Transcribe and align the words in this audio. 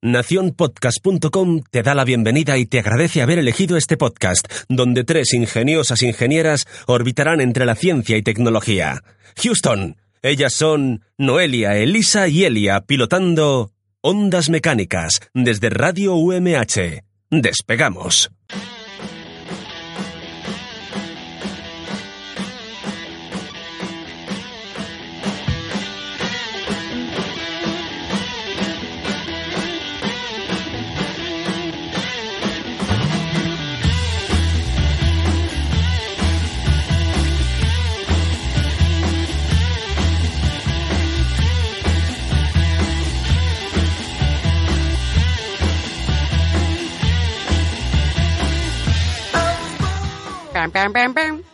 Naciónpodcast.com 0.00 1.62
te 1.72 1.82
da 1.82 1.92
la 1.92 2.04
bienvenida 2.04 2.56
y 2.56 2.66
te 2.66 2.78
agradece 2.78 3.20
haber 3.20 3.40
elegido 3.40 3.76
este 3.76 3.96
podcast, 3.96 4.46
donde 4.68 5.02
tres 5.02 5.34
ingeniosas 5.34 6.04
ingenieras 6.04 6.66
orbitarán 6.86 7.40
entre 7.40 7.66
la 7.66 7.74
ciencia 7.74 8.16
y 8.16 8.22
tecnología. 8.22 9.02
Houston, 9.42 9.96
ellas 10.22 10.52
son 10.52 11.02
Noelia, 11.16 11.76
Elisa 11.76 12.28
y 12.28 12.44
Elia, 12.44 12.82
pilotando 12.82 13.72
Ondas 14.00 14.50
Mecánicas 14.50 15.20
desde 15.34 15.68
Radio 15.68 16.14
UMH. 16.14 17.02
Despegamos. 17.30 18.30
Pam, 50.70 50.92
pam, 50.92 50.92
pam, 50.92 51.14
pam. 51.14 51.44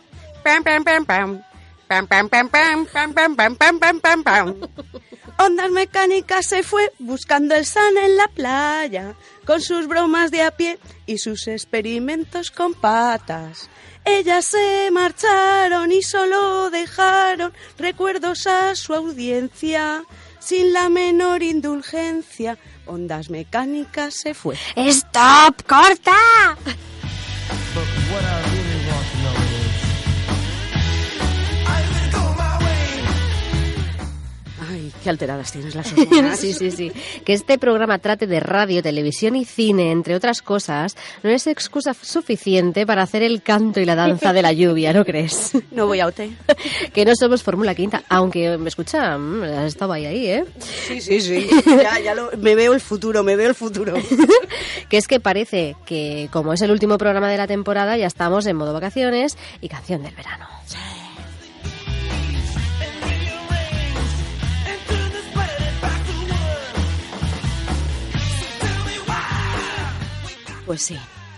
Pam, 0.43 0.63
pam, 0.63 0.83
pam, 0.83 1.05
pam. 1.05 1.43
Pam, 1.87 2.07
pam, 2.07 2.29
pam, 2.29 2.49
pam. 2.49 2.85
Pam, 2.85 3.13
pam, 3.13 3.35
pam, 3.35 3.55
pam, 3.55 3.79
pam, 3.79 3.99
pam, 3.99 4.23
pam. 4.23 4.55
Ondas 5.37 5.69
Mecánicas 5.69 6.45
se 6.45 6.63
fue 6.63 6.93
buscando 6.99 7.55
el 7.55 7.65
san 7.65 7.97
en 7.97 8.15
la 8.15 8.27
playa, 8.29 9.15
con 9.45 9.61
sus 9.61 9.87
bromas 9.87 10.31
de 10.31 10.43
a 10.43 10.51
pie 10.51 10.79
y 11.05 11.17
sus 11.17 11.47
experimentos 11.47 12.51
con 12.51 12.73
patas. 12.73 13.69
Ellas 14.05 14.45
se 14.45 14.89
marcharon 14.91 15.91
y 15.91 16.01
solo 16.01 16.69
dejaron 16.69 17.53
recuerdos 17.77 18.47
a 18.47 18.75
su 18.75 18.93
audiencia. 18.93 20.03
Sin 20.39 20.73
la 20.73 20.89
menor 20.89 21.41
indulgencia, 21.41 22.57
Ondas 22.85 23.29
Mecánicas 23.29 24.13
se 24.13 24.35
fue. 24.35 24.57
¡Stop! 24.75 25.63
¡Corta! 25.67 26.15
Ay, 34.75 34.91
qué 35.03 35.09
alteradas 35.09 35.53
tienes 35.53 35.73
las 35.73 35.91
hormonas. 35.97 36.39
Sí, 36.39 36.51
sí, 36.51 36.69
sí. 36.69 36.91
Que 37.23 37.33
este 37.33 37.57
programa 37.57 37.97
trate 37.99 38.27
de 38.27 38.41
radio, 38.41 38.83
televisión 38.83 39.35
y 39.35 39.45
cine, 39.45 39.91
entre 39.91 40.15
otras 40.15 40.41
cosas, 40.41 40.97
no 41.23 41.29
es 41.29 41.47
excusa 41.47 41.93
suficiente 41.93 42.85
para 42.85 43.03
hacer 43.03 43.23
el 43.23 43.41
canto 43.41 43.79
y 43.79 43.85
la 43.85 43.95
danza 43.95 44.33
de 44.33 44.41
la 44.41 44.51
lluvia, 44.51 44.91
¿no 44.91 45.05
crees? 45.05 45.53
No 45.71 45.87
voy 45.87 46.01
a 46.01 46.07
OT. 46.07 46.21
Que 46.93 47.05
no 47.05 47.15
somos 47.15 47.43
Fórmula 47.43 47.75
Quinta, 47.75 48.03
aunque 48.09 48.57
me 48.57 48.69
escucha, 48.69 49.17
mm, 49.17 49.43
has 49.43 49.65
estado 49.67 49.93
ahí, 49.93 50.05
ahí, 50.05 50.27
¿eh? 50.27 50.45
Sí, 50.59 51.01
sí, 51.01 51.21
sí. 51.21 51.47
Ya, 51.65 51.99
ya 51.99 52.15
lo, 52.15 52.31
me 52.37 52.55
veo 52.55 52.73
el 52.73 52.81
futuro, 52.81 53.23
me 53.23 53.35
veo 53.35 53.49
el 53.49 53.55
futuro. 53.55 53.95
Que 54.89 54.97
es 54.97 55.07
que 55.07 55.19
parece 55.19 55.75
que, 55.87 56.29
como 56.31 56.53
es 56.53 56.61
el 56.61 56.69
último 56.69 56.99
programa 56.99 57.27
de 57.27 57.37
la 57.37 57.47
temporada, 57.47 57.97
ya 57.97 58.05
estamos 58.05 58.45
en 58.45 58.55
modo 58.55 58.71
vacaciones 58.71 59.35
y 59.61 59.67
canción 59.67 60.03
del 60.03 60.13
verano. 60.13 60.47
Pues 70.65 70.81
sí, 70.81 70.97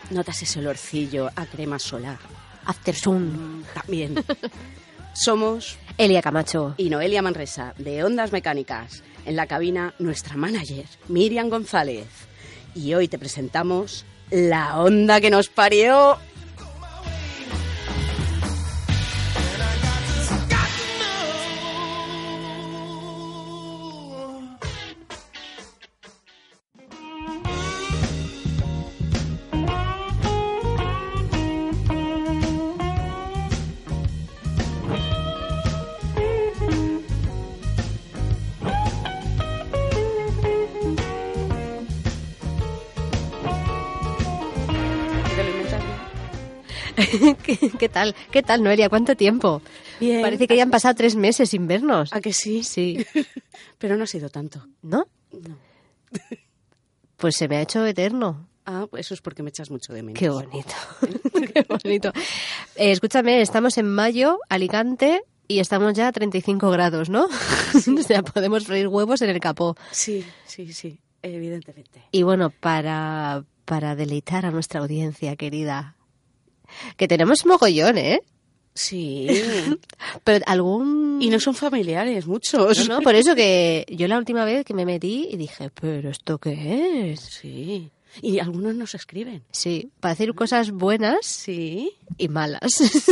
notas 0.10 0.42
ese 0.42 0.60
olorcillo 0.60 1.30
a 1.36 1.46
crema 1.46 1.80
solar. 1.80 2.18
After 2.66 2.96
Sun. 2.96 3.66
También. 3.74 4.16
Somos 5.14 5.78
Elia 5.98 6.22
Camacho. 6.22 6.76
y 6.78 6.90
Noelia 6.90 7.22
Manresa, 7.22 7.74
de 7.78 8.04
Ondas 8.04 8.32
Mecánicas. 8.32 9.04
En 9.26 9.36
la 9.36 9.48
cabina, 9.48 9.94
nuestra 10.00 10.36
manager, 10.38 10.86
Miriam 11.08 11.50
González. 11.50 12.08
Y 12.76 12.94
hoy 12.94 13.08
te 13.08 13.18
presentamos 13.18 14.06
la 14.30 14.80
onda 14.80 15.20
que 15.20 15.30
nos 15.30 15.50
parió. 15.50 16.18
¿Qué, 47.44 47.58
qué 47.80 47.90
tal? 47.90 48.16
¿Qué 48.32 48.44
tal, 48.44 48.64
Noelia? 48.64 48.90
¿Cuánto 48.90 49.16
tiempo? 49.16 49.62
Bien. 50.00 50.22
Parece 50.22 50.48
que 50.48 50.56
ya 50.56 50.64
han 50.64 50.72
pasado 50.72 50.96
tres 50.96 51.16
meses 51.16 51.50
sin 51.50 51.68
vernos. 51.68 52.14
¿A 52.14 52.22
que 52.22 52.34
sí? 52.34 52.64
Sí. 52.64 53.06
Pero 53.78 53.98
no 53.98 54.04
ha 54.04 54.08
sido 54.08 54.30
tanto. 54.30 54.66
¿No? 54.82 55.06
No. 55.32 55.58
Pues 57.18 57.36
se 57.36 57.48
me 57.48 57.58
ha 57.58 57.62
hecho 57.64 57.84
eterno. 57.84 58.48
Ah, 58.64 58.86
pues 58.88 59.08
eso 59.08 59.16
es 59.16 59.22
porque 59.22 59.42
me 59.42 59.50
echas 59.50 59.72
mucho 59.72 59.92
de 59.92 60.04
menos. 60.04 60.20
Qué 60.20 60.30
bonito. 60.30 60.74
Qué 61.34 61.66
bonito. 61.68 62.12
Eh, 62.76 62.92
escúchame, 62.92 63.42
estamos 63.42 63.76
en 63.80 63.90
mayo, 63.90 64.38
Alicante, 64.50 65.24
y 65.48 65.60
estamos 65.60 65.94
ya 65.96 66.10
a 66.10 66.12
35 66.12 66.70
grados, 66.70 67.10
¿no? 67.10 67.26
o 67.26 68.04
sea, 68.04 68.22
podemos 68.22 68.66
freír 68.66 68.88
huevos 68.88 69.24
en 69.24 69.32
el 69.32 69.40
capó. 69.40 69.76
Sí, 69.90 70.24
sí, 70.46 70.74
sí, 70.74 71.00
evidentemente. 71.24 72.04
Y 72.12 72.22
bueno, 72.22 72.52
para, 72.52 73.44
para 73.66 73.96
deleitar 73.96 74.46
a 74.46 74.52
nuestra 74.52 74.82
audiencia 74.82 75.36
querida, 75.38 75.96
que 76.96 77.08
tenemos 77.08 77.46
mogollón, 77.46 77.98
¿eh? 77.98 78.22
Sí. 78.74 79.28
Pero 80.24 80.46
algún... 80.48 81.20
y 81.22 81.30
no 81.30 81.40
son 81.40 81.56
familiares, 81.56 82.28
muchos. 82.28 82.88
No, 82.88 82.96
no, 82.98 83.02
por 83.02 83.16
eso 83.16 83.34
que 83.36 83.86
yo 83.90 84.08
la 84.08 84.18
última 84.18 84.46
vez 84.46 84.66
que 84.66 84.74
me 84.74 84.86
metí 84.86 85.28
y 85.32 85.38
dije, 85.38 85.70
¿pero 85.72 86.10
esto 86.12 86.38
qué 86.38 87.12
es? 87.12 87.20
Sí. 87.22 87.90
Y 88.22 88.40
algunos 88.40 88.76
nos 88.76 88.94
escriben. 88.96 89.44
Sí, 89.52 89.92
para 90.00 90.14
decir 90.14 90.34
cosas 90.34 90.72
buenas 90.72 91.26
Sí. 91.26 91.92
y 92.18 92.28
malas. 92.30 92.62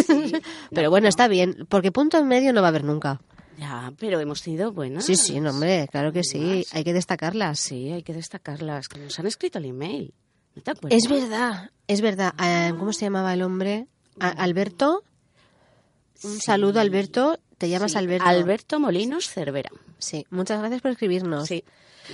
Pero 0.72 0.90
bueno, 0.90 1.08
está 1.08 1.28
bien, 1.28 1.66
porque 1.70 1.92
punto 1.92 2.18
en 2.18 2.28
medio 2.28 2.54
no 2.54 2.62
va 2.62 2.68
a 2.68 2.70
haber 2.70 2.84
nunca. 2.84 3.22
Ya, 3.58 3.94
pero 4.00 4.20
hemos 4.20 4.42
sido 4.42 4.74
buenas. 4.74 5.06
Sí, 5.06 5.16
sí, 5.16 5.40
no, 5.40 5.52
hombre, 5.52 5.88
claro 5.90 6.12
que 6.12 6.24
sí, 6.24 6.66
hay 6.74 6.84
que 6.84 6.92
destacarlas. 6.92 7.60
Sí, 7.60 7.90
hay 7.92 8.04
que 8.04 8.14
destacarlas, 8.14 8.90
que 8.90 9.00
nos 9.00 9.18
han 9.20 9.28
escrito 9.28 9.60
el 9.60 9.66
email. 9.66 10.14
Es 10.90 11.08
verdad, 11.10 11.70
es 11.88 12.02
verdad. 12.02 12.34
Eh, 12.42 12.74
¿Cómo 12.78 12.94
se 12.94 13.02
llamaba 13.06 13.34
el 13.34 13.42
hombre? 13.42 13.88
Alberto. 14.20 15.04
Un 16.24 16.40
saludo, 16.40 16.80
Alberto. 16.80 17.40
¿Te 17.58 17.70
llamas 17.70 17.92
Sí, 17.94 17.98
Alberto? 17.98 18.26
Alberto 18.26 18.80
Molinos 18.80 19.30
Cervera. 19.30 19.70
Sí, 19.98 20.26
muchas 20.30 20.60
gracias 20.60 20.82
por 20.82 20.92
escribirnos. 20.92 21.48
Sí. 21.48 21.64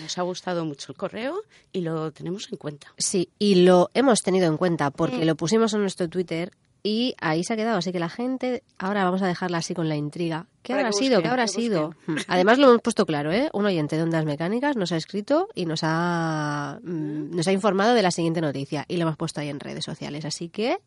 Nos 0.02 0.18
ha 0.18 0.22
gustado 0.22 0.64
mucho 0.66 0.92
el 0.92 0.98
correo 0.98 1.42
y 1.74 1.82
lo 1.82 2.12
tenemos 2.12 2.48
en 2.52 2.58
cuenta. 2.58 2.94
Sí, 2.98 3.30
y 3.40 3.56
lo 3.66 3.90
hemos 3.94 4.20
tenido 4.22 4.48
en 4.48 4.58
cuenta 4.58 4.90
Mm. 4.90 4.94
porque 4.94 5.26
lo 5.26 5.36
pusimos 5.36 5.74
en 5.74 5.82
nuestro 5.82 6.08
Twitter 6.10 6.52
y 6.84 7.16
ahí 7.22 7.44
se 7.44 7.54
ha 7.54 7.56
quedado. 7.56 7.78
Así 7.78 7.92
que 7.92 8.00
la 8.00 8.10
gente, 8.10 8.64
ahora 8.80 9.04
vamos 9.04 9.22
a 9.22 9.28
dejarla 9.28 9.60
así 9.60 9.74
con 9.74 9.88
la 9.90 9.96
intriga. 9.96 10.48
¿Qué 10.64 10.74
Para 10.74 10.82
habrá 10.88 10.92
que 10.92 10.98
sido? 10.98 11.10
busquen, 11.18 11.22
¿Qué 11.24 11.30
habrá 11.30 11.48
sido? 11.48 11.88
busquen. 11.90 12.16
Hmm. 12.16 12.20
Además 12.28 12.58
lo 12.60 12.70
hemos 12.70 12.82
puesto 12.82 13.06
claro, 13.06 13.32
¿eh? 13.32 13.50
Un 13.54 13.66
oyente 13.66 13.96
de 13.98 14.04
Ondas 14.04 14.26
Mecánicas 14.26 14.76
nos 14.78 14.92
ha 14.92 14.98
escrito 14.98 15.48
y 15.56 15.66
nos 15.66 15.82
ha, 15.84 16.80
mm, 16.84 17.36
nos 17.36 17.48
ha 17.48 17.52
informado 17.52 17.94
de 17.94 18.02
la 18.02 18.12
siguiente 18.12 18.42
noticia 18.42 18.86
y 18.88 18.98
lo 18.98 19.04
hemos 19.04 19.18
puesto 19.18 19.42
ahí 19.42 19.50
en 19.50 19.60
redes 19.60 19.84
sociales. 19.86 20.26
Así 20.26 20.50
que 20.50 20.78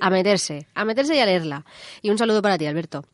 a 0.00 0.10
meterse, 0.10 0.66
a 0.74 0.84
meterse 0.84 1.14
y 1.16 1.20
a 1.20 1.26
leerla. 1.26 1.64
Y 2.02 2.10
un 2.10 2.18
saludo 2.18 2.40
para 2.42 2.56
ti, 2.58 2.66
Alberto. 2.66 3.04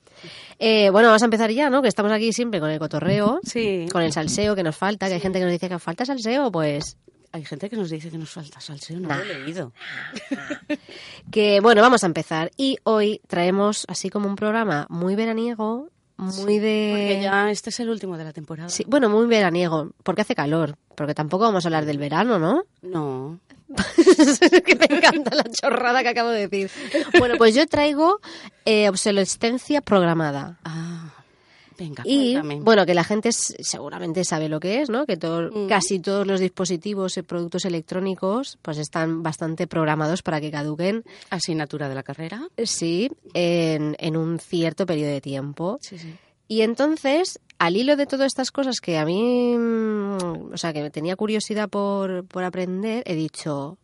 Eh, 0.59 0.91
bueno, 0.91 1.09
vamos 1.09 1.23
a 1.23 1.25
empezar 1.25 1.51
ya, 1.51 1.69
¿no? 1.71 1.83
Que 1.83 1.89
estamos 1.89 2.13
aquí 2.13 2.33
siempre 2.33 2.61
con 2.61 2.71
el 2.71 2.79
cotorreo, 2.79 3.41
Sí. 3.43 3.87
con 3.91 4.03
el 4.03 4.13
salseo 4.13 4.55
que 4.55 4.63
nos 4.63 4.77
falta, 4.77 5.09
que 5.09 5.15
hay 5.15 5.21
gente 5.21 5.39
que 5.39 5.45
nos 5.45 5.53
dice 5.53 5.69
que 5.69 5.79
falta 5.79 6.05
salseo, 6.05 6.53
pues 6.53 6.97
Hay 7.33 7.45
gente 7.47 7.71
que 7.71 7.77
nos 7.77 7.89
dice 7.89 8.11
que 8.11 8.19
nos 8.19 8.31
falta 8.31 8.61
salseo, 8.61 9.01
no 9.01 9.09
lo 9.09 9.23
he 9.23 9.39
leído. 9.41 9.73
Que 11.31 11.61
bueno, 11.61 11.81
vamos 11.81 12.03
a 12.05 12.07
empezar. 12.07 12.51
Y 12.57 12.79
hoy 12.85 13.23
traemos 13.27 13.87
así 13.89 14.11
como 14.11 14.29
un 14.29 14.37
programa 14.37 14.87
muy 14.91 15.15
veraniego, 15.15 15.89
muy 16.17 16.59
de... 16.59 16.91
Porque 16.91 17.23
ya 17.23 17.51
este 17.51 17.71
es 17.71 17.81
el 17.81 17.89
último 17.89 18.19
de 18.19 18.25
la 18.25 18.33
temporada. 18.33 18.69
Sí, 18.69 18.85
bueno, 18.87 19.09
muy 19.09 19.27
veraniego, 19.27 19.91
porque 20.03 20.23
hace 20.23 20.35
calor, 20.35 20.77
porque 20.95 21.15
tampoco 21.15 21.45
vamos 21.45 21.65
a 21.65 21.69
hablar 21.69 21.87
del 21.87 21.99
verano, 21.99 22.39
¿no? 22.39 22.65
No. 22.83 23.39
que 24.67 24.75
me 24.77 24.97
encanta 24.97 25.35
la 25.35 25.45
chorrada 25.45 26.03
que 26.03 26.11
acabo 26.11 26.29
de 26.29 26.49
decir. 26.49 26.71
Bueno, 27.19 27.37
pues 27.39 27.55
yo 27.55 27.67
traigo 27.67 28.21
eh, 28.67 28.91
obsolescencia 28.91 29.81
programada. 29.81 30.59
Ah. 30.65 31.22
Venga, 31.83 32.03
Y 32.07 32.33
cuéntame. 32.35 32.61
bueno, 32.61 32.87
que 32.87 32.95
la 32.95 33.05
gente 33.05 33.31
seguramente 33.33 34.25
sabe 34.25 34.49
lo 34.49 34.61
que 34.61 34.81
es, 34.83 34.89
¿no? 34.91 35.05
Que 35.07 35.17
todo- 35.17 35.51
Mm. 35.51 35.69
casi 35.69 35.99
todos 35.99 36.27
los 36.27 36.41
dispositivos 36.41 37.17
y 37.17 37.23
productos 37.23 37.65
electrónicos 37.65 38.59
pues 38.63 38.79
están 38.79 39.23
bastante 39.23 39.67
programados 39.67 40.23
para 40.23 40.41
que 40.41 40.51
caduquen, 40.51 41.05
Asignatura 41.31 41.89
de 41.89 41.95
la 41.95 42.03
carrera. 42.03 42.49
sí, 42.63 43.11
en, 43.35 43.97
en 43.99 44.17
un 44.17 44.39
cierto 44.39 44.87
periodo 44.87 45.11
de 45.11 45.21
tiempo. 45.21 45.79
Sí, 45.83 45.99
sí. 45.99 46.15
Y 46.49 46.61
entonces, 46.63 47.41
al 47.59 47.77
hilo 47.77 47.97
de 47.97 48.07
todas 48.07 48.27
estas 48.27 48.51
cosas 48.51 48.81
que 48.81 48.99
a 48.99 49.05
mí, 49.07 49.57
mm, 49.57 50.53
o 50.53 50.57
sea, 50.57 50.73
que 50.73 50.91
tenía 50.91 51.17
curiosidad 51.17 51.69
por, 51.69 52.27
por 52.27 52.45
aprender, 52.45 53.03
he 53.07 53.15
dicho, 53.15 53.79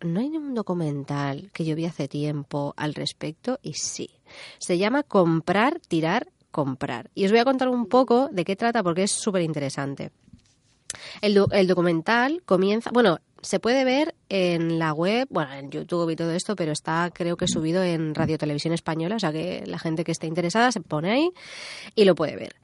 ¿no 0.00 0.20
hay 0.20 0.36
un 0.36 0.54
documental 0.54 1.50
que 1.52 1.64
yo 1.64 1.76
vi 1.76 1.84
hace 1.84 2.08
tiempo 2.08 2.74
al 2.76 2.94
respecto? 2.94 3.58
Y 3.62 3.74
sí. 3.74 4.10
Se 4.58 4.78
llama 4.78 5.02
Comprar, 5.04 5.80
Tirar, 5.86 6.26
Comprar. 6.50 7.10
Y 7.14 7.24
os 7.26 7.30
voy 7.30 7.40
a 7.40 7.44
contar 7.44 7.68
un 7.68 7.86
poco 7.86 8.28
de 8.32 8.44
qué 8.44 8.56
trata 8.56 8.82
porque 8.82 9.02
es 9.04 9.12
súper 9.12 9.42
interesante. 9.42 10.10
El, 11.20 11.34
do- 11.34 11.48
el 11.52 11.66
documental 11.66 12.42
comienza, 12.46 12.90
bueno, 12.92 13.18
se 13.42 13.60
puede 13.60 13.84
ver 13.84 14.14
en 14.30 14.78
la 14.78 14.92
web, 14.94 15.28
bueno, 15.30 15.52
en 15.52 15.70
YouTube 15.70 16.10
y 16.10 16.16
todo 16.16 16.32
esto, 16.32 16.56
pero 16.56 16.72
está 16.72 17.10
creo 17.12 17.36
que 17.36 17.46
subido 17.46 17.82
en 17.82 18.14
Radio 18.14 18.38
Televisión 18.38 18.72
Española, 18.72 19.16
o 19.16 19.18
sea 19.18 19.30
que 19.30 19.62
la 19.66 19.78
gente 19.78 20.02
que 20.04 20.12
esté 20.12 20.26
interesada 20.26 20.72
se 20.72 20.80
pone 20.80 21.10
ahí 21.12 21.30
y 21.94 22.04
lo 22.04 22.14
puede 22.14 22.36
ver. 22.36 22.56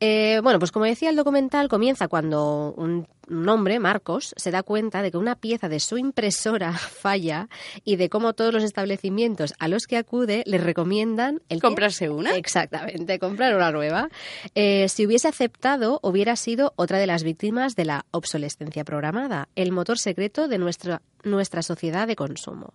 Eh, 0.00 0.40
bueno, 0.42 0.58
pues 0.58 0.70
como 0.72 0.84
decía, 0.84 1.08
el 1.08 1.16
documental 1.16 1.68
comienza 1.68 2.08
cuando 2.08 2.74
un, 2.76 3.06
un 3.28 3.48
hombre, 3.48 3.78
Marcos, 3.78 4.34
se 4.36 4.50
da 4.50 4.62
cuenta 4.62 5.02
de 5.02 5.10
que 5.10 5.16
una 5.16 5.36
pieza 5.36 5.68
de 5.68 5.80
su 5.80 5.98
impresora 5.98 6.72
falla 6.72 7.48
y 7.84 7.96
de 7.96 8.08
cómo 8.08 8.32
todos 8.34 8.52
los 8.52 8.64
establecimientos 8.64 9.54
a 9.58 9.68
los 9.68 9.86
que 9.86 9.96
acude 9.96 10.42
le 10.46 10.58
recomiendan 10.58 11.42
el 11.48 11.60
¿Comprarse 11.60 12.10
una? 12.10 12.36
Exactamente, 12.36 13.18
comprar 13.18 13.54
una 13.54 13.70
nueva. 13.70 14.08
Eh, 14.54 14.88
si 14.88 15.06
hubiese 15.06 15.28
aceptado, 15.28 16.00
hubiera 16.02 16.36
sido 16.36 16.72
otra 16.76 16.98
de 16.98 17.06
las 17.06 17.22
víctimas 17.22 17.76
de 17.76 17.84
la 17.84 18.06
obsolescencia 18.10 18.84
programada, 18.84 19.48
el 19.56 19.72
motor 19.72 19.98
secreto 19.98 20.48
de 20.48 20.58
nuestra, 20.58 21.02
nuestra 21.22 21.62
sociedad 21.62 22.06
de 22.06 22.16
consumo. 22.16 22.74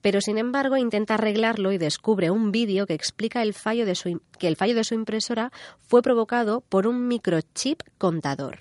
Pero, 0.00 0.20
sin 0.20 0.38
embargo, 0.38 0.76
intenta 0.76 1.14
arreglarlo 1.14 1.72
y 1.72 1.78
descubre 1.78 2.30
un 2.30 2.52
vídeo 2.52 2.86
que 2.86 2.94
explica 2.94 3.42
el 3.42 3.54
fallo 3.54 3.86
de 3.86 3.94
su, 3.94 4.20
que 4.38 4.48
el 4.48 4.56
fallo 4.56 4.74
de 4.74 4.84
su 4.84 4.94
impresora 4.94 5.52
fue 5.78 6.02
provocado 6.02 6.62
por 6.62 6.86
un 6.86 7.08
microchip 7.08 7.82
contador. 7.98 8.58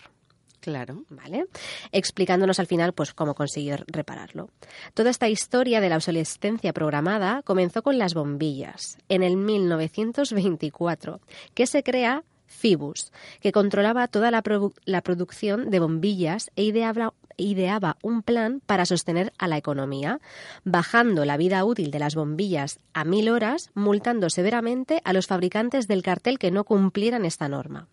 Claro. 0.62 1.04
¿vale? 1.10 1.46
Explicándonos 1.92 2.60
al 2.60 2.68
final 2.68 2.94
pues 2.94 3.14
cómo 3.14 3.34
conseguir 3.36 3.84
repararlo. 3.88 4.50
Toda 4.94 5.10
esta 5.10 5.30
historia 5.30 5.80
de 5.82 5.90
la 5.90 5.96
obsolescencia 5.96 6.74
programada 6.74 7.42
comenzó 7.44 7.82
con 7.82 7.98
las 7.98 8.14
bombillas 8.14 8.98
en 9.08 9.24
el 9.24 9.38
1924, 9.38 11.20
que 11.54 11.68
se 11.68 11.84
crea 11.84 12.24
Fibus, 12.48 13.12
que 13.42 13.52
controlaba 13.52 14.08
toda 14.08 14.32
la, 14.32 14.42
produ- 14.44 14.74
la 14.86 15.02
producción 15.02 15.70
de 15.70 15.80
bombillas 15.80 16.50
e 16.56 16.64
ideaba 16.64 17.98
un 18.02 18.22
plan 18.24 18.60
para 18.66 18.86
sostener 18.86 19.32
a 19.38 19.48
la 19.48 19.58
economía, 19.58 20.20
bajando 20.66 21.26
la 21.26 21.38
vida 21.38 21.64
útil 21.64 21.92
de 21.92 22.00
las 22.00 22.16
bombillas 22.16 22.80
a 22.94 23.06
mil 23.06 23.30
horas, 23.30 23.70
multando 23.76 24.30
severamente 24.30 25.00
a 25.06 25.14
los 25.14 25.28
fabricantes 25.28 25.88
del 25.88 26.02
cartel 26.02 26.40
que 26.40 26.52
no 26.52 26.64
cumplieran 26.64 27.24
esta 27.24 27.48
norma. 27.48 27.88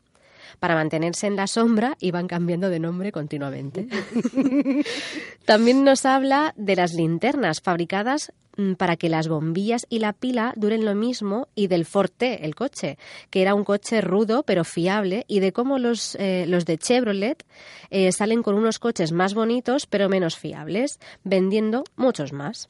Para 0.59 0.75
mantenerse 0.75 1.27
en 1.27 1.37
la 1.37 1.47
sombra 1.47 1.97
iban 2.01 2.27
cambiando 2.27 2.71
de 2.71 2.81
nombre 2.81 3.13
continuamente. 3.13 3.89
También 5.45 5.85
nos 5.85 6.05
habla 6.05 6.55
de 6.57 6.77
las 6.77 6.95
linternas 6.95 7.61
fabricadas 7.61 8.33
mm, 8.57 8.75
para 8.75 8.97
que 8.97 9.09
las 9.09 9.29
bombillas 9.29 9.87
y 9.89 9.99
la 9.99 10.13
pila 10.13 10.53
duren 10.57 10.85
lo 10.85 10.95
mismo 10.95 11.49
y 11.55 11.69
del 11.69 11.85
Forte, 11.85 12.45
el 12.45 12.55
coche, 12.55 12.99
que 13.31 13.43
era 13.43 13.55
un 13.55 13.65
coche 13.65 14.01
rudo 14.01 14.43
pero 14.43 14.65
fiable 14.65 15.25
y 15.29 15.41
de 15.41 15.53
cómo 15.53 15.79
los, 15.79 16.17
eh, 16.17 16.47
los 16.49 16.65
de 16.65 16.79
Chevrolet 16.79 17.45
eh, 17.91 18.13
salen 18.13 18.43
con 18.43 18.55
unos 18.55 18.79
coches 18.79 19.13
más 19.13 19.35
bonitos 19.35 19.87
pero 19.87 20.09
menos 20.09 20.37
fiables, 20.37 20.99
vendiendo 21.25 21.85
muchos 21.97 22.33
más. 22.33 22.69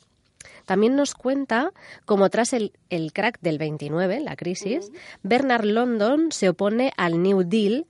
También 0.64 0.96
nos 0.96 1.14
cuenta 1.14 1.70
cómo 2.04 2.28
tras 2.31 2.52
el, 2.52 2.72
el 2.90 3.12
crack 3.12 3.38
del 3.40 3.58
29, 3.58 4.20
la 4.20 4.37
crisis, 4.37 4.90
Bernard 5.22 5.64
London 5.64 6.32
se 6.32 6.48
opone 6.48 6.93
al 6.96 7.22
New 7.22 7.43
Deal 7.44 7.87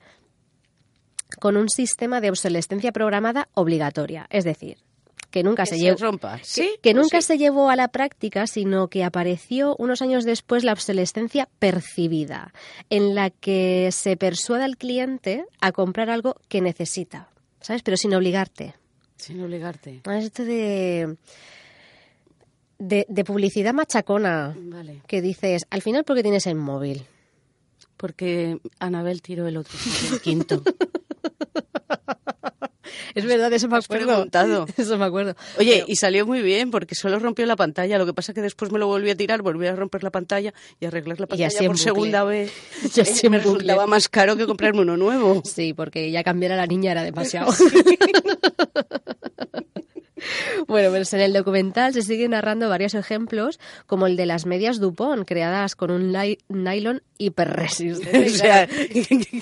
con 1.40 1.56
un 1.56 1.68
sistema 1.68 2.20
de 2.20 2.30
obsolescencia 2.30 2.92
programada 2.92 3.48
obligatoria. 3.54 4.26
Es 4.30 4.44
decir, 4.44 4.78
que 5.30 5.42
nunca 5.42 5.64
Que 5.64 5.70
se 5.70 5.74
se 5.76 5.80
llevó 5.82 5.96
que- 6.82 6.92
Pues 6.92 6.94
nunca 6.94 7.20
sí. 7.20 7.26
se 7.26 7.38
llevó 7.38 7.68
a 7.68 7.76
la 7.76 7.88
práctica, 7.88 8.46
sino 8.46 8.88
que 8.88 9.04
apareció 9.04 9.74
unos 9.78 10.00
años 10.00 10.24
después 10.24 10.64
la 10.64 10.72
obsolescencia 10.72 11.48
percibida, 11.58 12.54
en 12.90 13.14
la 13.14 13.30
que 13.30 13.90
se 13.92 14.16
persuade 14.16 14.64
al 14.64 14.76
cliente 14.76 15.44
a 15.60 15.72
comprar 15.72 16.08
algo 16.10 16.36
que 16.48 16.60
necesita, 16.60 17.28
¿sabes? 17.60 17.82
Pero 17.82 17.96
sin 17.96 18.14
obligarte. 18.14 18.74
Sin 19.16 19.42
obligarte. 19.42 20.00
Es 20.06 20.24
Esto 20.24 20.44
de, 20.44 21.16
de, 22.78 23.06
de 23.08 23.24
publicidad 23.24 23.72
machacona, 23.74 24.54
Vale. 24.58 25.02
que 25.06 25.22
dices, 25.22 25.66
al 25.70 25.82
final, 25.82 26.04
porque 26.04 26.22
tienes 26.22 26.46
el 26.46 26.54
móvil? 26.56 27.02
Porque 27.96 28.58
Anabel 28.78 29.22
tiró 29.22 29.46
el 29.46 29.56
otro, 29.56 29.72
el 30.12 30.20
quinto. 30.20 30.62
Es 33.14 33.24
verdad, 33.24 33.50
eso 33.54 33.66
me 33.68 33.78
acuerdo. 33.78 34.06
preguntado. 34.08 34.66
Eso 34.76 34.98
me 34.98 35.06
acuerdo. 35.06 35.34
Oye, 35.58 35.72
Pero- 35.76 35.86
y 35.88 35.96
salió 35.96 36.26
muy 36.26 36.42
bien 36.42 36.70
porque 36.70 36.94
solo 36.94 37.18
rompió 37.18 37.46
la 37.46 37.56
pantalla. 37.56 37.96
Lo 37.96 38.04
que 38.04 38.12
pasa 38.12 38.34
que 38.34 38.42
después 38.42 38.70
me 38.72 38.78
lo 38.78 38.88
volví 38.88 39.08
a 39.08 39.16
tirar, 39.16 39.40
volví 39.40 39.66
a 39.66 39.74
romper 39.74 40.02
la 40.04 40.10
pantalla 40.10 40.52
y 40.80 40.84
arreglar 40.84 41.18
la 41.20 41.26
pantalla 41.26 41.48
por 41.58 41.68
bucle. 41.68 41.82
segunda 41.82 42.24
vez. 42.24 42.52
Y 42.94 43.00
así 43.00 43.26
en 43.26 43.32
me 43.32 43.38
bucle. 43.38 43.52
resultaba 43.54 43.86
más 43.86 44.10
caro 44.10 44.36
que 44.36 44.46
comprarme 44.46 44.82
uno 44.82 44.98
nuevo. 44.98 45.40
Sí, 45.46 45.72
porque 45.72 46.10
ya 46.10 46.22
cambiar 46.22 46.52
a 46.52 46.56
la 46.56 46.66
niña 46.66 46.92
era 46.92 47.02
demasiado. 47.04 47.50
Bueno, 50.66 50.90
pues 50.90 51.12
en 51.12 51.20
el 51.20 51.32
documental 51.32 51.92
se 51.92 52.02
siguen 52.02 52.32
narrando 52.32 52.68
varios 52.68 52.94
ejemplos, 52.94 53.60
como 53.86 54.06
el 54.06 54.16
de 54.16 54.26
las 54.26 54.46
medias 54.46 54.80
Dupont, 54.80 55.26
creadas 55.26 55.76
con 55.76 55.90
un 55.90 56.12
nylon 56.48 57.02
hiperresistente. 57.18 58.26
o 58.26 58.30
sea, 58.30 58.68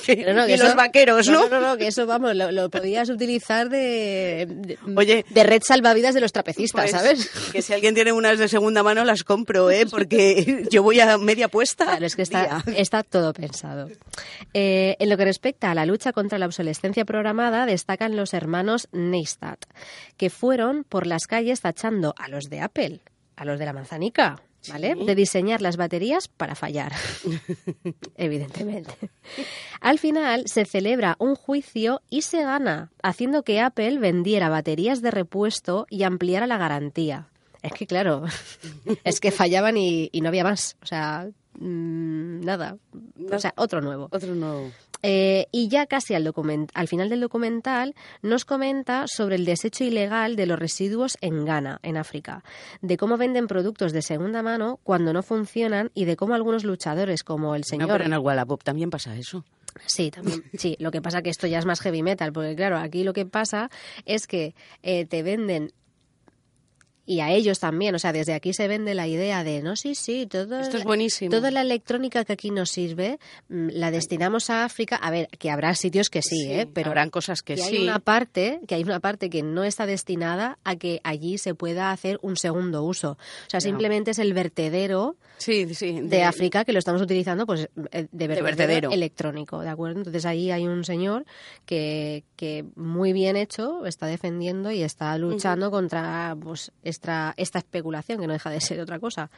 Pero 0.07 0.35
no, 0.35 0.47
que 0.47 0.55
y 0.55 0.57
los 0.57 0.75
vaqueros, 0.75 1.29
¿no? 1.29 1.49
No, 1.49 1.61
no, 1.61 1.61
no, 1.61 1.77
que 1.77 1.89
eso, 1.89 2.07
vamos, 2.07 2.35
lo, 2.37 2.53
lo 2.53 2.71
podías 2.71 3.09
utilizar 3.09 3.69
de, 3.69 4.47
de, 4.49 4.79
Oye, 4.97 5.25
de 5.29 5.45
red 5.45 5.63
salvavidas 5.65 6.15
de 6.15 6.21
los 6.21 6.33
trapecistas, 6.33 6.91
Pues, 6.91 6.91
¿sabes? 6.91 7.31
Que 7.53 7.63
si 7.63 7.73
alguien 7.73 7.95
tiene 7.95 8.13
unas 8.13 8.39
de 8.39 8.49
segunda 8.49 8.83
mano 8.83 9.05
las 9.05 9.25
compro, 9.25 9.71
¿eh? 9.71 9.87
Porque 9.91 10.67
yo 10.71 10.83
voy 10.83 11.01
a 11.01 11.19
media 11.19 11.49
puesta. 11.49 11.85
Claro, 11.85 12.07
es 12.07 12.17
que 12.17 12.23
está, 12.23 12.63
Día. 12.65 12.75
está 12.77 13.03
todo 13.03 13.33
pensado. 13.33 13.89
Eh, 14.53 14.97
en 14.99 15.09
lo 15.09 15.17
que 15.17 15.25
respecta 15.25 15.71
a 15.71 15.75
la 15.75 15.87
lucha 15.87 16.13
contra 16.13 16.39
la 16.39 16.47
obsolescencia 16.47 17.05
programada, 17.05 17.67
destacan 17.67 18.17
los 18.17 18.35
hermanos 18.35 18.89
Neistat, 18.93 19.65
que 20.17 20.31
fueron 20.31 20.74
por 20.83 21.07
las 21.07 21.29
calles 21.29 21.61
tachando 21.61 22.15
a 22.19 22.27
los 22.27 22.51
de 22.51 22.61
Apple, 22.61 23.01
a 23.37 23.45
los 23.45 23.61
de 23.61 23.67
la 23.67 23.73
manzanica, 23.73 24.43
¿vale? 24.69 24.95
De 24.97 25.15
diseñar 25.15 25.63
las 25.63 25.77
baterías 25.77 26.27
para 26.27 26.57
fallar. 26.57 26.93
Evidentemente. 28.17 28.95
Al 29.81 29.99
final 29.99 30.45
se 30.47 30.65
celebra 30.65 31.17
un 31.21 31.37
juicio 31.37 32.01
y 32.11 32.23
se 32.23 32.43
gana, 32.43 32.91
haciendo 33.03 33.43
que 33.43 33.61
Apple 33.61 33.99
vendiera 33.99 34.49
baterías 34.49 35.03
de 35.03 35.11
repuesto 35.11 35.87
y 35.91 36.03
ampliara 36.03 36.47
la 36.47 36.59
garantía. 36.59 37.29
Es 37.63 37.73
que 37.73 37.87
claro, 37.87 38.25
es 39.05 39.21
que 39.21 39.31
fallaban 39.31 39.77
y, 39.77 40.09
y 40.13 40.21
no 40.21 40.29
había 40.29 40.45
más. 40.45 40.77
O 40.83 40.87
sea, 40.87 41.29
mm, 41.59 42.41
nada. 42.41 42.77
O 43.31 43.39
sea, 43.39 43.55
otro 43.57 43.81
nuevo. 43.81 44.09
Otro 44.11 44.35
no. 44.35 44.71
Eh, 45.07 45.49
y 45.53 45.69
ya 45.69 45.85
casi 45.87 46.15
al, 46.15 46.33
al 46.73 46.89
final 46.89 47.11
del 47.11 47.21
documental 47.21 47.95
nos 48.23 48.47
comenta 48.47 49.05
sobre 49.07 49.37
el 49.37 49.45
desecho 49.45 49.85
ilegal 49.85 50.35
de 50.35 50.47
los 50.47 50.59
residuos 50.59 51.19
en 51.21 51.45
Ghana, 51.45 51.79
en 51.83 51.99
África, 51.99 52.43
de 52.81 52.97
cómo 52.97 53.19
venden 53.19 53.47
productos 53.47 53.93
de 53.93 54.01
segunda 54.01 54.43
mano 54.43 54.81
cuando 54.83 55.13
no 55.13 55.23
funcionan 55.23 55.91
y 55.93 56.07
de 56.07 56.17
cómo 56.17 56.35
algunos 56.35 56.65
luchadores 56.65 57.23
como 57.23 57.55
el 57.55 57.61
No, 57.61 57.67
señor... 57.67 57.89
pero 57.91 58.05
en 58.05 58.15
el 58.15 58.19
Wallapop 58.19 58.65
también 58.65 58.89
pasa 58.89 59.15
eso. 59.15 59.45
Sí, 59.85 60.11
también. 60.11 60.43
Sí, 60.57 60.77
lo 60.79 60.91
que 60.91 61.03
pasa 61.03 61.21
que 61.21 61.29
esto 61.29 61.47
ya 61.47 61.59
es 61.59 61.67
más 61.67 61.81
heavy 61.81 62.03
metal, 62.03 62.33
porque 62.33 62.57
claro, 62.57 62.79
aquí 62.79 63.05
lo 63.05 63.13
que 63.13 63.27
pasa 63.27 63.69
es 64.07 64.27
que 64.27 64.55
eh, 64.83 65.05
te 65.05 65.23
venden 65.23 65.73
y 67.07 67.21
a 67.21 67.31
ellos 67.31 67.59
también, 67.61 67.95
o 67.95 67.99
sea, 67.99 68.13
desde 68.13 68.33
aquí 68.35 68.55
se 68.55 68.67
vende 68.69 68.95
la 68.95 69.07
idea 69.07 69.45
de, 69.45 69.63
no, 69.63 69.77
sí, 69.77 69.95
sí, 69.95 70.27
todo 70.27 70.61
Esto 70.61 70.79
es 70.79 70.85
buenísimo. 70.85 71.31
toda 71.31 71.51
la 71.51 71.61
electrónica 71.61 72.25
que 72.25 72.33
aquí 72.33 72.51
nos 72.51 72.71
sirve 72.71 73.19
mm, 73.49 73.69
la 73.73 73.91
destinamos 73.91 74.51
a 74.51 74.65
África. 74.65 74.97
A 74.97 75.11
ver, 75.11 75.29
que 75.39 75.51
habrá 75.51 75.75
sitios 75.75 76.09
que 76.11 76.23
sí, 76.23 76.47
¿eh? 76.51 76.67
pero 76.73 76.89
habrán 76.89 77.11
cosas 77.11 77.43
que, 77.43 77.57
que 77.57 77.63
hay 77.63 77.77
sí. 77.77 77.83
una 77.83 77.99
parte 77.99 78.61
que 78.67 78.75
hay 78.75 78.83
una 78.85 79.01
parte 79.01 79.31
que 79.31 79.43
no 79.43 79.65
está 79.65 79.87
destinada 79.87 80.59
a 80.65 80.77
que 80.77 81.01
allí 81.05 81.39
se 81.39 81.55
pueda 81.55 81.91
hacer 81.93 82.19
un 82.23 82.37
segundo 82.37 82.83
uso. 82.85 83.13
O 83.47 83.51
sea, 83.51 83.61
simplemente 83.61 84.11
es 84.13 84.19
el 84.19 84.33
vertedero 84.33 85.17
Sí, 85.37 85.75
sí. 85.75 86.01
de 86.01 86.23
África 86.23 86.65
que 86.65 86.73
lo 86.73 86.79
estamos 86.79 87.03
utilizando 87.03 87.45
pues 87.45 87.69
eh, 87.91 88.07
de 88.13 88.29
vertedero, 88.29 88.45
vertedero. 88.45 88.91
electrónico, 88.93 89.61
¿de 89.61 89.69
acuerdo? 89.69 89.99
Entonces 89.99 90.25
ahí 90.27 90.51
hay 90.51 90.67
un 90.67 90.85
señor 90.85 91.25
que, 91.67 92.25
que 92.37 92.65
muy 92.77 93.13
bien 93.13 93.37
hecho 93.37 93.85
está 93.85 94.07
defendiendo 94.07 94.71
y 94.71 94.83
está 94.83 95.19
luchando 95.19 95.71
contra 95.71 96.37
pues 96.41 96.73
esta, 96.95 97.35
esta 97.37 97.59
especulación 97.59 98.21
que 98.21 98.27
no 98.27 98.33
deja 98.33 98.51
de 98.51 98.61
ser 98.61 98.81
otra 98.81 98.99
cosa. 98.99 99.31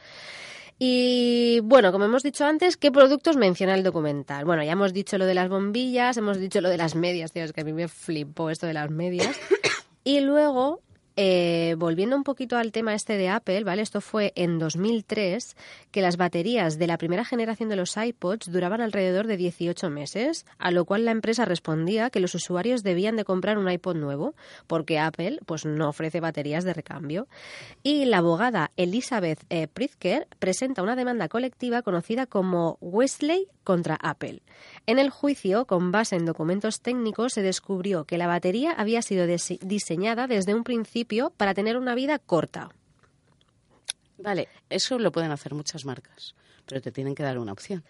Y 0.79 1.59
bueno, 1.63 1.91
como 1.91 2.05
hemos 2.05 2.21
dicho 2.21 2.45
antes, 2.45 2.77
¿qué 2.77 2.91
productos 2.91 3.35
menciona 3.35 3.73
el 3.73 3.83
documental? 3.83 4.45
Bueno, 4.45 4.63
ya 4.63 4.73
hemos 4.73 4.93
dicho 4.93 5.17
lo 5.17 5.25
de 5.25 5.33
las 5.33 5.49
bombillas, 5.49 6.17
hemos 6.17 6.39
dicho 6.39 6.61
lo 6.61 6.69
de 6.69 6.77
las 6.77 6.95
medias, 6.95 7.31
tío, 7.31 7.43
es 7.43 7.51
que 7.51 7.61
a 7.61 7.63
mí 7.63 7.73
me 7.73 7.87
flipó 7.87 8.49
esto 8.49 8.67
de 8.67 8.73
las 8.73 8.89
medias. 8.89 9.35
Y 10.03 10.21
luego 10.21 10.79
eh, 11.19 11.75
volviendo 11.79 12.15
un 12.15 12.23
poquito 12.23 12.57
al 12.57 12.71
tema 12.71 12.93
este 12.93 13.17
de 13.17 13.27
Apple, 13.27 13.63
¿vale? 13.63 13.81
Esto 13.81 14.01
fue 14.01 14.31
en 14.35 14.59
2003, 14.59 15.57
que 15.89 16.01
las 16.03 16.15
baterías 16.15 16.77
de 16.77 16.85
la 16.85 16.99
primera 16.99 17.25
generación 17.25 17.69
de 17.69 17.75
los 17.75 17.97
iPods 17.97 18.51
duraban 18.51 18.81
alrededor 18.81 19.25
de 19.25 19.35
18 19.35 19.89
meses, 19.89 20.45
a 20.59 20.69
lo 20.69 20.85
cual 20.85 21.05
la 21.05 21.11
empresa 21.11 21.43
respondía 21.43 22.11
que 22.11 22.19
los 22.19 22.35
usuarios 22.35 22.83
debían 22.83 23.15
de 23.15 23.25
comprar 23.25 23.57
un 23.57 23.69
iPod 23.69 23.95
nuevo, 23.95 24.35
porque 24.67 24.99
Apple 24.99 25.39
pues 25.47 25.65
no 25.65 25.89
ofrece 25.89 26.19
baterías 26.19 26.63
de 26.63 26.73
recambio. 26.73 27.27
Y 27.81 28.05
la 28.05 28.19
abogada 28.19 28.69
Elizabeth 28.77 29.43
eh, 29.49 29.67
Pritzker 29.67 30.27
presenta 30.37 30.83
una 30.83 30.95
demanda 30.95 31.27
colectiva 31.29 31.81
conocida 31.81 32.27
como 32.27 32.77
Wesley 32.79 33.47
contra 33.63 33.95
Apple. 33.95 34.43
En 34.85 34.99
el 34.99 35.09
juicio, 35.09 35.65
con 35.65 35.91
base 35.91 36.15
en 36.15 36.25
documentos 36.25 36.79
técnicos, 36.79 37.33
se 37.33 37.41
descubrió 37.41 38.05
que 38.05 38.17
la 38.17 38.27
batería 38.27 38.71
había 38.71 39.01
sido 39.01 39.25
dise- 39.25 39.59
diseñada 39.61 40.27
desde 40.27 40.53
un 40.53 40.63
principio 40.63 41.06
para 41.35 41.53
tener 41.53 41.77
una 41.77 41.95
vida 41.95 42.19
corta. 42.19 42.69
Vale, 44.17 44.47
eso 44.69 44.97
lo 44.99 45.11
pueden 45.11 45.31
hacer 45.31 45.53
muchas 45.53 45.85
marcas, 45.85 46.35
pero 46.65 46.81
te 46.81 46.91
tienen 46.91 47.13
que 47.15 47.23
dar 47.23 47.37
una 47.37 47.51
opción. 47.51 47.83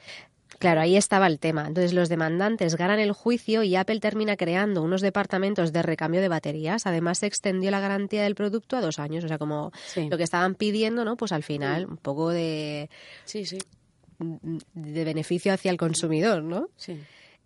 Claro, 0.60 0.82
ahí 0.82 0.96
estaba 0.98 1.28
el 1.28 1.40
tema. 1.40 1.68
Entonces 1.68 1.94
los 1.94 2.10
demandantes 2.10 2.76
ganan 2.76 3.00
el 3.00 3.12
juicio 3.12 3.64
y 3.64 3.76
Apple 3.76 4.00
termina 4.00 4.38
creando 4.38 4.82
unos 4.82 5.02
departamentos 5.02 5.72
de 5.74 5.82
recambio 5.84 6.22
de 6.22 6.30
baterías. 6.30 6.86
Además 6.86 7.20
se 7.20 7.28
extendió 7.28 7.70
la 7.70 7.80
garantía 7.82 8.24
del 8.24 8.34
producto 8.34 8.76
a 8.78 8.82
dos 8.82 8.98
años. 8.98 9.24
O 9.26 9.28
sea, 9.28 9.38
como 9.38 9.72
Sí. 9.88 10.08
lo 10.10 10.18
que 10.18 10.24
estaban 10.24 10.56
pidiendo, 10.56 11.04
¿no? 11.06 11.18
Pues 11.18 11.32
al 11.34 11.44
final 11.44 11.86
un 11.86 11.98
poco 11.98 12.30
de, 12.30 12.90
Sí, 13.26 13.46
sí, 13.46 13.58
de 14.20 15.04
beneficio 15.04 15.54
hacia 15.54 15.70
el 15.70 15.78
consumidor, 15.78 16.44
¿no? 16.44 16.70
sí. 16.78 16.98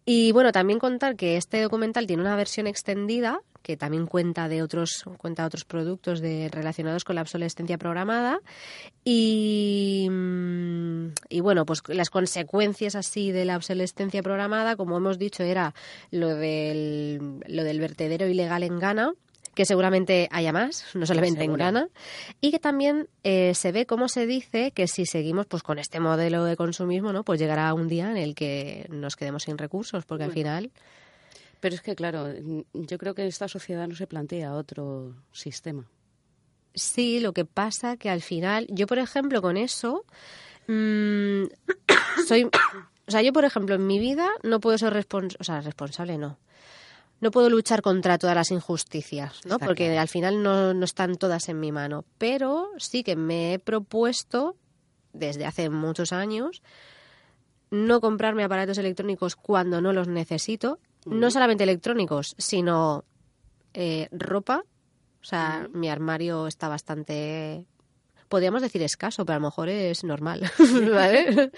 Y 0.05 0.31
bueno, 0.31 0.51
también 0.51 0.79
contar 0.79 1.15
que 1.15 1.37
este 1.37 1.61
documental 1.61 2.07
tiene 2.07 2.23
una 2.23 2.35
versión 2.35 2.67
extendida 2.67 3.41
que 3.61 3.77
también 3.77 4.07
cuenta 4.07 4.49
de 4.49 4.63
otros 4.63 5.03
cuenta 5.17 5.45
otros 5.45 5.65
productos 5.65 6.19
de, 6.19 6.49
relacionados 6.51 7.03
con 7.03 7.15
la 7.15 7.21
obsolescencia 7.21 7.77
programada. 7.77 8.39
Y, 9.03 10.07
mm, 10.09 11.07
y 11.29 11.39
bueno 11.41 11.65
pues 11.65 11.83
las 11.87 12.09
consecuencias 12.09 12.95
así 12.95 13.31
de 13.31 13.45
la 13.45 13.57
obsolescencia 13.57 14.23
programada 14.23 14.75
como 14.75 14.97
hemos 14.97 15.17
dicho 15.17 15.43
era 15.43 15.73
lo 16.11 16.29
del 16.29 17.43
lo 17.47 17.63
del 17.63 17.79
vertedero 17.79 18.27
ilegal 18.27 18.63
en 18.63 18.79
Ghana 18.79 19.13
que 19.53 19.65
seguramente 19.65 20.27
haya 20.31 20.53
más, 20.53 20.85
no 20.93 21.05
solamente 21.05 21.43
en. 21.43 21.53
Ghana, 21.53 21.89
y 22.39 22.51
que 22.51 22.59
también 22.59 23.09
eh, 23.23 23.53
se 23.53 23.71
ve 23.71 23.85
cómo 23.85 24.07
se 24.07 24.25
dice 24.25 24.71
que 24.71 24.87
si 24.87 25.05
seguimos 25.05 25.45
pues 25.45 25.63
con 25.63 25.79
este 25.79 25.99
modelo 25.99 26.45
de 26.45 26.55
consumismo, 26.55 27.11
¿no? 27.11 27.23
pues 27.23 27.39
llegará 27.39 27.73
un 27.73 27.87
día 27.87 28.11
en 28.11 28.17
el 28.17 28.35
que 28.35 28.87
nos 28.89 29.15
quedemos 29.15 29.43
sin 29.43 29.57
recursos, 29.57 30.05
porque 30.05 30.23
al 30.23 30.31
final 30.31 30.71
Pero 31.59 31.75
es 31.75 31.81
que, 31.81 31.95
claro, 31.95 32.27
mm, 32.27 32.61
yo 32.73 32.97
creo 32.97 33.13
que 33.13 33.27
esta 33.27 33.47
sociedad 33.47 33.87
no 33.87 33.95
se 33.95 34.07
plantea 34.07 34.53
otro 34.53 35.15
sistema. 35.31 35.85
Sí, 36.73 37.19
lo 37.19 37.33
que 37.33 37.43
pasa 37.43 37.97
que 37.97 38.09
al 38.09 38.21
final, 38.21 38.65
yo 38.69 38.87
por 38.87 38.99
ejemplo 38.99 39.41
con 39.41 39.57
eso, 39.57 40.05
mm, 40.67 41.43
soy, 42.27 42.45
o 43.07 43.11
sea, 43.11 43.21
yo 43.21 43.33
por 43.33 43.43
ejemplo 43.43 43.75
en 43.75 43.85
mi 43.85 43.99
vida 43.99 44.29
no 44.43 44.61
puedo 44.61 44.77
ser 44.77 44.93
responsable, 44.93 45.37
o 45.41 45.43
sea, 45.43 45.59
responsable 45.59 46.17
no. 46.17 46.37
No 47.21 47.31
puedo 47.31 47.49
luchar 47.49 47.81
contra 47.81 48.17
todas 48.17 48.35
las 48.35 48.51
injusticias, 48.51 49.39
¿no? 49.45 49.55
Está 49.55 49.65
Porque 49.65 49.85
claro. 49.85 50.01
al 50.01 50.07
final 50.07 50.43
no, 50.43 50.73
no 50.73 50.85
están 50.85 51.15
todas 51.15 51.47
en 51.49 51.59
mi 51.59 51.71
mano. 51.71 52.03
Pero 52.17 52.69
sí 52.77 53.03
que 53.03 53.15
me 53.15 53.53
he 53.53 53.59
propuesto, 53.59 54.57
desde 55.13 55.45
hace 55.45 55.69
muchos 55.69 56.11
años, 56.11 56.61
no 57.69 58.01
comprarme 58.01 58.43
aparatos 58.43 58.77
electrónicos 58.79 59.35
cuando 59.35 59.81
no 59.81 59.93
los 59.93 60.07
necesito. 60.07 60.79
No 61.05 61.31
solamente 61.31 61.63
electrónicos, 61.63 62.35
sino 62.37 63.05
eh, 63.73 64.07
ropa. 64.11 64.63
O 65.21 65.23
sea, 65.23 65.67
mi 65.73 65.89
armario 65.89 66.47
está 66.47 66.67
bastante 66.67 67.65
podríamos 68.31 68.63
decir 68.63 68.81
escaso, 68.81 69.23
pero 69.25 69.35
a 69.35 69.39
lo 69.39 69.45
mejor 69.47 69.69
es 69.69 70.03
normal, 70.03 70.41
¿vale? 70.91 71.51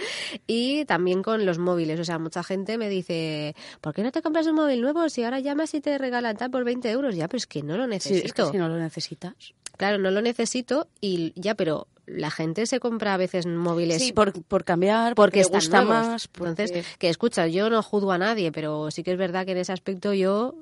Y 0.48 0.84
también 0.84 1.24
con 1.24 1.46
los 1.46 1.58
móviles, 1.60 1.98
o 2.01 2.03
sea, 2.03 2.20
mucha 2.20 2.44
gente 2.44 2.77
me 2.77 2.89
dice, 2.89 3.56
¿por 3.80 3.94
qué 3.94 4.03
no 4.03 4.12
te 4.12 4.22
compras 4.22 4.48
un 4.48 4.56
móvil 4.56 4.82
nuevo 4.82 5.08
si 5.08 5.24
ahora 5.24 5.39
llamas 5.39 5.74
y 5.75 5.80
te 5.80 5.98
regalan 5.98 6.36
tal 6.36 6.51
por 6.51 6.65
20 6.65 6.89
euros? 6.92 7.15
Ya, 7.15 7.30
pero 7.30 7.38
es 7.38 7.48
que 7.48 7.63
no 7.63 7.77
lo 7.77 7.84
Sí, 7.86 7.89
necesito. 7.92 8.25
es 8.25 8.34
que 8.34 8.46
si 8.51 8.58
no 8.58 8.68
lo 8.68 8.77
necesitas. 8.77 9.34
Claro, 9.77 9.98
no 10.00 10.12
lo 10.12 10.22
necesito 10.22 10.88
y 11.00 11.32
ya, 11.39 11.56
pero 11.56 11.88
la 12.06 12.30
gente 12.32 12.65
se 12.65 12.80
compra 12.82 13.13
a 13.13 13.18
veces 13.18 13.46
móviles 13.46 14.01
Sí, 14.03 14.12
por, 14.12 14.34
por 14.44 14.63
cambiar, 14.65 15.15
porque 15.15 15.39
porque 15.44 15.58
están 15.58 15.60
gusta 15.60 15.82
nuevos. 15.84 16.08
más. 16.08 16.27
porque- 16.27 16.50
Entonces, 16.63 16.86
que 16.98 17.08
escucha, 17.10 17.48
yo 17.48 17.70
no 17.70 17.82
juzgo 17.82 18.12
a 18.12 18.18
nadie, 18.18 18.51
pero 18.51 18.92
sí 18.92 19.03
que 19.03 19.12
es 19.13 19.18
verdad 19.18 19.46
que 19.46 19.53
en 19.53 19.60
ese 19.60 19.72
aspecto 19.72 20.13
yo 20.13 20.53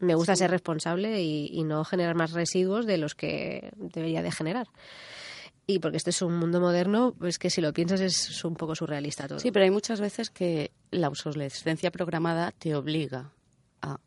me 0.00 0.14
gusta 0.14 0.36
ser 0.36 0.50
responsable 0.50 1.22
y, 1.22 1.50
y 1.52 1.64
no 1.64 1.84
generar 1.84 2.14
más 2.14 2.32
residuos 2.32 2.86
de 2.86 2.98
los 2.98 3.14
que 3.14 3.70
debería 3.76 4.22
de 4.22 4.30
generar. 4.32 4.68
Y 5.70 5.80
porque 5.80 5.98
este 5.98 6.08
es 6.08 6.22
un 6.22 6.34
mundo 6.34 6.62
moderno, 6.62 7.14
pues 7.18 7.38
que 7.38 7.50
si 7.50 7.60
lo 7.60 7.74
piensas 7.74 8.00
es 8.00 8.42
un 8.42 8.54
poco 8.54 8.74
surrealista 8.74 9.28
todo. 9.28 9.38
Sí, 9.38 9.52
pero 9.52 9.64
hay 9.64 9.70
muchas 9.70 10.00
veces 10.00 10.30
que 10.30 10.72
la 10.90 11.08
obsolescencia 11.08 11.90
programada 11.90 12.52
te 12.52 12.74
obliga 12.74 13.32
a... 13.82 14.00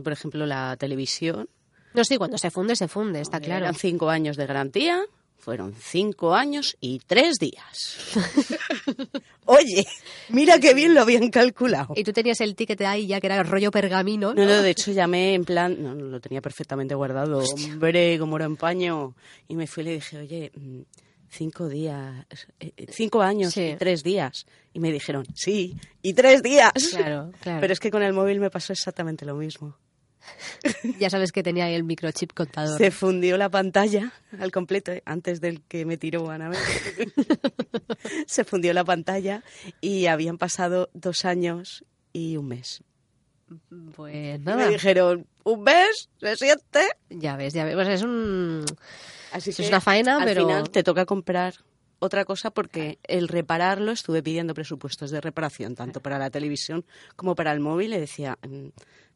Por 0.00 0.12
ejemplo, 0.12 0.46
la 0.46 0.76
televisión. 0.76 1.48
No, 1.92 2.04
sí, 2.04 2.18
cuando 2.18 2.38
se 2.38 2.52
funde, 2.52 2.76
se 2.76 2.86
funde, 2.86 3.20
está 3.20 3.38
eh, 3.38 3.40
claro. 3.40 3.64
Eran 3.64 3.74
cinco 3.74 4.10
años 4.10 4.36
de 4.36 4.46
garantía, 4.46 5.02
fueron 5.42 5.74
cinco 5.74 6.34
años 6.36 6.76
y 6.80 7.00
tres 7.00 7.34
días. 7.40 7.98
Oye, 9.46 9.84
mira 10.28 10.60
qué 10.60 10.72
bien 10.72 10.94
lo 10.94 11.00
habían 11.02 11.30
calculado. 11.30 11.94
Y 11.96 12.04
tú 12.04 12.12
tenías 12.12 12.40
el 12.40 12.54
ticket 12.54 12.80
ahí 12.82 13.08
ya 13.08 13.20
que 13.20 13.26
era 13.26 13.42
rollo 13.42 13.72
pergamino. 13.72 14.34
No, 14.34 14.44
no, 14.46 14.62
de 14.62 14.70
hecho 14.70 14.92
llamé 14.92 15.34
en 15.34 15.44
plan, 15.44 15.82
no, 15.82 15.94
no, 15.96 16.04
lo 16.06 16.20
tenía 16.20 16.40
perfectamente 16.40 16.94
guardado, 16.94 17.40
hombre, 17.40 18.18
como 18.20 18.36
era 18.36 18.46
empaño. 18.46 19.14
Y 19.48 19.56
me 19.56 19.66
fui 19.66 19.82
y 19.82 19.86
le 19.86 19.92
dije, 19.94 20.18
oye, 20.18 20.52
mm, 20.54 20.80
cinco 21.28 21.68
días, 21.68 22.24
eh, 22.60 22.72
eh, 22.76 22.86
cinco 22.90 23.20
años 23.20 23.52
Sí. 23.52 23.72
y 23.72 23.76
tres 23.76 24.04
días. 24.04 24.46
Y 24.72 24.78
me 24.78 24.92
dijeron, 24.92 25.26
sí, 25.34 25.74
y 26.02 26.14
tres 26.14 26.42
días. 26.44 26.72
Claro, 26.92 27.32
claro. 27.40 27.60
Pero 27.60 27.72
es 27.72 27.80
que 27.80 27.90
con 27.90 28.04
el 28.04 28.12
móvil 28.12 28.38
me 28.38 28.48
pasó 28.50 28.72
exactamente 28.72 29.24
lo 29.26 29.34
mismo. 29.34 29.76
Ya 30.98 31.10
sabes 31.10 31.32
que 31.32 31.42
tenía 31.42 31.64
ahí 31.66 31.74
el 31.74 31.84
microchip 31.84 32.32
contador. 32.32 32.78
Se 32.78 32.90
fundió 32.90 33.36
la 33.36 33.48
pantalla 33.48 34.12
al 34.38 34.50
completo, 34.52 34.92
eh, 34.92 35.02
antes 35.04 35.40
del 35.40 35.62
que 35.62 35.84
me 35.84 35.96
tiró 35.96 36.30
Anabel. 36.30 36.58
Se 38.26 38.44
fundió 38.44 38.72
la 38.72 38.84
pantalla 38.84 39.42
y 39.80 40.06
habían 40.06 40.38
pasado 40.38 40.90
dos 40.94 41.24
años 41.24 41.84
y 42.12 42.36
un 42.36 42.48
mes. 42.48 42.82
Pues 43.96 44.40
nada, 44.40 44.64
me 44.66 44.68
dijeron, 44.72 45.26
¿un 45.44 45.62
mes? 45.62 46.08
¿Se 46.20 46.36
siente? 46.36 46.80
ya 47.10 47.36
ves, 47.36 47.52
ya 47.52 47.64
ves. 47.64 47.74
Pues 47.74 47.88
es 47.88 48.02
un... 48.02 48.64
Así 49.32 49.50
Es 49.50 49.56
que 49.56 49.68
una 49.68 49.80
faena, 49.80 50.18
al 50.18 50.24
pero- 50.24 50.46
final 50.46 50.70
te 50.70 50.82
toca 50.82 51.04
comprar 51.06 51.54
otra 51.98 52.24
cosa 52.24 52.50
porque 52.50 52.98
el 53.04 53.28
repararlo 53.28 53.92
estuve 53.92 54.22
pidiendo 54.22 54.54
presupuestos 54.54 55.10
de 55.10 55.20
reparación 55.20 55.76
tanto 55.76 56.00
para 56.00 56.18
la 56.18 56.30
televisión 56.30 56.84
como 57.14 57.34
para 57.36 57.52
el 57.52 57.60
móvil 57.60 57.92
y 57.94 57.98
decía 57.98 58.38
"Mm, 58.42 58.68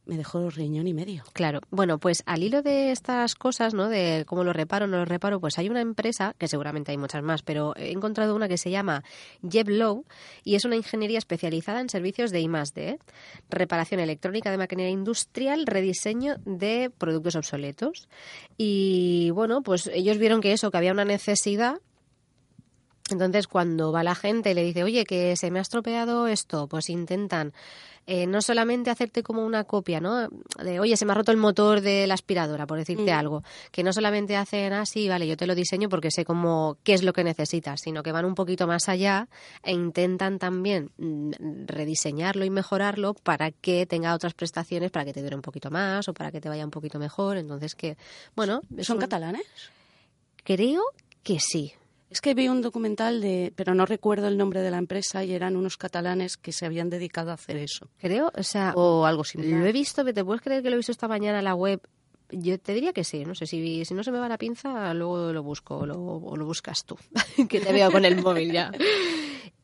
me 0.06 0.16
dejó 0.16 0.48
riñón 0.50 0.86
y 0.86 0.94
medio. 0.94 1.24
Claro. 1.32 1.60
Bueno, 1.70 1.98
pues 1.98 2.22
al 2.26 2.42
hilo 2.42 2.62
de 2.62 2.92
estas 2.92 3.34
cosas, 3.34 3.74
¿no? 3.74 3.88
De 3.88 4.24
cómo 4.26 4.44
lo 4.44 4.52
reparo, 4.52 4.86
no 4.86 4.98
lo 4.98 5.04
reparo, 5.04 5.40
pues 5.40 5.58
hay 5.58 5.68
una 5.68 5.80
empresa, 5.80 6.34
que 6.38 6.48
seguramente 6.48 6.92
hay 6.92 6.98
muchas 6.98 7.22
más, 7.22 7.42
pero 7.42 7.74
he 7.76 7.90
encontrado 7.90 8.34
una 8.34 8.48
que 8.48 8.56
se 8.56 8.70
llama 8.70 9.04
JetLow 9.42 10.04
y 10.44 10.54
es 10.54 10.64
una 10.64 10.76
ingeniería 10.76 11.18
especializada 11.18 11.80
en 11.80 11.88
servicios 11.88 12.30
de 12.30 12.40
I+D, 12.40 12.98
reparación 13.50 14.00
electrónica 14.00 14.50
de 14.50 14.58
maquinaria 14.58 14.90
industrial, 14.90 15.66
rediseño 15.66 16.36
de 16.44 16.90
productos 16.96 17.36
obsoletos. 17.36 18.08
Y 18.56 19.30
bueno, 19.30 19.62
pues 19.62 19.90
ellos 19.92 20.18
vieron 20.18 20.40
que 20.40 20.52
eso, 20.52 20.70
que 20.70 20.78
había 20.78 20.92
una 20.92 21.04
necesidad 21.04 21.80
entonces, 23.10 23.46
cuando 23.46 23.92
va 23.92 24.02
la 24.02 24.14
gente 24.14 24.50
y 24.50 24.54
le 24.54 24.64
dice, 24.64 24.82
oye, 24.84 25.04
que 25.04 25.36
se 25.36 25.50
me 25.50 25.58
ha 25.58 25.62
estropeado 25.62 26.26
esto, 26.26 26.66
pues 26.66 26.88
intentan 26.90 27.52
eh, 28.08 28.26
no 28.28 28.40
solamente 28.40 28.88
hacerte 28.90 29.24
como 29.24 29.44
una 29.44 29.64
copia, 29.64 29.98
¿no? 30.00 30.28
De, 30.62 30.78
oye, 30.78 30.96
se 30.96 31.04
me 31.04 31.10
ha 31.10 31.14
roto 31.16 31.32
el 31.32 31.38
motor 31.38 31.80
de 31.80 32.06
la 32.06 32.14
aspiradora, 32.14 32.64
por 32.64 32.78
decirte 32.78 33.12
Mm. 33.12 33.18
algo. 33.18 33.42
Que 33.72 33.82
no 33.82 33.92
solamente 33.92 34.36
hacen 34.36 34.72
así, 34.74 35.08
vale, 35.08 35.26
yo 35.26 35.36
te 35.36 35.46
lo 35.48 35.56
diseño 35.56 35.88
porque 35.88 36.12
sé 36.12 36.24
cómo, 36.24 36.78
qué 36.84 36.94
es 36.94 37.02
lo 37.02 37.12
que 37.12 37.24
necesitas, 37.24 37.80
sino 37.82 38.04
que 38.04 38.12
van 38.12 38.24
un 38.24 38.36
poquito 38.36 38.68
más 38.68 38.88
allá 38.88 39.28
e 39.64 39.72
intentan 39.72 40.38
también 40.38 40.90
mm, 40.98 41.32
rediseñarlo 41.66 42.44
y 42.44 42.50
mejorarlo 42.50 43.14
para 43.14 43.50
que 43.50 43.86
tenga 43.86 44.14
otras 44.14 44.34
prestaciones, 44.34 44.92
para 44.92 45.04
que 45.04 45.12
te 45.12 45.20
dure 45.22 45.34
un 45.34 45.42
poquito 45.42 45.70
más 45.72 46.08
o 46.08 46.14
para 46.14 46.30
que 46.30 46.40
te 46.40 46.48
vaya 46.48 46.64
un 46.64 46.70
poquito 46.70 47.00
mejor. 47.00 47.36
Entonces, 47.38 47.74
que, 47.74 47.96
bueno, 48.36 48.60
¿Son 48.82 48.98
un- 48.98 49.00
catalanes? 49.00 49.42
Creo 50.44 50.82
que 51.24 51.38
sí. 51.40 51.72
Es 52.10 52.20
que 52.20 52.34
vi 52.34 52.48
un 52.48 52.62
documental 52.62 53.20
de, 53.20 53.52
pero 53.56 53.74
no 53.74 53.84
recuerdo 53.84 54.28
el 54.28 54.36
nombre 54.36 54.60
de 54.60 54.70
la 54.70 54.78
empresa 54.78 55.24
y 55.24 55.32
eran 55.32 55.56
unos 55.56 55.76
catalanes 55.76 56.36
que 56.36 56.52
se 56.52 56.64
habían 56.64 56.88
dedicado 56.88 57.30
a 57.30 57.34
hacer 57.34 57.56
eso 57.56 57.88
Creo, 57.98 58.30
o 58.36 58.42
sea, 58.42 58.72
o 58.76 59.04
algo 59.06 59.24
similar. 59.24 59.60
Lo 59.60 59.66
he 59.66 59.72
visto, 59.72 60.04
te 60.04 60.24
puedes 60.24 60.42
creer 60.42 60.62
que 60.62 60.70
lo 60.70 60.76
he 60.76 60.78
visto 60.78 60.92
esta 60.92 61.08
mañana 61.08 61.38
en 61.38 61.44
la 61.44 61.54
web, 61.54 61.80
Yo 62.30 62.58
te 62.58 62.74
diría 62.74 62.92
que 62.92 63.02
sí, 63.02 63.24
no 63.24 63.34
sé, 63.34 63.46
si, 63.46 63.84
si 63.84 63.94
no 63.94 64.04
se 64.04 64.12
me 64.12 64.18
va 64.18 64.28
la 64.28 64.38
pinza, 64.38 64.94
luego 64.94 65.32
lo 65.32 65.42
busco 65.42 65.78
o 65.78 65.86
lo, 65.86 65.96
o 65.96 66.36
lo 66.36 66.44
buscas 66.44 66.84
tú, 66.84 66.96
que 67.48 67.60
te 67.60 67.72
veo 67.72 67.90
con 67.90 68.04
el 68.04 68.22
móvil 68.22 68.52
ya. 68.52 68.72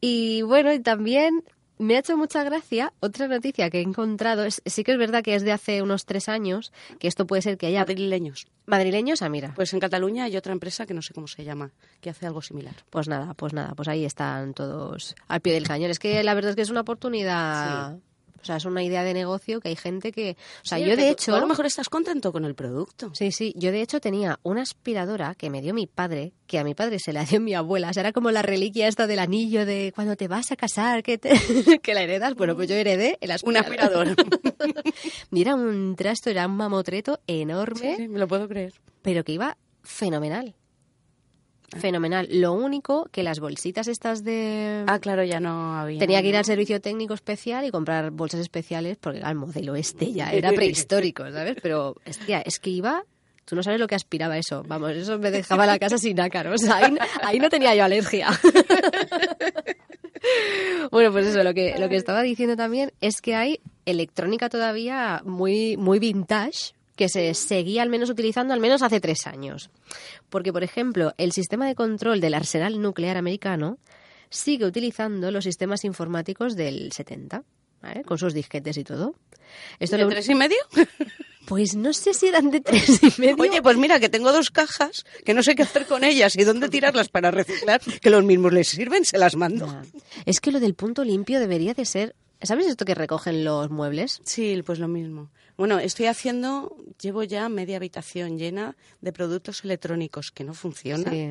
Y 0.05 0.43
bueno, 0.43 0.73
y 0.73 0.81
también 0.81 1.45
me 1.83 1.97
ha 1.97 1.99
hecho 1.99 2.17
mucha 2.17 2.43
gracia 2.45 2.93
otra 3.01 3.29
noticia 3.29 3.69
que 3.71 3.79
he 3.79 3.83
encontrado. 3.83 4.45
Es, 4.45 4.63
sí 4.65 4.85
que 4.85 4.93
es 4.93 4.99
verdad 4.99 5.23
que 5.23 5.35
es 5.35 5.43
de 5.43 5.53
hace 5.53 5.83
unos 5.83 6.07
tres 6.07 6.29
años, 6.29 6.73
que 6.99 7.09
esto 7.09 7.27
puede 7.27 7.43
ser 7.43 7.59
que 7.59 7.67
haya 7.67 7.81
Madrileños. 7.81 8.47
madrileños. 8.67 9.21
Ah, 9.23 9.29
mira, 9.29 9.53
Pues 9.55 9.73
en 9.75 9.81
Cataluña 9.81 10.25
hay 10.25 10.37
otra 10.37 10.53
empresa 10.53 10.87
que 10.87 10.95
no 10.95 11.03
sé 11.03 11.13
cómo 11.13 11.27
se 11.29 11.45
llama, 11.45 11.71
que 12.01 12.11
hace 12.11 12.27
algo 12.27 12.41
similar. 12.43 12.75
pues 12.91 13.09
nada, 13.09 13.35
pues 13.35 13.53
nada, 13.53 13.75
pues 13.75 13.89
ahí 13.89 14.05
están 14.05 14.55
todos 14.55 15.15
al 15.29 15.41
pie 15.41 15.53
del 15.55 15.67
cañón. 15.67 15.91
Es 15.91 15.99
que 15.99 16.23
la 16.23 16.35
verdad 16.35 16.51
es 16.51 16.57
que 16.57 16.63
es 16.63 16.71
una 16.71 16.81
oportunidad, 16.81 17.99
o 18.43 18.45
sea, 18.45 18.57
es 18.57 18.65
una 18.65 18.83
idea 18.83 19.05
de 19.05 19.15
negocio 19.15 19.61
que 19.61 19.69
hay 19.69 19.77
gente 19.77 20.13
que, 20.13 20.37
o 20.63 20.67
sea, 20.67 20.79
Sí, 20.79 20.85
yo 20.85 20.97
de 20.97 21.09
hecho, 21.11 21.35
a 21.35 21.41
lo 21.41 21.47
mejor 21.47 21.65
estás 21.67 21.89
contento 21.89 22.33
con 22.33 22.45
el 22.45 22.55
producto. 22.55 23.11
Sí, 23.15 23.31
sí. 23.33 23.53
Yo 23.57 23.71
de 23.73 23.81
hecho 23.83 24.01
tenía 24.01 24.39
una 24.43 24.63
aspiradora 24.63 25.35
que 25.35 25.49
me 25.51 25.63
dio 25.63 25.73
mi 25.75 25.87
padre, 25.87 26.33
que 26.47 26.59
a 26.59 26.65
mi 26.65 26.75
padre 26.75 26.99
se 26.99 27.13
la 27.13 27.25
dio 27.25 27.41
mi 27.41 27.55
abuela. 27.55 27.91
O 27.91 27.93
sea, 27.93 28.01
era 28.03 28.13
como 28.13 28.31
la 28.31 28.43
reliquia 28.43 28.89
esta 28.89 29.07
del 29.07 29.21
anillo 29.21 29.65
de 29.65 29.93
cuando 29.95 30.17
te 30.17 30.29
vas 30.29 30.51
a 30.53 30.57
casar, 30.57 31.03
que, 31.03 31.19
te- 31.19 31.31
que 31.83 31.95
la 31.95 32.03
heredas. 32.03 32.35
Bueno, 32.35 32.55
pues 32.57 32.69
yo 32.69 32.75
heredé 32.75 33.17
el 33.21 33.31
Un 33.45 33.57
aspirador. 33.57 34.09
aspirador. 34.09 34.83
Y 35.31 35.41
era 35.41 35.55
un 35.55 35.95
trasto, 35.97 36.31
era 36.31 36.47
un 36.47 36.57
mamotreto 36.57 37.21
enorme, 37.27 37.97
Sí, 37.97 38.03
sí, 38.03 38.09
me 38.09 38.19
lo 38.19 38.29
puedo 38.29 38.49
creer. 38.49 38.73
pero 39.03 39.25
que 39.25 39.33
iba 39.33 39.57
fenomenal. 39.83 40.55
Fenomenal. 41.77 42.29
Lo 42.31 42.53
único 42.53 43.09
que 43.11 43.23
las 43.23 43.41
bolsitas 43.41 43.89
estas 43.89 44.25
de... 44.25 44.85
Ah, 44.87 44.99
claro, 44.99 45.25
ya 45.25 45.41
no 45.41 45.75
había. 45.79 45.99
Tenía 45.99 46.21
que 46.23 46.29
ir 46.29 46.37
al 46.37 46.45
servicio 46.45 46.81
técnico 46.81 47.15
especial 47.15 47.65
y 47.65 47.71
comprar 47.71 48.11
bolsas 48.11 48.41
especiales 48.41 48.99
porque 49.01 49.21
el 49.21 49.35
modelo 49.35 49.75
este 49.75 50.13
ya 50.13 50.31
era 50.33 50.53
prehistórico, 50.55 51.31
¿sabes? 51.31 51.57
Pero, 51.63 51.97
hostia, 52.07 52.41
es 52.43 52.59
que 52.59 52.71
iba... 52.71 53.05
Tú 53.45 53.57
no 53.57 53.63
sabes 53.65 53.81
lo 53.81 53.89
que 53.89 53.97
aspiraba 53.97 54.39
eso. 54.39 54.63
Vamos, 54.69 54.93
eso 54.93 55.19
me 55.19 55.33
dejaba 55.33 55.67
la 55.67 55.77
casa 55.79 55.99
sin 55.99 56.21
ácaros. 56.21 56.63
Ahí, 56.69 56.97
ahí 57.23 57.39
no 57.41 57.49
tenía 57.49 57.75
yo 57.75 57.85
alergia. 57.85 58.29
Bueno, 60.91 61.11
pues 61.11 61.27
eso, 61.27 61.43
lo 61.43 61.55
que, 61.55 61.75
lo 61.79 61.89
que 61.89 61.97
estaba 61.97 62.23
diciendo 62.23 62.57
también 62.57 62.93
es 63.01 63.21
que 63.21 63.35
hay 63.35 63.61
electrónica 63.87 64.49
todavía 64.49 65.21
muy, 65.25 65.77
muy 65.77 65.99
vintage 65.99 66.75
que 67.03 67.09
se 67.09 67.35
seguía 67.35 67.83
al 67.83 67.89
menos 67.89 68.11
utilizando 68.11 68.55
al 68.55 68.61
menos 68.61 68.81
hace 68.81 69.01
tres 69.01 69.27
años. 69.27 69.71
Porque, 70.31 70.53
por 70.53 70.63
ejemplo, 70.63 71.15
el 71.19 71.33
sistema 71.33 71.67
de 71.67 71.75
control 71.75 72.21
del 72.21 72.35
arsenal 72.35 72.81
nuclear 72.81 73.17
americano 73.17 73.79
sigue 74.31 74.65
utilizando 74.67 75.33
los 75.33 75.43
sistemas 75.43 75.85
informáticos 75.85 76.55
del 76.55 76.93
70, 76.93 77.43
¿vale? 77.83 78.05
con 78.05 78.19
sus 78.19 78.35
disquetes 78.35 78.77
y 78.77 78.85
todo. 78.85 79.17
Esto 79.81 79.97
¿De 79.97 80.05
lo- 80.05 80.11
tres 80.11 80.29
y 80.29 80.35
medio? 80.37 80.59
Pues 81.45 81.75
no 81.75 81.93
sé 81.93 82.15
si 82.15 82.29
eran 82.29 82.53
de 82.53 82.61
tres 82.61 83.03
y 83.03 83.21
medio. 83.21 83.35
Oye, 83.41 83.61
pues 83.61 83.77
mira, 83.77 83.99
que 83.99 84.09
tengo 84.09 84.31
dos 84.31 84.51
cajas 84.53 85.05
que 85.25 85.35
no 85.35 85.43
sé 85.43 85.57
qué 85.57 85.65
hacer 85.65 85.87
con 85.87 86.05
ellas 86.05 86.37
y 86.37 86.45
dónde 86.45 86.69
tirarlas 86.69 87.09
para 87.09 87.33
reciclar, 87.33 87.81
que 88.01 88.11
los 88.11 88.23
mismos 88.23 88.53
les 88.53 88.69
sirven, 88.69 89.05
se 89.05 89.19
las 89.19 89.35
mando. 89.35 89.83
Es 90.25 90.41
que 90.41 90.53
lo 90.53 90.61
del 90.61 90.75
punto 90.75 91.03
limpio 91.03 91.41
debería 91.41 91.75
de 91.75 91.85
ser... 91.85 92.15
¿Sabes 92.43 92.67
esto 92.67 92.85
que 92.85 92.95
recogen 92.95 93.45
los 93.45 93.71
muebles? 93.71 94.21
Sí, 94.25 94.61
pues 94.65 94.79
lo 94.79 94.89
mismo. 94.89 95.31
Bueno, 95.57 95.79
estoy 95.79 96.07
haciendo, 96.07 96.77
llevo 97.01 97.23
ya 97.23 97.49
media 97.49 97.77
habitación 97.77 98.39
llena 98.39 98.77
de 99.01 99.13
productos 99.13 99.65
electrónicos 99.65 100.31
que 100.33 100.45
no 100.45 100.55
funcionan. 100.55 101.13
Sí. 101.13 101.29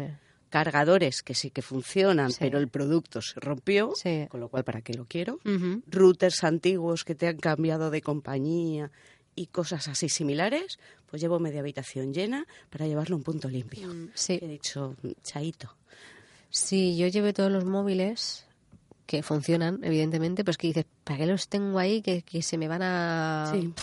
Cargadores 0.50 1.24
que 1.24 1.34
sí 1.34 1.50
que 1.50 1.62
funcionan, 1.62 2.32
Sí. 2.32 2.38
pero 2.42 2.58
el 2.60 2.68
producto 2.68 3.22
se 3.22 3.40
rompió, 3.40 3.94
Sí. 3.96 4.28
con 4.30 4.40
lo 4.42 4.50
cual, 4.50 4.64
¿para 4.66 4.82
qué 4.82 4.94
lo 4.94 5.06
quiero? 5.06 5.40
Routers 5.88 6.44
antiguos 6.44 7.04
que 7.06 7.16
te 7.16 7.28
han 7.28 7.38
cambiado 7.38 7.90
de 7.90 8.02
compañía 8.02 8.92
y 9.34 9.48
cosas 9.48 9.88
así 9.88 10.10
similares, 10.10 10.78
pues 11.10 11.22
llevo 11.22 11.40
media 11.40 11.62
habitación 11.62 12.14
llena 12.14 12.46
para 12.70 12.86
llevarlo 12.86 13.16
a 13.16 13.18
un 13.20 13.24
punto 13.24 13.50
limpio. 13.50 13.88
Mm, 13.88 14.10
Sí. 14.14 14.40
He 14.42 14.48
dicho, 14.48 14.96
chaito. 15.24 15.74
Sí, 16.50 16.98
yo 16.98 17.08
llevé 17.08 17.32
todos 17.32 17.50
los 17.52 17.64
móviles 17.64 18.46
que 19.12 19.24
funcionan, 19.24 19.80
evidentemente, 19.84 20.44
pero 20.44 20.52
es 20.52 20.58
que 20.58 20.68
dices, 20.68 20.86
¿para 21.04 21.18
qué 21.20 21.26
los 21.26 21.48
tengo 21.50 21.78
ahí 21.80 22.02
que, 22.02 22.22
que 22.22 22.42
se 22.42 22.58
me 22.58 22.68
van 22.70 22.82
a...? 22.82 23.52
Sí. 23.54 23.74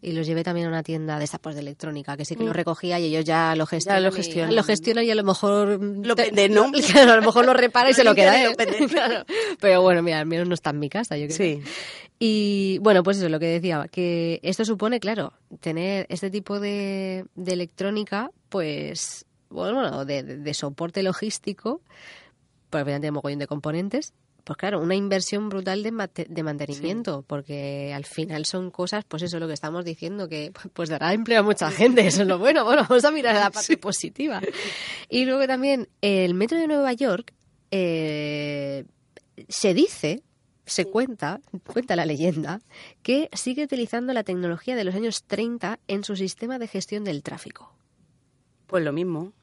Y 0.00 0.12
los 0.12 0.28
llevé 0.28 0.44
también 0.44 0.66
a 0.66 0.70
una 0.70 0.84
tienda 0.84 1.18
de 1.18 1.24
estas 1.24 1.40
pues, 1.40 1.56
de 1.56 1.60
electrónica, 1.62 2.16
que 2.16 2.24
sí 2.24 2.36
que 2.36 2.44
Mm. 2.44 2.46
lo 2.48 2.52
recogía 2.52 3.00
y 3.00 3.06
ellos 3.06 3.24
ya 3.24 3.56
lo 3.56 3.66
gestionan. 3.66 4.02
lo 4.04 4.10
y- 4.10 4.12
gestionan. 4.12 4.54
Lo 4.54 4.62
gestionan 4.62 5.04
y 5.04 5.10
a 5.10 5.14
lo 5.16 5.24
mejor... 5.24 5.80
Lo 5.82 6.14
venden, 6.14 6.54
¿no? 6.54 6.66
A 6.96 7.16
lo 7.16 7.22
mejor 7.22 7.44
lo 7.46 7.52
repara 7.54 7.90
y 7.90 7.94
se 7.94 8.04
lo 8.04 8.14
queda 8.14 8.40
y 8.40 8.44
lo. 8.44 8.52
Claro. 8.88 9.24
Pero 9.58 9.82
bueno, 9.82 10.02
mira, 10.02 10.20
al 10.20 10.26
menos 10.26 10.46
no 10.46 10.54
está 10.54 10.70
en 10.70 10.78
mi 10.78 10.88
casa, 10.88 11.16
yo 11.16 11.26
creo. 11.26 11.36
Sí. 11.36 11.62
Y 12.20 12.78
bueno, 12.80 13.02
pues 13.02 13.16
eso, 13.18 13.28
lo 13.28 13.40
que 13.40 13.46
decía, 13.46 13.86
que 13.90 14.38
esto 14.44 14.64
supone, 14.64 15.00
claro, 15.00 15.32
tener 15.60 16.06
este 16.10 16.30
tipo 16.30 16.60
de, 16.60 17.24
de 17.34 17.52
electrónica, 17.52 18.30
pues, 18.50 19.24
bueno, 19.50 20.04
de, 20.04 20.22
de- 20.22 20.54
soporte 20.54 21.02
logístico, 21.02 21.80
pues 22.70 22.84
obviamente 22.84 23.10
mogollón 23.10 23.38
de 23.40 23.46
componentes, 23.48 24.12
pues 24.48 24.56
claro, 24.56 24.80
una 24.80 24.94
inversión 24.94 25.50
brutal 25.50 25.82
de, 25.82 25.92
mate- 25.92 26.24
de 26.26 26.42
mantenimiento, 26.42 27.22
porque 27.26 27.92
al 27.94 28.06
final 28.06 28.46
son 28.46 28.70
cosas, 28.70 29.04
pues 29.06 29.22
eso, 29.22 29.38
lo 29.38 29.46
que 29.46 29.52
estamos 29.52 29.84
diciendo, 29.84 30.26
que 30.26 30.52
pues 30.72 30.88
dará 30.88 31.12
empleo 31.12 31.40
a 31.40 31.42
mucha 31.42 31.70
gente, 31.70 32.06
eso 32.06 32.22
es 32.22 32.28
lo 32.28 32.38
bueno, 32.38 32.64
bueno, 32.64 32.86
vamos 32.88 33.04
a 33.04 33.10
mirar 33.10 33.34
la 33.34 33.50
parte 33.52 33.76
positiva. 33.76 34.40
Y 35.10 35.26
luego 35.26 35.46
también 35.46 35.86
el 36.00 36.32
metro 36.32 36.56
de 36.58 36.66
Nueva 36.66 36.94
York 36.94 37.34
eh, 37.70 38.86
se 39.50 39.74
dice, 39.74 40.22
se 40.64 40.86
cuenta, 40.86 41.40
cuenta 41.66 41.94
la 41.94 42.06
leyenda, 42.06 42.62
que 43.02 43.28
sigue 43.34 43.64
utilizando 43.64 44.14
la 44.14 44.24
tecnología 44.24 44.76
de 44.76 44.84
los 44.84 44.94
años 44.94 45.24
30 45.24 45.78
en 45.88 46.04
su 46.04 46.16
sistema 46.16 46.58
de 46.58 46.68
gestión 46.68 47.04
del 47.04 47.22
tráfico. 47.22 47.70
Pues 48.66 48.82
lo 48.82 48.94
mismo. 48.94 49.34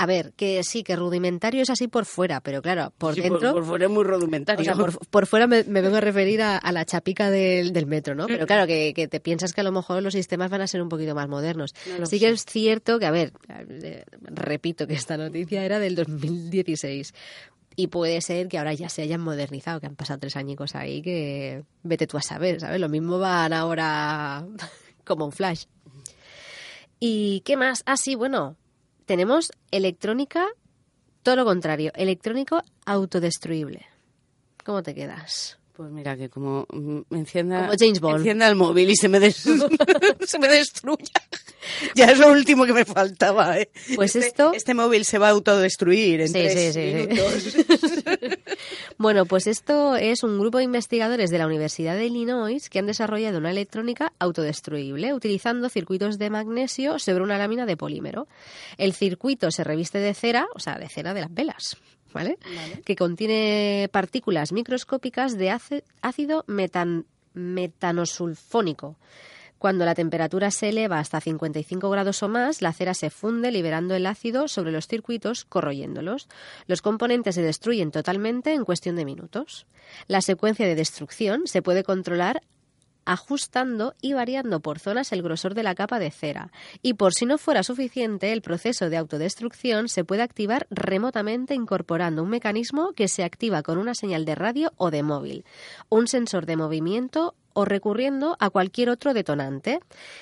A 0.00 0.06
ver, 0.06 0.32
que 0.32 0.64
sí, 0.64 0.82
que 0.82 0.96
rudimentario 0.96 1.60
es 1.60 1.68
así 1.68 1.86
por 1.86 2.06
fuera, 2.06 2.40
pero 2.40 2.62
claro, 2.62 2.90
por 2.96 3.14
Sí, 3.14 3.20
dentro... 3.20 3.52
Por, 3.52 3.66
fuera 3.66 3.84
es 3.84 3.90
muy 3.90 4.02
rudimentario. 4.02 4.62
O 4.62 4.64
sea, 4.64 4.74
por, 4.74 4.98
por 5.08 5.26
fuera 5.26 5.46
me, 5.46 5.62
me 5.64 5.82
vengo 5.82 5.98
a 5.98 6.00
referir 6.00 6.40
a, 6.40 6.56
a 6.56 6.72
la 6.72 6.86
chapica 6.86 7.30
del, 7.30 7.74
del 7.74 7.84
metro, 7.84 8.14
¿no? 8.14 8.26
Pero 8.26 8.46
claro, 8.46 8.66
que, 8.66 8.94
que 8.94 9.08
te 9.08 9.20
piensas 9.20 9.52
que 9.52 9.60
a 9.60 9.64
lo 9.64 9.72
mejor 9.72 10.02
los 10.02 10.14
sistemas 10.14 10.50
van 10.50 10.62
a 10.62 10.66
ser 10.66 10.80
un 10.80 10.88
poquito 10.88 11.14
más 11.14 11.28
modernos. 11.28 11.74
No 11.98 12.06
sí 12.06 12.18
que 12.18 12.28
sé. 12.28 12.32
es 12.32 12.46
cierto 12.46 12.98
que, 12.98 13.04
a 13.04 13.10
ver, 13.10 13.34
eh, 13.68 14.04
repito 14.22 14.86
que 14.86 14.94
esta 14.94 15.18
noticia 15.18 15.66
era 15.66 15.78
del 15.78 15.96
2016. 15.96 17.12
Y 17.76 17.88
puede 17.88 18.22
ser 18.22 18.48
que 18.48 18.56
ahora 18.56 18.72
ya 18.72 18.88
se 18.88 19.02
hayan 19.02 19.20
modernizado, 19.20 19.80
que 19.80 19.86
han 19.86 19.96
pasado 19.96 20.20
tres 20.20 20.34
añicos 20.36 20.76
ahí, 20.76 21.02
que 21.02 21.62
vete 21.82 22.06
tú 22.06 22.16
a 22.16 22.22
saber, 22.22 22.60
¿sabes? 22.60 22.80
Lo 22.80 22.88
mismo 22.88 23.18
van 23.18 23.52
ahora 23.52 24.46
como 25.04 25.26
un 25.26 25.32
flash. 25.32 25.64
¿Y 26.98 27.40
qué 27.40 27.58
más? 27.58 27.82
Ah, 27.84 27.98
sí, 27.98 28.14
bueno, 28.14 28.56
tenemos 29.10 29.50
electrónica, 29.72 30.46
todo 31.24 31.34
lo 31.34 31.44
contrario, 31.44 31.90
electrónico 31.96 32.62
autodestruible. 32.86 33.84
¿Cómo 34.64 34.84
te 34.84 34.94
quedas? 34.94 35.59
Pues 35.80 35.92
mira, 35.92 36.14
que 36.14 36.28
como 36.28 36.66
mm, 36.70 36.98
me 37.08 37.18
encienda, 37.20 37.60
Como 37.60 37.72
James 37.78 38.00
Bond. 38.00 38.16
encienda 38.18 38.46
el 38.48 38.54
móvil 38.54 38.90
y 38.90 38.96
se 38.96 39.08
me, 39.08 39.18
des- 39.18 39.36
se 40.26 40.38
me 40.38 40.46
destruya. 40.46 41.08
Ya 41.94 42.04
es 42.10 42.18
lo 42.18 42.30
último 42.30 42.66
que 42.66 42.74
me 42.74 42.84
faltaba. 42.84 43.58
¿eh? 43.58 43.70
Pues 43.94 44.14
Este- 44.14 44.28
esto- 44.28 44.52
Este 44.52 44.74
móvil 44.74 45.06
se 45.06 45.16
va 45.16 45.28
a 45.28 45.30
autodestruir 45.30 46.20
en 46.20 46.26
Sí, 46.28 46.34
tres 46.34 46.52
sí, 46.52 46.72
sí, 46.74 46.90
sí. 46.90 47.08
minutos. 47.08 48.36
Bueno, 48.98 49.24
pues 49.24 49.46
esto 49.46 49.96
es 49.96 50.22
un 50.22 50.38
grupo 50.38 50.58
de 50.58 50.64
investigadores 50.64 51.30
de 51.30 51.38
la 51.38 51.46
Universidad 51.46 51.96
de 51.96 52.04
Illinois 52.04 52.68
que 52.68 52.78
han 52.78 52.86
desarrollado 52.86 53.38
una 53.38 53.50
electrónica 53.50 54.12
autodestruible 54.18 55.14
utilizando 55.14 55.70
circuitos 55.70 56.18
de 56.18 56.28
magnesio 56.28 56.98
sobre 56.98 57.24
una 57.24 57.38
lámina 57.38 57.64
de 57.64 57.78
polímero. 57.78 58.28
El 58.76 58.92
circuito 58.92 59.50
se 59.50 59.64
reviste 59.64 59.96
de 59.98 60.12
cera, 60.12 60.46
o 60.54 60.58
sea, 60.60 60.74
de 60.78 60.90
cera 60.90 61.14
de 61.14 61.22
las 61.22 61.32
velas, 61.32 61.78
¿vale? 62.12 62.38
Que 62.84 62.96
contiene 62.96 63.88
partículas 63.92 64.52
microscópicas 64.52 65.36
de 65.36 65.50
ácido 66.02 66.44
metan- 66.46 67.04
metanosulfónico. 67.34 68.96
Cuando 69.58 69.84
la 69.84 69.94
temperatura 69.94 70.50
se 70.50 70.70
eleva 70.70 70.98
hasta 70.98 71.20
55 71.20 71.90
grados 71.90 72.22
o 72.22 72.28
más, 72.28 72.62
la 72.62 72.72
cera 72.72 72.94
se 72.94 73.10
funde 73.10 73.50
liberando 73.50 73.94
el 73.94 74.06
ácido 74.06 74.48
sobre 74.48 74.72
los 74.72 74.86
circuitos, 74.86 75.44
corroyéndolos. 75.44 76.28
Los 76.66 76.80
componentes 76.80 77.34
se 77.34 77.42
destruyen 77.42 77.90
totalmente 77.90 78.54
en 78.54 78.64
cuestión 78.64 78.96
de 78.96 79.04
minutos. 79.04 79.66
La 80.06 80.22
secuencia 80.22 80.66
de 80.66 80.76
destrucción 80.76 81.42
se 81.46 81.60
puede 81.60 81.84
controlar 81.84 82.40
ajustando 83.10 83.94
y 84.00 84.12
variando 84.12 84.60
por 84.60 84.78
zonas 84.78 85.10
el 85.10 85.22
grosor 85.22 85.54
de 85.54 85.64
la 85.64 85.74
capa 85.74 85.98
de 85.98 86.12
cera. 86.12 86.52
Y 86.80 86.94
por 86.94 87.12
si 87.12 87.26
no 87.26 87.38
fuera 87.38 87.64
suficiente, 87.64 88.32
el 88.32 88.40
proceso 88.40 88.88
de 88.88 88.96
autodestrucción 88.96 89.88
se 89.88 90.04
puede 90.04 90.22
activar 90.22 90.68
remotamente 90.70 91.56
incorporando 91.56 92.22
un 92.22 92.30
mecanismo 92.30 92.92
que 92.92 93.08
se 93.08 93.24
activa 93.24 93.64
con 93.64 93.78
una 93.78 93.96
señal 93.96 94.24
de 94.24 94.36
radio 94.36 94.72
o 94.76 94.92
de 94.92 95.02
móvil, 95.02 95.44
un 95.88 96.06
sensor 96.06 96.46
de 96.46 96.56
movimiento 96.56 97.34
o 97.52 97.64
recurriendo 97.64 98.36
a 98.38 98.48
cualquier 98.48 98.90
otro 98.90 99.12
detonante, 99.12 99.80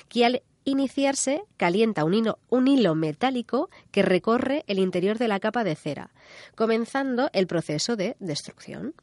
que 0.08 0.24
al 0.24 0.42
iniciarse 0.64 1.42
calienta 1.58 2.04
un 2.04 2.14
hilo, 2.14 2.38
un 2.48 2.68
hilo 2.68 2.94
metálico 2.94 3.68
que 3.90 4.00
recorre 4.00 4.64
el 4.66 4.78
interior 4.78 5.18
de 5.18 5.28
la 5.28 5.40
capa 5.40 5.62
de 5.62 5.74
cera, 5.74 6.10
comenzando 6.54 7.28
el 7.34 7.46
proceso 7.46 7.96
de 7.96 8.16
destrucción. 8.18 8.94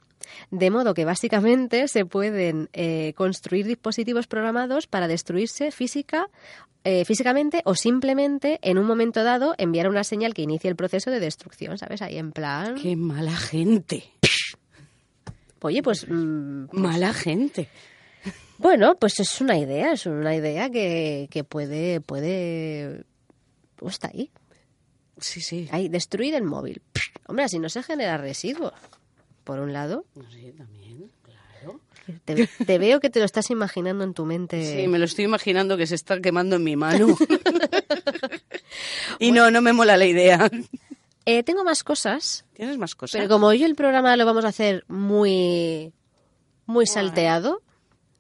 De 0.51 0.69
modo 0.69 0.93
que 0.93 1.05
básicamente 1.05 1.88
se 1.88 2.05
pueden 2.05 2.69
eh, 2.73 3.13
construir 3.15 3.65
dispositivos 3.65 4.27
programados 4.27 4.88
para 4.88 5.07
destruirse 5.07 5.71
física, 5.71 6.27
eh, 6.83 7.03
físicamente 7.05 7.61
o 7.65 7.73
simplemente 7.75 8.59
en 8.61 8.77
un 8.77 8.85
momento 8.85 9.23
dado 9.23 9.55
enviar 9.57 9.89
una 9.89 10.03
señal 10.03 10.33
que 10.33 10.43
inicie 10.43 10.69
el 10.69 10.75
proceso 10.75 11.09
de 11.11 11.19
destrucción, 11.19 11.77
¿sabes? 11.77 12.01
Ahí 12.01 12.17
en 12.17 12.31
plan... 12.31 12.75
Qué 12.75 12.95
mala 12.95 13.35
gente. 13.35 14.03
Oye, 15.61 15.81
pues... 15.81 16.05
mm, 16.07 16.65
Mala 16.73 17.11
gente. 17.13 17.69
Bueno, 18.57 18.95
pues 18.99 19.19
es 19.19 19.41
una 19.41 19.57
idea, 19.57 19.93
es 19.93 20.05
una 20.05 20.35
idea 20.35 20.69
que, 20.69 21.27
que 21.31 21.43
puede, 21.43 21.99
puede, 22.01 23.03
pues 23.75 23.95
está 23.95 24.09
ahí, 24.13 24.29
Sí, 25.19 25.41
sí. 25.41 25.67
ahí, 25.71 25.89
destruir 25.89 26.35
el 26.35 26.43
móvil. 26.43 26.81
Hombre, 27.27 27.45
así 27.45 27.57
no 27.59 27.67
se 27.69 27.83
genera 27.83 28.17
residuos. 28.17 28.73
Por 29.45 29.60
un 29.60 29.71
lado, 29.71 30.03
No 30.15 30.29
sé, 30.29 30.51
también, 30.58 31.10
claro. 31.23 31.79
te, 32.25 32.47
te 32.47 32.79
veo 32.79 32.99
que 32.99 33.10
te 33.10 33.19
lo 33.19 33.25
estás 33.25 33.49
imaginando 33.51 34.03
en 34.03 34.13
tu 34.13 34.25
mente. 34.25 34.81
Sí, 34.81 34.88
me 34.89 34.99
lo 34.99 35.05
estoy 35.05 35.23
imaginando 35.25 35.77
que 35.77 35.88
se 35.88 35.95
está 35.95 36.19
quemando 36.19 36.58
en 36.58 36.63
mi 36.63 36.75
mano. 36.75 37.15
y 39.19 39.31
no, 39.31 39.51
no 39.51 39.62
me 39.62 39.71
mola 39.71 39.95
la 39.97 40.05
idea. 40.05 40.49
Eh, 41.25 41.43
tengo 41.43 41.63
más 41.63 41.84
cosas, 41.84 42.43
¿Tienes 42.53 42.77
más 42.77 42.95
cosas? 42.95 43.17
pero 43.19 43.29
como 43.29 43.47
hoy 43.47 43.63
el 43.63 43.75
programa 43.75 44.15
lo 44.17 44.25
vamos 44.25 44.45
a 44.45 44.49
hacer 44.49 44.84
muy, 44.88 45.93
muy 46.65 46.86
salteado, 46.88 47.62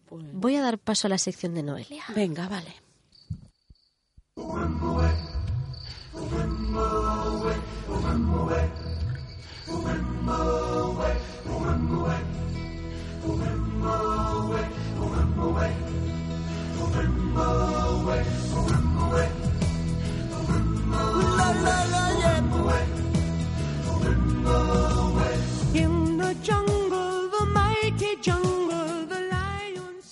Pues- 0.07 0.25
voy 0.31 0.55
a 0.55 0.61
dar 0.61 0.77
paso 0.79 1.07
a 1.07 1.09
la 1.09 1.17
sección 1.17 1.53
de 1.55 1.63
Noelia. 1.63 2.03
Venga, 2.15 2.47
vale. 2.47 2.73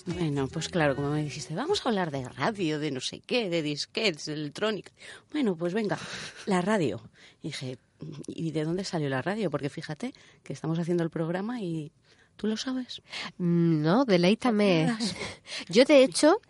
Bueno, 0.06 0.48
pues 0.48 0.68
claro, 0.68 0.94
como 0.94 1.10
me 1.10 1.22
dijiste, 1.22 1.54
vamos 1.54 1.84
a 1.84 1.88
hablar 1.88 2.10
de 2.10 2.28
radio, 2.28 2.78
de 2.78 2.90
no 2.90 3.00
sé 3.00 3.20
qué, 3.20 3.48
de 3.48 3.62
disquetes, 3.62 4.26
de 4.26 4.34
electrónica. 4.34 4.92
Bueno, 5.32 5.56
pues 5.56 5.74
venga, 5.74 5.98
la 6.46 6.60
radio. 6.60 7.00
Y 7.44 7.48
dije, 7.48 7.76
¿y 8.26 8.52
de 8.52 8.64
dónde 8.64 8.84
salió 8.84 9.10
la 9.10 9.20
radio? 9.20 9.50
Porque 9.50 9.68
fíjate 9.68 10.14
que 10.42 10.54
estamos 10.54 10.78
haciendo 10.78 11.02
el 11.02 11.10
programa 11.10 11.60
y 11.60 11.92
tú 12.36 12.46
lo 12.46 12.56
sabes. 12.56 13.02
Mm, 13.36 13.82
No, 13.82 14.06
deleítame. 14.06 14.96
Yo, 15.68 15.84
de 15.84 16.02
hecho, 16.02 16.40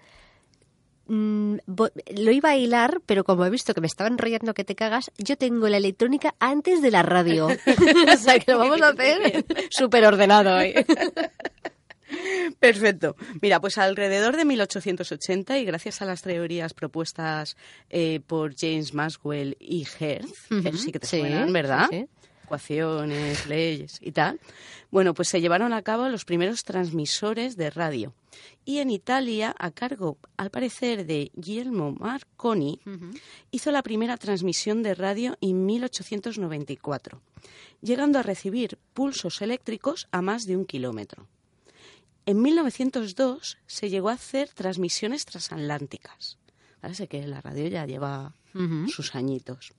mm, 1.09 1.57
lo 2.15 2.31
iba 2.31 2.51
a 2.51 2.57
hilar, 2.57 3.01
pero 3.07 3.25
como 3.25 3.45
he 3.45 3.51
visto 3.51 3.75
que 3.75 3.81
me 3.81 3.89
estaba 3.89 4.09
enrollando 4.09 4.55
que 4.55 4.63
te 4.63 4.77
cagas, 4.77 5.11
yo 5.19 5.37
tengo 5.37 5.69
la 5.69 5.79
electrónica 5.79 6.37
antes 6.39 6.81
de 6.81 6.93
la 6.93 7.03
radio. 7.03 7.49
o 8.15 8.17
sea, 8.17 8.39
que 8.39 8.53
lo 8.53 8.59
vamos 8.59 8.81
a 8.81 8.91
hacer 8.91 9.45
súper 9.71 10.07
ordenado 10.07 10.55
hoy. 10.57 10.75
Perfecto. 12.59 13.17
Mira, 13.43 13.61
pues 13.61 13.79
alrededor 13.79 14.37
de 14.37 14.45
1880 14.45 15.59
y 15.59 15.65
gracias 15.65 16.03
a 16.03 16.05
las 16.05 16.23
teorías 16.23 16.75
propuestas 16.75 17.57
eh, 17.91 18.21
por 18.27 18.55
James 18.57 18.95
Maxwell 18.95 19.57
y 19.61 19.87
Hertz, 19.99 20.49
que 20.49 20.73
sí 20.77 20.93
que 20.93 21.01
te 21.01 21.07
Sí, 21.07 21.19
suenan, 21.21 21.53
¿verdad? 21.53 21.89
sí, 21.91 22.01
sí. 22.01 22.07
Ecuaciones, 22.45 23.47
leyes 23.47 23.99
y 24.03 24.13
tal. 24.13 24.39
Bueno, 24.91 25.15
pues 25.15 25.29
se 25.29 25.41
llevaron 25.41 25.73
a 25.73 25.81
cabo 25.81 26.09
los 26.11 26.27
primeros 26.27 26.63
transmisores 26.63 27.57
de 27.57 27.71
radio. 27.71 28.13
Y 28.67 28.79
en 28.79 28.91
Italia, 28.91 29.55
a 29.59 29.71
cargo, 29.71 30.19
al 30.37 30.51
parecer, 30.51 31.07
de 31.07 31.31
Guillermo 31.35 31.93
Marconi, 31.93 32.81
hizo 33.51 33.71
la 33.71 33.83
primera 33.83 34.19
transmisión 34.19 34.83
de 34.83 34.95
radio 34.95 35.39
en 35.41 35.65
1894, 35.65 37.23
llegando 37.81 38.19
a 38.19 38.23
recibir 38.23 38.79
pulsos 38.93 39.41
eléctricos 39.41 40.07
a 40.13 40.21
más 40.21 40.43
de 40.45 40.57
un 40.57 40.67
kilómetro. 40.67 41.27
En 42.27 42.41
1902 42.41 43.59
se 43.67 43.91
llegó 43.91 44.09
a 44.09 44.15
hacer 44.15 44.49
transmisiones 44.49 45.27
transatlánticas. 45.27 46.39
Parece 46.81 47.07
que 47.07 47.27
la 47.27 47.41
radio 47.41 47.67
ya 47.69 47.87
lleva 47.87 48.35
sus 48.89 49.15
añitos. 49.15 49.73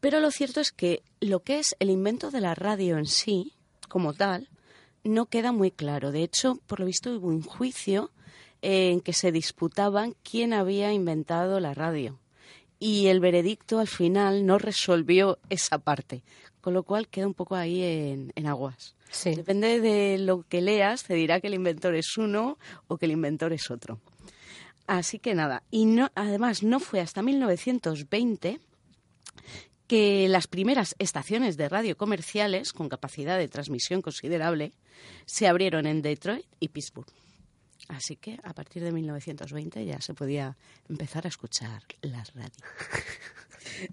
Pero 0.00 0.20
lo 0.20 0.30
cierto 0.30 0.60
es 0.60 0.72
que 0.72 1.02
lo 1.20 1.40
que 1.40 1.60
es 1.60 1.76
el 1.78 1.88
invento 1.88 2.30
de 2.30 2.40
la 2.40 2.54
radio 2.54 2.98
en 2.98 3.06
sí, 3.06 3.54
como 3.88 4.14
tal, 4.14 4.48
no 5.04 5.26
queda 5.26 5.52
muy 5.52 5.70
claro. 5.70 6.12
De 6.12 6.22
hecho, 6.22 6.58
por 6.66 6.80
lo 6.80 6.86
visto 6.86 7.16
hubo 7.16 7.28
un 7.28 7.42
juicio 7.42 8.10
en 8.62 9.00
que 9.00 9.12
se 9.12 9.32
disputaban 9.32 10.16
quién 10.22 10.52
había 10.52 10.92
inventado 10.92 11.60
la 11.60 11.72
radio. 11.72 12.18
Y 12.78 13.06
el 13.06 13.20
veredicto 13.20 13.78
al 13.78 13.88
final 13.88 14.44
no 14.44 14.58
resolvió 14.58 15.38
esa 15.50 15.78
parte, 15.78 16.24
con 16.60 16.74
lo 16.74 16.82
cual 16.82 17.08
queda 17.08 17.26
un 17.26 17.34
poco 17.34 17.54
ahí 17.54 17.82
en, 17.82 18.32
en 18.34 18.46
aguas. 18.46 18.96
Sí. 19.12 19.34
Depende 19.34 19.78
de 19.80 20.18
lo 20.18 20.42
que 20.48 20.62
leas, 20.62 21.04
te 21.04 21.14
dirá 21.14 21.40
que 21.40 21.46
el 21.48 21.54
inventor 21.54 21.94
es 21.94 22.16
uno 22.16 22.58
o 22.88 22.96
que 22.96 23.04
el 23.06 23.12
inventor 23.12 23.52
es 23.52 23.70
otro. 23.70 24.00
Así 24.86 25.18
que 25.18 25.34
nada, 25.34 25.62
y 25.70 25.84
no, 25.84 26.10
además 26.14 26.62
no 26.62 26.80
fue 26.80 27.00
hasta 27.00 27.22
1920 27.22 28.58
que 29.86 30.26
las 30.28 30.46
primeras 30.46 30.96
estaciones 30.98 31.56
de 31.58 31.68
radio 31.68 31.96
comerciales 31.96 32.72
con 32.72 32.88
capacidad 32.88 33.38
de 33.38 33.48
transmisión 33.48 34.00
considerable 34.00 34.72
se 35.26 35.46
abrieron 35.46 35.86
en 35.86 36.00
Detroit 36.00 36.46
y 36.58 36.68
Pittsburgh. 36.68 37.12
Así 37.88 38.16
que 38.16 38.40
a 38.42 38.54
partir 38.54 38.82
de 38.82 38.92
1920 38.92 39.84
ya 39.84 40.00
se 40.00 40.14
podía 40.14 40.56
empezar 40.88 41.26
a 41.26 41.28
escuchar 41.28 41.82
la 42.00 42.24
radio. 42.34 42.50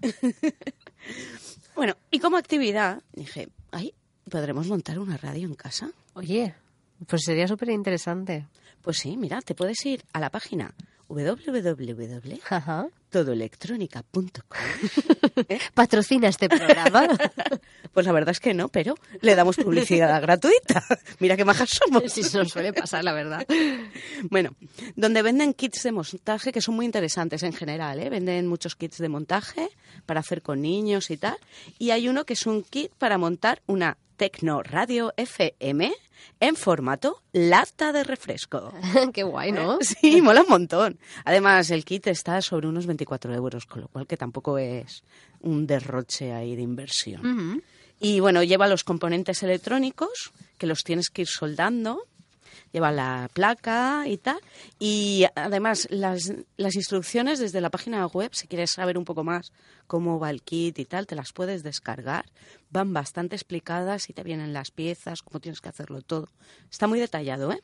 bueno, 1.76 1.96
y 2.10 2.18
como 2.18 2.36
actividad 2.36 3.02
dije, 3.12 3.48
ay, 3.70 3.94
¿podremos 4.30 4.66
montar 4.66 4.98
una 4.98 5.16
radio 5.16 5.46
en 5.46 5.54
casa? 5.54 5.90
Oye, 6.14 6.54
pues 7.06 7.22
sería 7.24 7.46
súper 7.46 7.70
interesante. 7.70 8.46
Pues 8.82 8.98
sí, 8.98 9.16
mira, 9.16 9.40
te 9.42 9.54
puedes 9.54 9.84
ir 9.84 10.02
a 10.12 10.20
la 10.20 10.30
página 10.30 10.72
www 11.08 12.38
Ajá. 12.48 12.86
todoelectrónica.com. 13.10 14.28
¿Patrocina 15.74 16.28
este 16.28 16.48
programa? 16.48 17.08
Pues 17.92 18.06
la 18.06 18.12
verdad 18.12 18.30
es 18.30 18.38
que 18.38 18.54
no, 18.54 18.68
pero 18.68 18.94
le 19.20 19.34
damos 19.34 19.56
publicidad 19.56 20.22
gratuita. 20.22 20.84
Mira 21.18 21.36
qué 21.36 21.44
majas 21.44 21.70
somos. 21.70 22.04
sí, 22.06 22.22
nos 22.32 22.48
suele 22.48 22.72
pasar, 22.72 23.02
la 23.02 23.12
verdad. 23.12 23.44
Bueno, 24.30 24.54
donde 24.94 25.22
venden 25.22 25.54
kits 25.54 25.82
de 25.82 25.90
montaje 25.90 26.52
que 26.52 26.60
son 26.60 26.76
muy 26.76 26.86
interesantes 26.86 27.42
en 27.42 27.52
general, 27.52 27.98
¿eh? 27.98 28.08
Venden 28.08 28.46
muchos 28.46 28.76
kits 28.76 28.98
de 28.98 29.08
montaje 29.08 29.68
para 30.06 30.20
hacer 30.20 30.40
con 30.40 30.62
niños 30.62 31.10
y 31.10 31.16
tal. 31.16 31.36
Y 31.80 31.90
hay 31.90 32.08
uno 32.08 32.24
que 32.24 32.34
es 32.34 32.46
un 32.46 32.62
kit 32.62 32.92
para 32.92 33.18
montar 33.18 33.60
una 33.66 33.96
Tecno 34.20 34.62
Radio 34.62 35.14
FM 35.16 35.94
en 36.40 36.54
formato 36.54 37.22
lata 37.32 37.90
de 37.90 38.04
refresco. 38.04 38.70
Qué 39.14 39.22
guay, 39.22 39.50
¿no? 39.50 39.78
Sí, 39.80 40.20
mola 40.20 40.42
un 40.42 40.48
montón. 40.50 40.98
Además, 41.24 41.70
el 41.70 41.86
kit 41.86 42.06
está 42.08 42.42
sobre 42.42 42.68
unos 42.68 42.84
24 42.84 43.32
euros, 43.32 43.64
con 43.64 43.80
lo 43.80 43.88
cual 43.88 44.06
que 44.06 44.18
tampoco 44.18 44.58
es 44.58 45.04
un 45.40 45.66
derroche 45.66 46.34
ahí 46.34 46.54
de 46.54 46.60
inversión. 46.60 47.62
Y 47.98 48.20
bueno, 48.20 48.42
lleva 48.42 48.68
los 48.68 48.84
componentes 48.84 49.42
electrónicos, 49.42 50.32
que 50.58 50.66
los 50.66 50.84
tienes 50.84 51.08
que 51.08 51.22
ir 51.22 51.28
soldando. 51.28 52.06
Lleva 52.72 52.92
la 52.92 53.28
placa 53.32 54.04
y 54.06 54.16
tal. 54.16 54.40
Y 54.78 55.24
además, 55.34 55.88
las, 55.90 56.32
las 56.56 56.76
instrucciones 56.76 57.38
desde 57.38 57.60
la 57.60 57.70
página 57.70 58.06
web, 58.06 58.30
si 58.32 58.46
quieres 58.46 58.70
saber 58.72 58.96
un 58.96 59.04
poco 59.04 59.24
más 59.24 59.52
cómo 59.86 60.20
va 60.20 60.30
el 60.30 60.42
kit 60.42 60.78
y 60.78 60.84
tal, 60.84 61.06
te 61.06 61.16
las 61.16 61.32
puedes 61.32 61.62
descargar. 61.62 62.26
Van 62.70 62.92
bastante 62.92 63.34
explicadas 63.34 64.08
y 64.08 64.12
te 64.12 64.22
vienen 64.22 64.52
las 64.52 64.70
piezas, 64.70 65.22
cómo 65.22 65.40
tienes 65.40 65.60
que 65.60 65.68
hacerlo 65.68 66.02
todo. 66.02 66.28
Está 66.70 66.86
muy 66.86 67.00
detallado, 67.00 67.52
¿eh? 67.52 67.62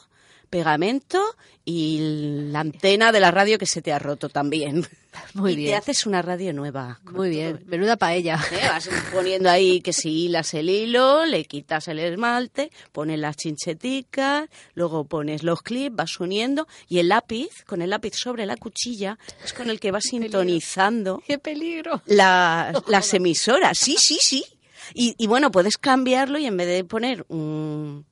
pegamento 0.49 1.21
y 1.65 2.47
la 2.51 2.61
antena 2.61 3.11
de 3.11 3.19
la 3.19 3.31
radio 3.31 3.57
que 3.57 3.65
se 3.65 3.81
te 3.81 3.91
ha 3.91 3.99
roto 3.99 4.29
también. 4.29 4.85
Muy 5.33 5.53
y 5.53 5.55
te 5.55 5.61
bien. 5.61 5.75
haces 5.75 6.05
una 6.05 6.21
radio 6.21 6.53
nueva. 6.53 6.99
Muy 7.03 7.11
todo 7.13 7.23
bien. 7.29 7.63
Menuda 7.65 7.97
paella. 7.97 8.39
¿eh? 8.51 8.59
Vas 8.67 8.89
poniendo 9.11 9.49
ahí 9.49 9.81
que 9.81 9.91
si 9.91 10.25
hilas 10.25 10.53
el 10.53 10.69
hilo, 10.69 11.25
le 11.25 11.43
quitas 11.45 11.87
el 11.87 11.99
esmalte, 11.99 12.71
pones 12.91 13.19
las 13.19 13.35
chincheticas, 13.35 14.47
luego 14.75 15.05
pones 15.05 15.43
los 15.43 15.61
clips, 15.61 15.95
vas 15.95 16.19
uniendo 16.19 16.67
y 16.87 16.99
el 16.99 17.09
lápiz, 17.09 17.63
con 17.65 17.81
el 17.81 17.89
lápiz 17.89 18.15
sobre 18.15 18.45
la 18.45 18.57
cuchilla, 18.57 19.17
es 19.43 19.53
con 19.53 19.69
el 19.69 19.79
que 19.79 19.91
vas 19.91 20.03
sintonizando 20.03 21.21
¡Qué 21.25 21.37
peligro! 21.39 22.01
la- 22.05 22.71
las 22.87 23.13
emisoras. 23.13 23.77
Sí, 23.77 23.97
sí, 23.99 24.19
sí. 24.21 24.45
Y, 24.93 25.15
y 25.17 25.27
bueno, 25.27 25.51
puedes 25.51 25.77
cambiarlo 25.77 26.37
y 26.39 26.45
en 26.45 26.55
vez 26.55 26.67
de 26.67 26.83
poner 26.85 27.25
un, 27.27 28.05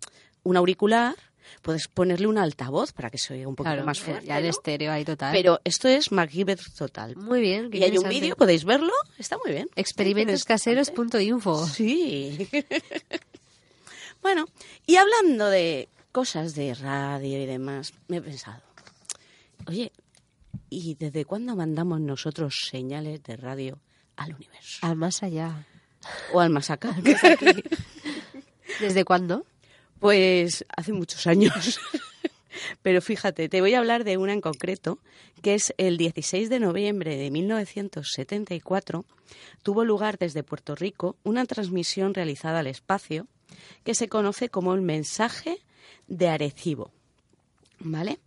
un 0.44 0.58
auricular, 0.58 1.16
puedes 1.66 1.88
ponerle 1.88 2.28
un 2.28 2.38
altavoz 2.38 2.94
para 2.94 3.10
que 3.10 3.18
se 3.18 3.34
oiga 3.34 3.48
un 3.48 3.56
poquito 3.56 3.72
Claro, 3.74 3.86
más 3.88 4.00
fuerte. 4.00 4.28
ya 4.28 4.38
estéreo 4.38 4.92
ahí 4.92 5.04
total. 5.04 5.34
Pero 5.34 5.60
esto 5.64 5.88
es 5.88 6.12
MacGyver 6.12 6.60
total. 6.78 7.16
Muy 7.16 7.42
bien. 7.42 7.72
Y 7.74 7.82
hay 7.82 7.98
un 7.98 8.08
vídeo, 8.08 8.36
podéis 8.36 8.66
verlo, 8.66 8.94
está 9.18 9.40
muy 9.44 9.52
bien. 9.52 9.68
Experimentoscaseros.info. 9.76 11.66
Sí. 11.66 12.48
bueno, 14.22 14.46
y 14.86 14.98
hablando 14.98 15.50
de 15.50 15.90
cosas 16.12 16.54
de 16.54 16.76
radio 16.76 17.42
y 17.42 17.48
demás, 17.48 17.94
me 18.10 18.18
he 18.18 18.22
pensado, 18.22 18.62
oye, 19.66 19.92
¿y 20.70 20.94
desde 20.94 21.26
cuándo 21.26 21.56
mandamos 21.56 22.00
nosotros 22.00 22.68
señales 22.70 23.24
de 23.24 23.38
radio 23.38 23.80
al 24.18 24.36
universo? 24.36 24.86
Al 24.86 24.98
más 24.98 25.24
allá. 25.24 25.66
O 26.32 26.42
al 26.42 26.52
más 26.52 26.70
acá. 26.70 26.96
¿Desde 28.80 29.04
cuándo? 29.04 29.48
Pues 30.00 30.66
hace 30.76 30.94
muchos 30.94 31.28
años. 31.28 31.80
Pero 32.82 33.02
fíjate, 33.02 33.50
te 33.50 33.62
voy 33.62 33.74
a 33.74 33.80
hablar 33.80 34.04
de 34.04 34.18
una 34.18 34.34
en 34.34 34.42
concreto, 34.42 35.00
que 35.42 35.56
es 35.56 35.74
el 35.78 35.98
16 35.98 36.50
de 36.50 36.60
noviembre 36.60 37.18
de 37.18 37.32
1974, 37.32 39.06
tuvo 39.64 39.84
lugar 39.84 40.18
desde 40.18 40.44
Puerto 40.44 40.76
Rico 40.76 41.16
una 41.24 41.46
transmisión 41.46 42.14
realizada 42.14 42.60
al 42.60 42.68
espacio 42.68 43.28
que 43.84 43.96
se 43.96 44.08
conoce 44.08 44.50
como 44.50 44.74
el 44.74 44.82
mensaje 44.82 45.60
de 46.08 46.30
Arecibo. 46.30 46.92
¿Vale? 47.80 48.20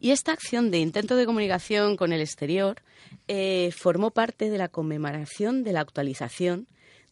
Y 0.00 0.10
esta 0.10 0.32
acción 0.32 0.70
de 0.70 0.78
intento 0.78 1.16
de 1.16 1.26
comunicación 1.26 1.96
con 1.96 2.12
el 2.12 2.20
exterior 2.20 2.80
eh, 3.28 3.72
formó 3.76 4.10
parte 4.10 4.50
de 4.50 4.58
la 4.58 4.68
conmemoración 4.68 5.64
de 5.64 5.72
la 5.72 5.80
actualización 5.80 6.66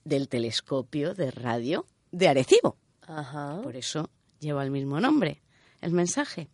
del 0.04 0.28
telescopio 0.28 1.14
de 1.14 1.30
radio 1.30 1.86
de 2.12 2.28
Arecibo. 2.28 2.76
Ajá. 3.06 3.60
Por 3.62 3.76
eso 3.76 4.10
lleva 4.38 4.64
el 4.64 4.70
mismo 4.70 5.00
nombre, 5.00 5.42
el 5.80 5.92
mensaje. 5.92 6.48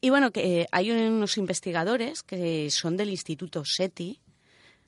Y 0.00 0.10
bueno, 0.10 0.30
que 0.30 0.62
eh, 0.62 0.66
hay 0.72 0.90
unos 0.90 1.38
investigadores 1.38 2.22
que 2.22 2.70
son 2.70 2.96
del 2.96 3.10
Instituto 3.10 3.62
SETI. 3.64 4.20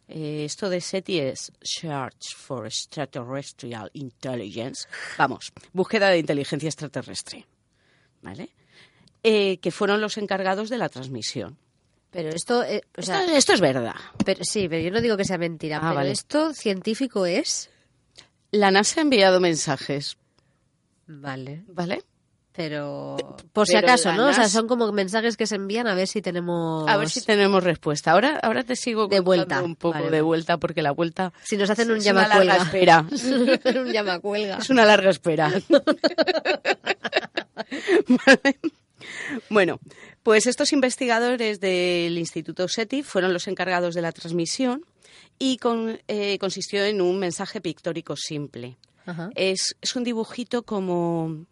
Eh, 0.08 0.44
esto 0.44 0.70
de 0.70 0.80
SETI 0.80 1.18
es 1.20 1.52
Search 1.60 2.34
for 2.36 2.66
Extraterrestrial 2.66 3.90
Intelligence. 3.92 4.88
Vamos, 5.18 5.52
búsqueda 5.72 6.08
de 6.08 6.18
inteligencia 6.18 6.68
extraterrestre. 6.68 7.46
¿Vale? 8.22 8.50
Eh, 9.22 9.58
que 9.58 9.70
fueron 9.70 10.00
los 10.00 10.16
encargados 10.16 10.70
de 10.70 10.78
la 10.78 10.88
transmisión. 10.88 11.58
Pero 12.10 12.30
esto, 12.30 12.62
eh, 12.62 12.82
o 12.96 13.02
sea, 13.02 13.20
esto, 13.20 13.36
esto 13.36 13.52
es 13.54 13.60
verdad. 13.60 13.94
pero, 14.24 14.42
sí, 14.44 14.68
pero 14.68 14.82
yo 14.82 14.90
no 14.90 15.00
digo 15.00 15.16
que 15.16 15.24
sea 15.24 15.38
mentira. 15.38 15.78
Ah, 15.78 15.80
pero 15.80 15.94
vale. 15.96 16.10
esto 16.12 16.54
científico 16.54 17.26
es. 17.26 17.68
La 18.50 18.70
NASA 18.70 19.00
ha 19.00 19.02
enviado 19.02 19.40
mensajes, 19.40 20.16
Vale. 21.08 21.64
¿vale? 21.68 22.02
Pero 22.52 23.16
por 23.52 23.66
si 23.68 23.74
pero 23.74 23.86
acaso, 23.86 24.12
¿no? 24.14 24.28
O 24.28 24.32
sea, 24.32 24.48
son 24.48 24.66
como 24.66 24.90
mensajes 24.90 25.36
que 25.36 25.46
se 25.46 25.54
envían 25.54 25.86
a 25.86 25.94
ver 25.94 26.08
si 26.08 26.20
tenemos. 26.20 26.88
A 26.88 26.96
ver 26.96 27.08
si 27.08 27.20
tenemos 27.24 27.62
respuesta. 27.62 28.10
Ahora, 28.12 28.38
ahora 28.42 28.64
te 28.64 28.74
sigo 28.74 29.06
De 29.06 29.20
vuelta. 29.20 29.62
un 29.62 29.76
poco 29.76 29.98
Vale, 29.98 30.10
de 30.10 30.22
vuelta 30.22 30.56
porque 30.58 30.82
la 30.82 30.90
vuelta 30.90 31.32
Si 31.44 31.56
nos 31.56 31.70
hacen 31.70 31.88
un 31.92 31.98
es 31.98 32.06
una 32.06 32.26
larga 32.26 32.58
llamacuelga. 32.58 33.06
espera. 33.06 33.06
un 33.80 33.92
llamacuelga. 33.92 34.58
Es 34.58 34.70
una 34.70 34.84
larga 34.84 35.10
espera. 35.10 35.52
Vale. 38.08 38.58
Bueno, 39.50 39.78
pues 40.22 40.46
estos 40.46 40.72
investigadores 40.72 41.60
del 41.60 42.18
Instituto 42.18 42.66
SETI 42.68 43.02
fueron 43.02 43.32
los 43.32 43.46
encargados 43.48 43.94
de 43.94 44.02
la 44.02 44.12
transmisión 44.12 44.84
y 45.38 45.58
con- 45.58 46.00
eh, 46.08 46.38
consistió 46.38 46.84
en 46.84 47.00
un 47.00 47.18
mensaje 47.18 47.60
pictórico 47.60 48.16
simple. 48.16 48.76
Ajá. 49.08 49.30
Es, 49.34 49.76
es 49.80 49.96
un 49.96 50.04
dibujito 50.04 50.62
como 50.64 51.46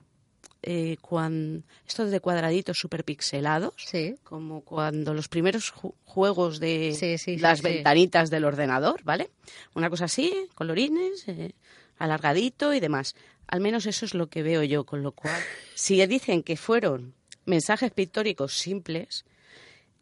eh, 0.62 0.96
cuan- 1.00 1.64
estos 1.86 2.10
de 2.10 2.20
cuadraditos 2.20 2.76
superpixelados, 2.78 3.74
Sí. 3.78 4.16
como 4.24 4.62
cuando 4.62 5.14
los 5.14 5.28
primeros 5.28 5.72
ju- 5.72 5.94
juegos 6.04 6.58
de 6.60 6.92
Sí, 6.98 7.18
sí, 7.18 7.36
sí, 7.36 7.38
las 7.38 7.62
ventanitas 7.62 8.30
del 8.30 8.44
ordenador, 8.44 9.02
¿vale? 9.04 9.30
Una 9.74 9.88
cosa 9.90 10.06
así, 10.06 10.48
colorines, 10.54 11.26
eh, 11.28 11.52
alargadito 11.98 12.74
y 12.74 12.80
demás. 12.80 13.14
Al 13.46 13.60
menos 13.60 13.86
eso 13.86 14.04
es 14.04 14.12
lo 14.14 14.26
que 14.28 14.42
veo 14.42 14.62
yo, 14.64 14.84
con 14.84 15.02
lo 15.02 15.12
cual, 15.12 15.40
si 15.74 16.04
dicen 16.06 16.42
que 16.42 16.56
fueron 16.56 17.14
mensajes 17.44 17.92
pictóricos 17.92 18.54
simples, 18.58 19.24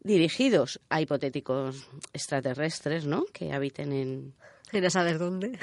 dirigidos 0.01 0.79
a 0.89 1.01
hipotéticos 1.01 1.87
extraterrestres, 2.13 3.05
¿no? 3.05 3.25
Que 3.33 3.53
habiten 3.53 3.91
en, 3.93 4.33
a 4.85 4.89
saber 4.89 5.19
dónde. 5.19 5.57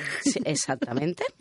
Exactamente. 0.44 1.24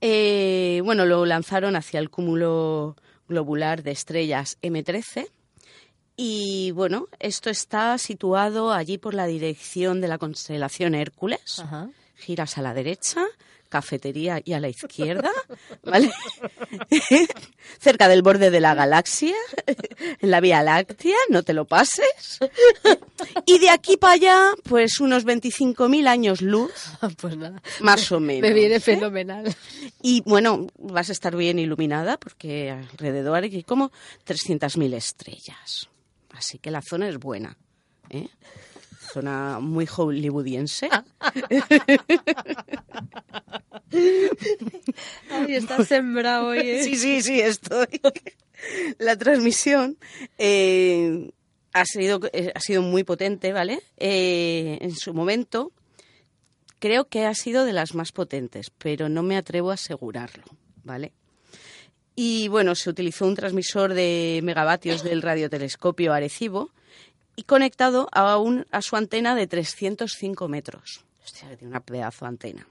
Eh, 0.00 0.80
bueno, 0.84 1.04
lo 1.04 1.24
lanzaron 1.26 1.76
hacia 1.76 2.00
el 2.00 2.10
cúmulo 2.10 2.96
globular 3.28 3.82
de 3.82 3.92
estrellas 3.92 4.58
M13. 4.62 5.28
Y 6.16 6.70
bueno, 6.72 7.08
esto 7.18 7.50
está 7.50 7.98
situado 7.98 8.72
allí 8.72 8.96
por 8.98 9.14
la 9.14 9.26
dirección 9.26 10.00
de 10.00 10.08
la 10.08 10.18
constelación 10.18 10.94
Hércules. 10.94 11.58
Ajá. 11.58 11.90
Giras 12.14 12.56
a 12.56 12.62
la 12.62 12.72
derecha, 12.72 13.26
cafetería 13.68 14.40
y 14.44 14.52
a 14.52 14.60
la 14.60 14.68
izquierda, 14.68 15.30
¿vale? 15.82 16.10
Cerca 17.80 18.08
del 18.08 18.22
borde 18.22 18.50
de 18.50 18.60
la 18.60 18.74
galaxia, 18.74 19.34
en 20.20 20.30
la 20.30 20.40
Vía 20.40 20.62
Láctea, 20.62 21.16
no 21.30 21.42
te 21.42 21.52
lo 21.52 21.64
pases. 21.66 22.38
Y 23.44 23.58
de 23.58 23.70
aquí 23.70 23.96
para 23.96 24.14
allá, 24.14 24.40
pues 24.64 25.00
unos 25.00 25.24
25.000 25.26 26.06
años 26.08 26.42
luz, 26.42 26.72
Pues 27.20 27.36
nada. 27.36 27.62
más 27.80 28.10
o 28.12 28.20
menos. 28.20 28.42
Me 28.42 28.54
viene 28.54 28.76
¿eh? 28.76 28.80
fenomenal. 28.80 29.54
Y 30.02 30.22
bueno, 30.22 30.66
vas 30.78 31.08
a 31.08 31.12
estar 31.12 31.36
bien 31.36 31.58
iluminada 31.58 32.18
porque 32.18 32.70
alrededor 32.70 33.42
hay 33.42 33.62
como 33.62 33.90
300.000 34.26 34.94
estrellas. 34.94 35.88
Así 36.30 36.58
que 36.58 36.70
la 36.70 36.82
zona 36.82 37.08
es 37.08 37.18
buena. 37.18 37.56
¿eh? 38.10 38.28
Zona 39.16 39.60
muy 39.60 39.86
hollywoodiense. 39.86 40.90
Ay, 45.30 45.54
estás 45.54 45.88
sembrado 45.88 46.48
hoy. 46.48 46.58
¿eh? 46.58 46.82
Sí, 46.84 46.96
sí, 46.96 47.22
sí, 47.22 47.40
estoy. 47.40 47.86
La 48.98 49.16
transmisión 49.16 49.96
eh, 50.36 51.30
ha, 51.72 51.86
sido, 51.86 52.20
eh, 52.34 52.52
ha 52.54 52.60
sido 52.60 52.82
muy 52.82 53.04
potente, 53.04 53.54
¿vale? 53.54 53.80
Eh, 53.96 54.76
en 54.82 54.94
su 54.94 55.14
momento 55.14 55.72
creo 56.78 57.06
que 57.06 57.24
ha 57.24 57.34
sido 57.34 57.64
de 57.64 57.72
las 57.72 57.94
más 57.94 58.12
potentes, 58.12 58.70
pero 58.76 59.08
no 59.08 59.22
me 59.22 59.38
atrevo 59.38 59.70
a 59.70 59.74
asegurarlo, 59.74 60.44
¿vale? 60.84 61.14
Y 62.14 62.48
bueno, 62.48 62.74
se 62.74 62.90
utilizó 62.90 63.26
un 63.26 63.34
transmisor 63.34 63.94
de 63.94 64.40
megavatios 64.42 65.02
del 65.02 65.22
radiotelescopio 65.22 66.12
Arecibo 66.12 66.70
y 67.36 67.42
conectado 67.44 68.08
a, 68.12 68.38
un, 68.38 68.66
a 68.70 68.82
su 68.82 68.96
antena 68.96 69.34
de 69.34 69.46
305 69.46 70.48
metros. 70.48 71.04
Hostia, 71.24 71.48
que 71.50 71.56
tiene 71.58 71.70
una 71.70 71.80
pedazo 71.80 72.24
de 72.24 72.28
antena. 72.30 72.66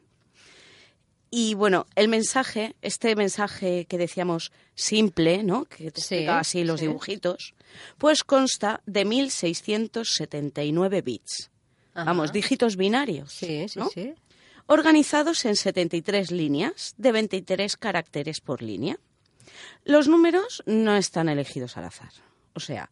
Y 1.32 1.54
bueno, 1.54 1.86
el 1.96 2.08
mensaje, 2.08 2.76
este 2.82 3.16
mensaje 3.16 3.86
que 3.86 3.98
decíamos 3.98 4.52
simple, 4.74 5.44
¿no? 5.44 5.66
Que 5.66 5.92
te 5.92 6.00
Sí, 6.02 6.16
explicaba 6.16 6.40
así 6.40 6.64
los 6.64 6.80
sí. 6.80 6.88
dibujitos, 6.88 7.54
pues 7.98 8.24
consta 8.24 8.82
de 8.86 9.04
1679 9.06 11.02
bits. 11.02 11.52
Ajá. 11.94 12.06
Vamos, 12.06 12.32
dígitos 12.32 12.76
binarios. 12.78 13.34
Sí, 13.34 13.68
sí, 13.68 13.80
¿no? 13.80 13.90
sí. 13.90 14.14
Organizados 14.68 15.46
en 15.46 15.56
73 15.56 16.32
líneas 16.32 16.94
de 16.98 17.12
23 17.12 17.78
caracteres 17.78 18.40
por 18.42 18.62
línea. 18.62 18.98
Los 19.84 20.08
números 20.08 20.64
no 20.66 20.96
están 20.96 21.30
elegidos 21.30 21.78
al 21.78 21.86
azar. 21.86 22.12
O 22.54 22.60
sea, 22.60 22.90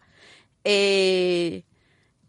eh, 0.63 1.63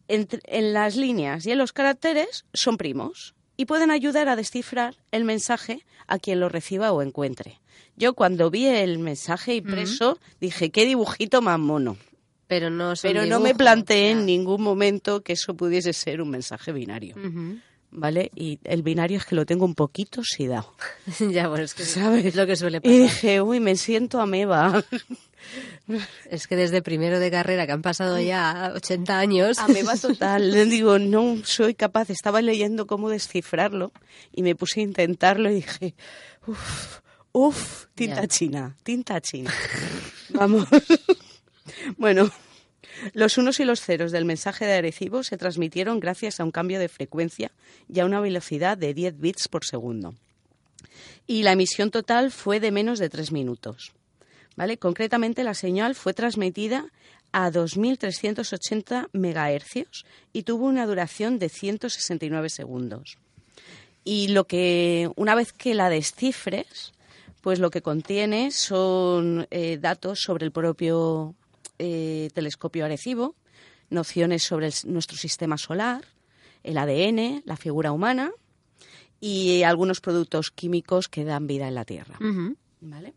en 0.09 0.73
las 0.73 0.97
líneas 0.97 1.47
y 1.47 1.53
en 1.53 1.59
los 1.59 1.73
caracteres 1.73 2.45
son 2.53 2.77
primos 2.77 3.35
y 3.57 3.65
pueden 3.67 3.91
ayudar 3.91 4.29
a 4.29 4.37
descifrar 4.37 4.97
el 5.13 5.25
mensaje 5.25 5.85
a 6.07 6.19
quien 6.19 6.41
lo 6.41 6.49
reciba 6.49 6.93
o 6.93 7.03
encuentre. 7.03 7.61
Yo 7.97 8.15
cuando 8.15 8.51
vi 8.51 8.67
el 8.67 8.99
mensaje 8.99 9.55
impreso 9.55 10.19
dije, 10.41 10.71
qué 10.71 10.85
dibujito 10.85 11.41
más 11.43 11.59
mono. 11.59 11.97
Pero 12.47 12.69
no 12.69 12.93
Pero 13.01 13.25
no 13.25 13.41
me 13.41 13.55
planteé 13.55 14.11
en 14.11 14.27
ningún 14.27 14.61
momento 14.63 15.23
que 15.23 15.33
eso 15.33 15.55
pudiese 15.55 15.93
ser 15.93 16.21
un 16.21 16.29
mensaje 16.31 16.73
binario. 16.73 17.17
¿Vale? 17.91 18.31
Y 18.35 18.59
el 18.65 18.83
binario 18.83 19.19
es 19.19 19.25
que 19.25 19.37
lo 19.37 19.47
tengo 19.47 19.65
un 19.65 19.75
poquito 19.77 20.21
oxidado. 20.21 20.75
ya, 21.31 21.49
bueno, 21.49 21.65
es 21.65 21.75
que 21.75 21.85
¿Sabes? 21.85 22.27
es 22.27 22.35
lo 22.35 22.47
que 22.47 22.57
suele 22.57 22.79
Y 22.79 22.81
pasar. 22.81 22.93
dije, 23.01 23.41
uy, 23.41 23.61
me 23.61 23.77
siento 23.77 24.21
ameba. 24.21 24.85
Es 26.31 26.47
que 26.47 26.57
desde 26.57 26.83
primero 26.83 27.19
de 27.19 27.31
carrera, 27.31 27.67
que 27.67 27.73
han 27.73 27.83
pasado 27.83 28.19
ya 28.21 28.73
80 28.75 29.19
años. 29.19 29.59
Ameba 29.59 29.97
total. 29.97 30.51
Le 30.53 30.65
digo, 30.65 30.99
no 30.99 31.39
soy 31.45 31.75
capaz. 31.75 32.11
Estaba 32.11 32.41
leyendo 32.43 32.87
cómo 32.87 33.11
descifrarlo 33.11 33.93
y 34.33 34.43
me 34.43 34.55
puse 34.55 34.81
a 34.81 34.85
intentarlo 34.85 35.51
y 35.51 35.57
dije, 35.57 35.95
uff, 36.47 37.01
uff, 37.33 37.87
tinta 37.95 38.23
Ya. 38.23 38.29
china, 38.29 38.77
tinta 38.83 39.21
china. 39.21 39.53
Vamos. 40.31 40.67
bueno, 41.97 42.31
los 43.13 43.39
unos 43.39 43.61
y 43.61 43.65
los 43.65 43.81
ceros 43.81 44.13
del 44.13 44.25
mensaje 44.25 44.65
de 44.67 44.75
Arecibo 44.75 45.23
se 45.23 45.37
transmitieron 45.37 46.01
gracias 46.01 46.41
a 46.41 46.45
un 46.45 46.51
cambio 46.51 46.79
de 46.79 46.89
frecuencia 46.89 47.53
y 47.89 48.01
a 48.01 48.05
una 48.05 48.21
velocidad 48.21 48.79
de 48.79 48.95
10 48.95 49.19
bits 49.21 49.49
por 49.49 49.65
segundo. 49.65 50.15
Y 51.27 51.43
la 51.43 51.53
emisión 51.53 51.91
total 51.91 52.31
fue 52.31 52.61
de 52.61 52.71
menos 52.71 52.99
de 52.99 53.09
3 53.09 53.33
minutos. 53.33 53.93
¿Vale? 54.57 54.79
Concretamente, 54.79 55.43
la 55.45 55.55
señal 55.55 55.95
fue 55.95 56.15
transmitida 56.15 56.87
a 57.33 57.51
2.380 57.51 59.09
megahercios 59.13 60.05
y 60.33 60.43
tuvo 60.45 60.67
una 60.67 60.87
duración 60.87 61.39
de 61.39 61.49
169 61.49 62.49
segundos. 62.49 63.19
Y 64.05 64.29
lo 64.29 64.47
que, 64.47 65.11
una 65.17 65.35
vez 65.35 65.53
que 65.53 65.75
la 65.75 65.89
descifres, 65.89 66.93
pues 67.41 67.59
lo 67.59 67.71
que 67.71 67.83
contiene 67.83 68.51
son 68.53 69.47
eh, 69.51 69.79
datos 69.81 70.21
sobre 70.21 70.45
el 70.47 70.53
propio 70.53 71.35
eh, 71.79 72.31
telescopio 72.35 72.85
Arecibo, 72.85 73.35
nociones 73.91 74.43
sobre 74.45 74.69
el- 74.69 74.75
nuestro 74.87 75.17
sistema 75.17 75.59
solar, 75.59 76.05
el 76.63 76.79
ADN, 76.79 77.43
la 77.45 77.57
figura 77.57 77.93
humana 77.93 78.31
y 79.21 79.63
algunos 79.63 80.01
productos 80.01 80.51
químicos 80.51 81.09
que 81.09 81.25
dan 81.25 81.47
vida 81.47 81.67
en 81.69 81.75
la 81.75 81.85
Tierra. 81.85 82.17
¿Vale? 82.81 83.15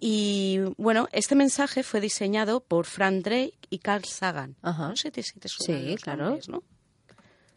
Y 0.00 0.58
bueno, 0.76 1.08
este 1.12 1.34
mensaje 1.34 1.82
fue 1.82 2.00
diseñado 2.00 2.60
por 2.60 2.86
Frank 2.86 3.22
Drake 3.24 3.54
y 3.70 3.78
Carl 3.78 4.04
Sagan. 4.04 4.56
Ajá. 4.62 4.88
No 4.88 4.96
sé 4.96 5.10
si 5.22 5.38
te 5.38 5.48
Sí, 5.48 5.96
claro. 6.00 6.24
nombres, 6.26 6.48
¿no? 6.48 6.62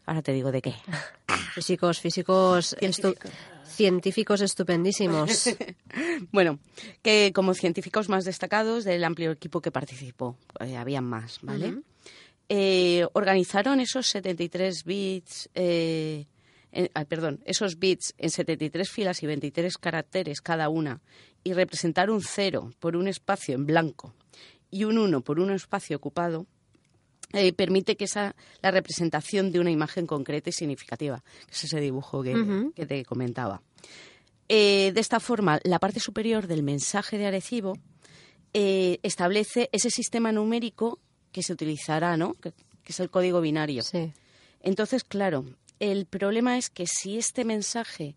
Ahora 0.06 0.22
te 0.22 0.32
digo 0.32 0.50
de 0.52 0.62
qué. 0.62 0.74
Físicos, 1.54 2.00
físicos, 2.00 2.76
estu- 2.80 3.16
Científicos. 3.66 4.40
estupendísimos. 4.40 5.50
Bueno, 6.32 6.58
que 7.02 7.32
como 7.34 7.54
científicos 7.54 8.08
más 8.08 8.24
destacados 8.24 8.84
del 8.84 9.02
amplio 9.04 9.30
equipo 9.32 9.60
que 9.60 9.70
participó, 9.70 10.36
eh, 10.60 10.76
habían 10.76 11.04
más, 11.04 11.38
¿vale? 11.42 11.68
Ujú. 11.70 11.82
Eh, 12.48 13.06
organizaron 13.14 13.80
esos 13.80 14.06
73 14.06 14.84
bits, 14.84 15.48
eh, 15.54 16.26
en- 16.72 16.90
ah, 16.94 17.04
perdón, 17.04 17.40
esos 17.44 17.78
bits 17.78 18.14
en 18.18 18.30
73 18.30 18.90
filas 18.90 19.22
y 19.22 19.26
23 19.26 19.76
caracteres 19.78 20.40
cada 20.40 20.68
una 20.68 21.00
y 21.44 21.52
representar 21.52 22.10
un 22.10 22.20
0 22.22 22.72
por 22.78 22.96
un 22.96 23.08
espacio 23.08 23.54
en 23.54 23.66
blanco 23.66 24.14
y 24.70 24.84
un 24.84 24.98
1 24.98 25.20
por 25.22 25.40
un 25.40 25.50
espacio 25.50 25.96
ocupado 25.96 26.46
eh, 27.32 27.52
permite 27.52 27.96
que 27.96 28.04
esa 28.04 28.34
la 28.62 28.70
representación 28.70 29.52
de 29.52 29.60
una 29.60 29.70
imagen 29.70 30.06
concreta 30.06 30.48
y 30.48 30.52
significativa, 30.52 31.22
que 31.46 31.52
es 31.52 31.64
ese 31.64 31.78
dibujo 31.78 32.22
que, 32.22 32.70
que 32.74 32.86
te 32.86 33.04
comentaba. 33.04 33.60
Eh, 34.48 34.92
de 34.94 35.00
esta 35.00 35.20
forma, 35.20 35.60
la 35.64 35.78
parte 35.78 36.00
superior 36.00 36.46
del 36.46 36.62
mensaje 36.62 37.18
de 37.18 37.26
Arecibo 37.26 37.76
eh, 38.54 38.98
establece 39.02 39.68
ese 39.72 39.90
sistema 39.90 40.32
numérico 40.32 41.00
que 41.30 41.42
se 41.42 41.52
utilizará, 41.52 42.16
¿no? 42.16 42.32
Que, 42.32 42.52
que 42.52 42.92
es 42.92 43.00
el 43.00 43.10
código 43.10 43.42
binario. 43.42 43.82
Sí. 43.82 44.10
Entonces, 44.62 45.04
claro, 45.04 45.44
el 45.80 46.06
problema 46.06 46.56
es 46.56 46.70
que 46.70 46.86
si 46.86 47.18
este 47.18 47.44
mensaje 47.44 48.16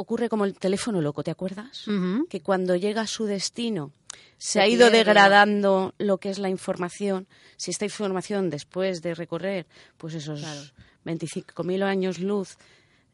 ocurre 0.00 0.28
como 0.28 0.44
el 0.44 0.54
teléfono 0.54 1.00
loco, 1.00 1.22
¿te 1.22 1.30
acuerdas? 1.30 1.84
Que 2.28 2.40
cuando 2.40 2.74
llega 2.76 3.02
a 3.02 3.06
su 3.06 3.24
destino 3.26 3.92
se, 4.38 4.52
Se 4.52 4.60
ha 4.60 4.66
ido 4.68 4.86
pierde. 4.88 4.98
degradando 4.98 5.94
lo 5.98 6.18
que 6.18 6.30
es 6.30 6.38
la 6.38 6.48
información. 6.48 7.26
Si 7.56 7.70
esta 7.70 7.84
información 7.84 8.50
después 8.50 9.02
de 9.02 9.14
recorrer 9.14 9.66
pues 9.98 10.14
esos 10.14 10.40
Claro. 10.40 10.60
25.000 11.04 11.82
años 11.82 12.18
luz, 12.18 12.56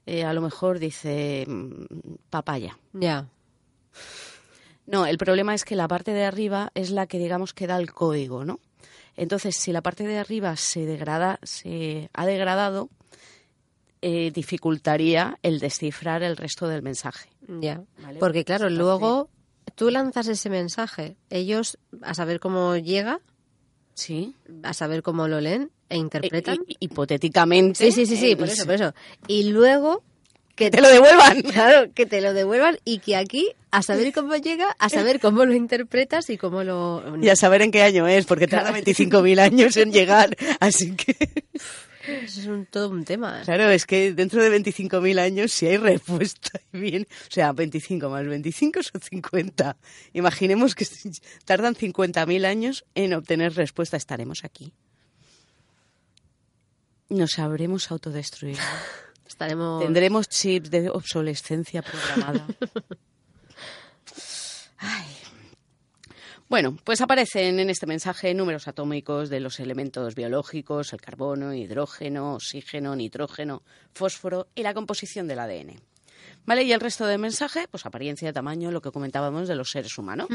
eh, 0.06 0.24
a 0.24 0.32
lo 0.32 0.40
mejor 0.40 0.78
dice 0.78 1.44
mm, 1.48 1.84
papaya. 2.30 2.78
Ya. 2.92 3.26
No, 4.86 5.06
el 5.06 5.18
problema 5.18 5.54
es 5.54 5.64
que 5.64 5.74
la 5.76 5.88
parte 5.88 6.12
de 6.12 6.24
arriba 6.24 6.70
es 6.74 6.90
la 6.90 7.06
que 7.06 7.18
digamos 7.18 7.52
que 7.52 7.66
da 7.66 7.76
el 7.76 7.92
código, 7.92 8.44
¿no? 8.44 8.60
Entonces, 9.16 9.56
si 9.56 9.72
la 9.72 9.80
parte 9.82 10.04
de 10.06 10.18
arriba 10.18 10.54
se 10.56 10.84
degrada, 10.86 11.40
se 11.42 12.10
ha 12.12 12.26
degradado, 12.26 12.90
eh, 14.08 14.30
dificultaría 14.32 15.36
el 15.42 15.58
descifrar 15.58 16.22
el 16.22 16.36
resto 16.36 16.68
del 16.68 16.80
mensaje. 16.82 17.28
Ya. 17.48 17.82
Vale, 17.98 18.20
Porque 18.20 18.44
claro, 18.44 18.68
esa 18.68 18.76
parte- 18.76 18.78
luego 18.78 19.30
tú 19.74 19.90
lanzas 19.90 20.28
ese 20.28 20.48
mensaje, 20.48 21.16
ellos 21.28 21.76
a 22.02 22.14
saber 22.14 22.38
cómo 22.38 22.76
llega, 22.76 23.18
Sí. 23.94 24.36
a 24.62 24.74
saber 24.74 25.02
cómo 25.02 25.26
lo 25.26 25.40
leen 25.40 25.70
e 25.88 25.96
interpretan. 25.96 26.58
Hi- 26.68 26.72
hi- 26.72 26.76
hipotéticamente. 26.80 27.84
Sí, 27.84 27.90
sí, 27.90 28.06
sí, 28.06 28.16
sí, 28.16 28.30
eh, 28.30 28.36
por 28.36 28.48
eso, 28.48 28.64
por 28.64 28.74
eso. 28.74 28.94
Y 29.26 29.50
luego 29.50 30.04
que 30.54 30.70
te 30.70 30.80
lo 30.80 30.88
devuelvan. 30.88 31.42
Claro, 31.52 31.92
que 31.92 32.06
te 32.06 32.20
lo 32.20 32.32
devuelvan 32.32 32.78
y 32.84 33.00
que 33.00 33.16
aquí, 33.16 33.50
a 33.72 33.82
saber 33.82 34.12
cómo 34.12 34.36
llega, 34.36 34.74
a 34.78 34.88
saber 34.88 35.18
cómo 35.20 35.44
lo 35.44 35.52
interpretas 35.52 36.30
y 36.30 36.38
cómo 36.38 36.62
lo... 36.62 37.02
Y 37.20 37.28
a 37.28 37.34
saber 37.36 37.60
en 37.62 37.70
qué 37.72 37.82
año 37.82 38.06
es, 38.06 38.24
porque 38.24 38.46
tarda 38.46 38.70
25.000 38.72 39.38
años 39.40 39.76
en 39.76 39.90
llegar. 39.92 40.36
Así 40.60 40.94
que, 40.96 41.14
Eso 42.06 42.40
es 42.40 42.46
un, 42.46 42.66
todo 42.66 42.90
un 42.90 43.04
tema. 43.04 43.42
claro, 43.44 43.70
es 43.70 43.86
que 43.86 44.12
dentro 44.12 44.42
de 44.42 44.50
25.000 44.60 45.18
años, 45.18 45.52
si 45.52 45.66
hay 45.66 45.76
respuesta 45.76 46.60
y 46.72 46.78
bien, 46.78 47.06
o 47.28 47.30
sea, 47.30 47.52
25 47.52 48.08
más 48.08 48.26
25 48.26 48.82
son 48.82 49.00
50. 49.00 49.76
Imaginemos 50.12 50.74
que 50.74 50.86
tardan 51.44 51.74
50.000 51.74 52.44
años 52.44 52.84
en 52.94 53.14
obtener 53.14 53.54
respuesta, 53.54 53.96
estaremos 53.96 54.44
aquí. 54.44 54.72
Nos 57.08 57.38
habremos 57.38 57.90
autodestruido. 57.90 58.60
Estaremos... 59.26 59.82
Tendremos 59.82 60.28
chips 60.28 60.70
de 60.70 60.88
obsolescencia 60.88 61.82
programada. 61.82 62.46
Bueno, 66.48 66.76
pues 66.84 67.00
aparecen 67.00 67.58
en 67.58 67.70
este 67.70 67.86
mensaje 67.86 68.32
números 68.32 68.68
atómicos 68.68 69.30
de 69.30 69.40
los 69.40 69.58
elementos 69.58 70.14
biológicos, 70.14 70.92
el 70.92 71.00
carbono, 71.00 71.52
hidrógeno, 71.52 72.34
oxígeno, 72.34 72.94
nitrógeno, 72.94 73.64
fósforo 73.92 74.46
y 74.54 74.62
la 74.62 74.72
composición 74.72 75.26
del 75.26 75.40
ADN. 75.40 75.80
¿Vale? 76.44 76.62
Y 76.62 76.72
el 76.72 76.80
resto 76.80 77.04
del 77.06 77.18
mensaje, 77.18 77.66
pues 77.68 77.84
apariencia, 77.84 78.32
tamaño, 78.32 78.70
lo 78.70 78.80
que 78.80 78.92
comentábamos 78.92 79.48
de 79.48 79.56
los 79.56 79.70
seres 79.70 79.98
humanos. 79.98 80.28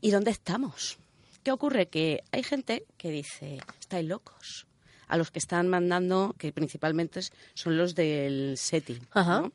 ¿Y 0.00 0.10
dónde 0.10 0.32
estamos? 0.32 0.98
¿Qué 1.44 1.52
ocurre? 1.52 1.86
Que 1.86 2.24
hay 2.32 2.42
gente 2.42 2.84
que 2.96 3.10
dice, 3.10 3.60
estáis 3.78 4.08
locos. 4.08 4.66
A 5.06 5.16
los 5.16 5.30
que 5.30 5.38
están 5.38 5.68
mandando, 5.68 6.34
que 6.38 6.52
principalmente 6.52 7.20
son 7.54 7.76
los 7.76 7.94
del 7.94 8.56
SETI. 8.56 9.00
Ajá. 9.12 9.42
¿no? 9.42 9.52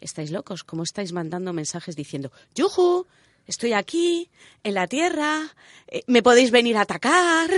Estáis 0.00 0.32
locos. 0.32 0.64
¿Cómo 0.64 0.82
estáis 0.82 1.12
mandando 1.12 1.52
mensajes 1.52 1.94
diciendo, 1.94 2.32
¡Yuju! 2.56 3.06
Estoy 3.46 3.72
aquí, 3.72 4.30
en 4.62 4.74
la 4.74 4.86
Tierra, 4.86 5.50
eh, 5.88 6.02
me 6.06 6.22
podéis 6.22 6.50
venir 6.50 6.76
a 6.76 6.82
atacar. 6.82 7.50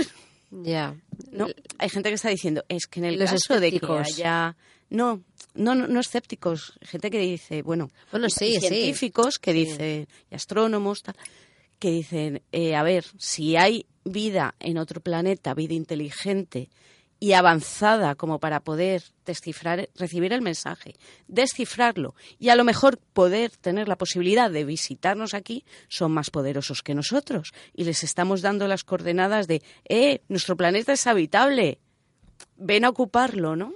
Ya. 0.51 0.95
No, 1.31 1.47
hay 1.77 1.89
gente 1.89 2.09
que 2.09 2.15
está 2.15 2.29
diciendo, 2.29 2.63
es 2.69 2.87
que 2.87 2.99
en 2.99 3.05
el 3.05 3.19
Los 3.19 3.31
caso 3.31 3.59
de 3.59 3.69
que 3.71 3.75
escépticos. 3.77 4.07
haya... 4.07 4.55
No, 4.89 5.21
no, 5.55 5.73
no, 5.75 5.87
no 5.87 5.99
escépticos. 5.99 6.77
Gente 6.81 7.09
que 7.09 7.17
dice, 7.19 7.61
bueno, 7.63 7.89
Bueno, 8.11 8.29
sí, 8.29 8.45
y 8.45 8.53
sí. 8.55 8.59
científicos 8.61 9.39
que 9.39 9.51
Sí. 9.51 9.57
dicen, 9.65 10.07
y 10.31 10.35
astrónomos, 10.35 11.01
tal, 11.01 11.15
que 11.79 11.89
dicen, 11.91 12.41
eh, 12.51 12.75
a 12.75 12.83
ver, 12.83 13.05
si 13.17 13.55
hay 13.57 13.85
vida 14.03 14.53
en 14.59 14.77
otro 14.77 15.01
planeta, 15.01 15.53
vida 15.55 15.73
inteligente, 15.73 16.69
y 17.19 17.31
avanzada 17.33 18.15
como 18.15 18.39
para 18.39 18.59
poder 18.59 19.03
descifrar, 19.25 19.89
recibir 19.95 20.33
el 20.33 20.41
mensaje, 20.41 20.95
descifrarlo 21.27 22.13
y 22.39 22.49
a 22.49 22.55
lo 22.55 22.63
mejor 22.63 22.97
poder 23.13 23.51
tener 23.51 23.87
la 23.87 23.97
posibilidad 23.97 24.51
de 24.51 24.65
visitarnos 24.65 25.33
aquí, 25.33 25.63
son 25.87 26.11
más 26.11 26.29
poderosos 26.29 26.83
que 26.83 26.93
nosotros. 26.93 27.53
Y 27.73 27.85
les 27.85 28.03
estamos 28.03 28.41
dando 28.41 28.67
las 28.67 28.83
coordenadas 28.83 29.47
de, 29.47 29.61
eh, 29.87 30.21
nuestro 30.27 30.57
planeta 30.57 30.93
es 30.93 31.07
habitable, 31.07 31.79
ven 32.57 32.85
a 32.85 32.89
ocuparlo, 32.89 33.55
¿no? 33.55 33.73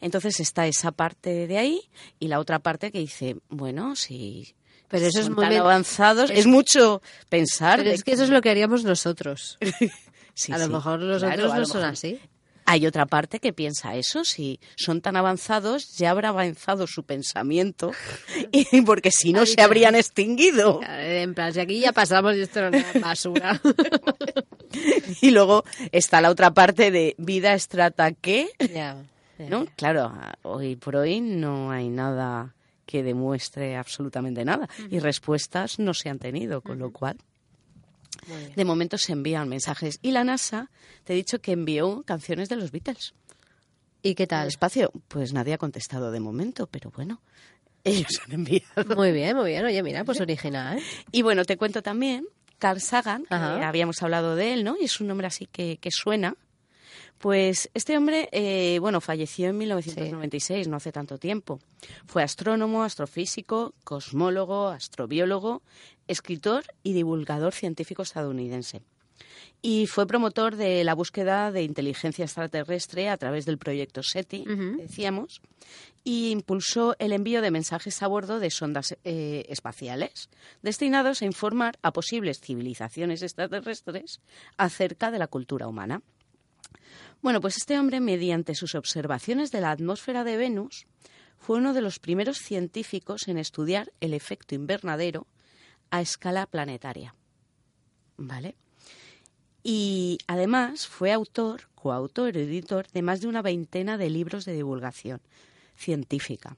Entonces 0.00 0.38
está 0.40 0.66
esa 0.66 0.92
parte 0.92 1.46
de 1.46 1.58
ahí 1.58 1.80
y 2.20 2.28
la 2.28 2.38
otra 2.38 2.58
parte 2.60 2.92
que 2.92 2.98
dice, 2.98 3.36
bueno, 3.48 3.96
si 3.96 4.54
Pero 4.88 5.06
eso 5.06 5.20
es 5.20 5.26
son 5.26 5.34
muy 5.34 5.44
tan 5.44 5.54
avanzados, 5.56 6.30
es- 6.30 6.40
es, 6.40 6.46
mucho 6.46 7.02
pensar. 7.28 7.78
Pero 7.78 7.90
es 7.90 8.04
que 8.04 8.12
eso 8.12 8.24
es 8.24 8.30
lo 8.30 8.40
que 8.42 8.50
haríamos 8.50 8.84
nosotros. 8.84 9.58
Sí, 10.36 10.50
a 10.52 10.58
lo 10.58 10.64
sí, 10.66 10.72
mejor 10.72 10.98
los 11.00 11.22
claro, 11.22 11.44
otros 11.44 11.52
no 11.52 11.58
lo 11.60 11.64
son 11.66 11.84
así. 11.84 12.18
Hay 12.66 12.86
otra 12.86 13.06
parte 13.06 13.40
que 13.40 13.52
piensa 13.52 13.94
eso, 13.94 14.24
si 14.24 14.58
son 14.76 15.00
tan 15.00 15.16
avanzados, 15.16 15.96
ya 15.96 16.10
habrá 16.10 16.30
avanzado 16.30 16.86
su 16.86 17.04
pensamiento, 17.04 17.92
y 18.52 18.82
porque 18.82 19.10
si 19.10 19.32
no 19.32 19.46
se 19.46 19.60
habrían 19.60 19.94
extinguido. 19.94 20.80
En 20.82 21.34
plan, 21.34 21.52
si 21.52 21.60
aquí 21.60 21.80
ya 21.80 21.92
pasamos 21.92 22.36
y 22.36 22.42
esto 22.42 22.70
no 22.70 22.76
es 22.76 23.00
basura. 23.00 23.60
Y 25.20 25.30
luego 25.30 25.62
está 25.92 26.20
la 26.20 26.30
otra 26.30 26.52
parte 26.52 26.90
de 26.90 27.14
vida 27.16 27.54
estrata 27.54 28.10
ya. 28.72 28.96
Claro, 29.76 30.12
hoy 30.42 30.76
por 30.76 30.96
hoy 30.96 31.20
no 31.20 31.70
hay 31.70 31.88
nada 31.88 32.54
que 32.86 33.02
demuestre 33.02 33.76
absolutamente 33.76 34.44
nada 34.44 34.68
y 34.90 34.98
respuestas 34.98 35.78
no 35.78 35.94
se 35.94 36.08
han 36.08 36.18
tenido, 36.18 36.60
con 36.60 36.78
lo 36.78 36.92
cual. 36.92 37.16
De 38.54 38.64
momento 38.64 38.98
se 38.98 39.12
envían 39.12 39.48
mensajes. 39.48 39.98
Y 40.02 40.12
la 40.12 40.24
NASA, 40.24 40.70
te 41.04 41.12
he 41.12 41.16
dicho 41.16 41.40
que 41.40 41.52
envió 41.52 42.02
canciones 42.04 42.48
de 42.48 42.56
los 42.56 42.70
Beatles. 42.70 43.14
¿Y 44.02 44.14
qué 44.14 44.24
al 44.24 44.28
tal? 44.28 44.48
espacio? 44.48 44.92
Pues 45.08 45.32
nadie 45.32 45.54
ha 45.54 45.58
contestado 45.58 46.10
de 46.10 46.20
momento, 46.20 46.66
pero 46.66 46.90
bueno, 46.90 47.22
ellos 47.84 48.20
han 48.26 48.32
enviado. 48.32 48.96
Muy 48.96 49.12
bien, 49.12 49.36
muy 49.36 49.50
bien. 49.50 49.64
Oye, 49.64 49.82
mira, 49.82 50.04
pues 50.04 50.20
original. 50.20 50.80
Y 51.10 51.22
bueno, 51.22 51.44
te 51.44 51.56
cuento 51.56 51.82
también, 51.82 52.26
Carl 52.58 52.80
Sagan, 52.80 53.24
que 53.24 53.34
habíamos 53.34 54.02
hablado 54.02 54.36
de 54.36 54.52
él, 54.52 54.64
¿no? 54.64 54.76
Y 54.80 54.84
es 54.84 55.00
un 55.00 55.08
nombre 55.08 55.26
así 55.26 55.46
que, 55.46 55.78
que 55.78 55.90
suena. 55.90 56.36
Pues 57.18 57.70
este 57.72 57.96
hombre, 57.96 58.28
eh, 58.32 58.78
bueno, 58.80 59.00
falleció 59.00 59.48
en 59.48 59.56
1996, 59.56 60.68
no 60.68 60.76
hace 60.76 60.92
tanto 60.92 61.16
tiempo. 61.16 61.58
Fue 62.06 62.22
astrónomo, 62.22 62.82
astrofísico, 62.82 63.72
cosmólogo, 63.82 64.68
astrobiólogo, 64.68 65.62
escritor 66.08 66.64
y 66.82 66.92
divulgador 66.92 67.52
científico 67.52 68.02
estadounidense. 68.02 68.82
Y 69.62 69.86
fue 69.86 70.06
promotor 70.06 70.56
de 70.56 70.84
la 70.84 70.94
búsqueda 70.94 71.50
de 71.50 71.62
inteligencia 71.62 72.24
extraterrestre 72.24 73.08
a 73.08 73.16
través 73.16 73.46
del 73.46 73.56
proyecto 73.56 74.02
SETI, 74.02 74.44
decíamos, 74.76 75.40
y 76.02 76.30
impulsó 76.30 76.96
el 76.98 77.12
envío 77.12 77.40
de 77.40 77.50
mensajes 77.50 78.02
a 78.02 78.06
bordo 78.06 78.40
de 78.40 78.50
sondas 78.50 78.96
eh, 79.04 79.46
espaciales 79.48 80.28
destinados 80.62 81.22
a 81.22 81.24
informar 81.24 81.78
a 81.82 81.92
posibles 81.92 82.40
civilizaciones 82.40 83.22
extraterrestres 83.22 84.20
acerca 84.58 85.10
de 85.10 85.18
la 85.18 85.28
cultura 85.28 85.66
humana. 85.66 86.02
Bueno, 87.22 87.40
pues 87.40 87.56
este 87.56 87.78
hombre, 87.78 88.00
mediante 88.00 88.54
sus 88.54 88.74
observaciones 88.74 89.50
de 89.50 89.62
la 89.62 89.70
atmósfera 89.70 90.24
de 90.24 90.36
Venus, 90.36 90.86
fue 91.38 91.56
uno 91.56 91.72
de 91.72 91.80
los 91.80 91.98
primeros 91.98 92.36
científicos 92.36 93.28
en 93.28 93.38
estudiar 93.38 93.92
el 94.00 94.12
efecto 94.12 94.54
invernadero 94.54 95.26
a 95.96 96.00
escala 96.00 96.46
planetaria. 96.46 97.14
¿Vale? 98.16 98.56
Y 99.62 100.18
además 100.26 100.86
fue 100.88 101.12
autor, 101.12 101.68
coautor, 101.74 102.36
editor 102.36 102.86
de 102.88 103.02
más 103.02 103.20
de 103.20 103.28
una 103.28 103.42
veintena 103.42 103.96
de 103.96 104.10
libros 104.10 104.44
de 104.44 104.54
divulgación 104.54 105.20
científica. 105.76 106.56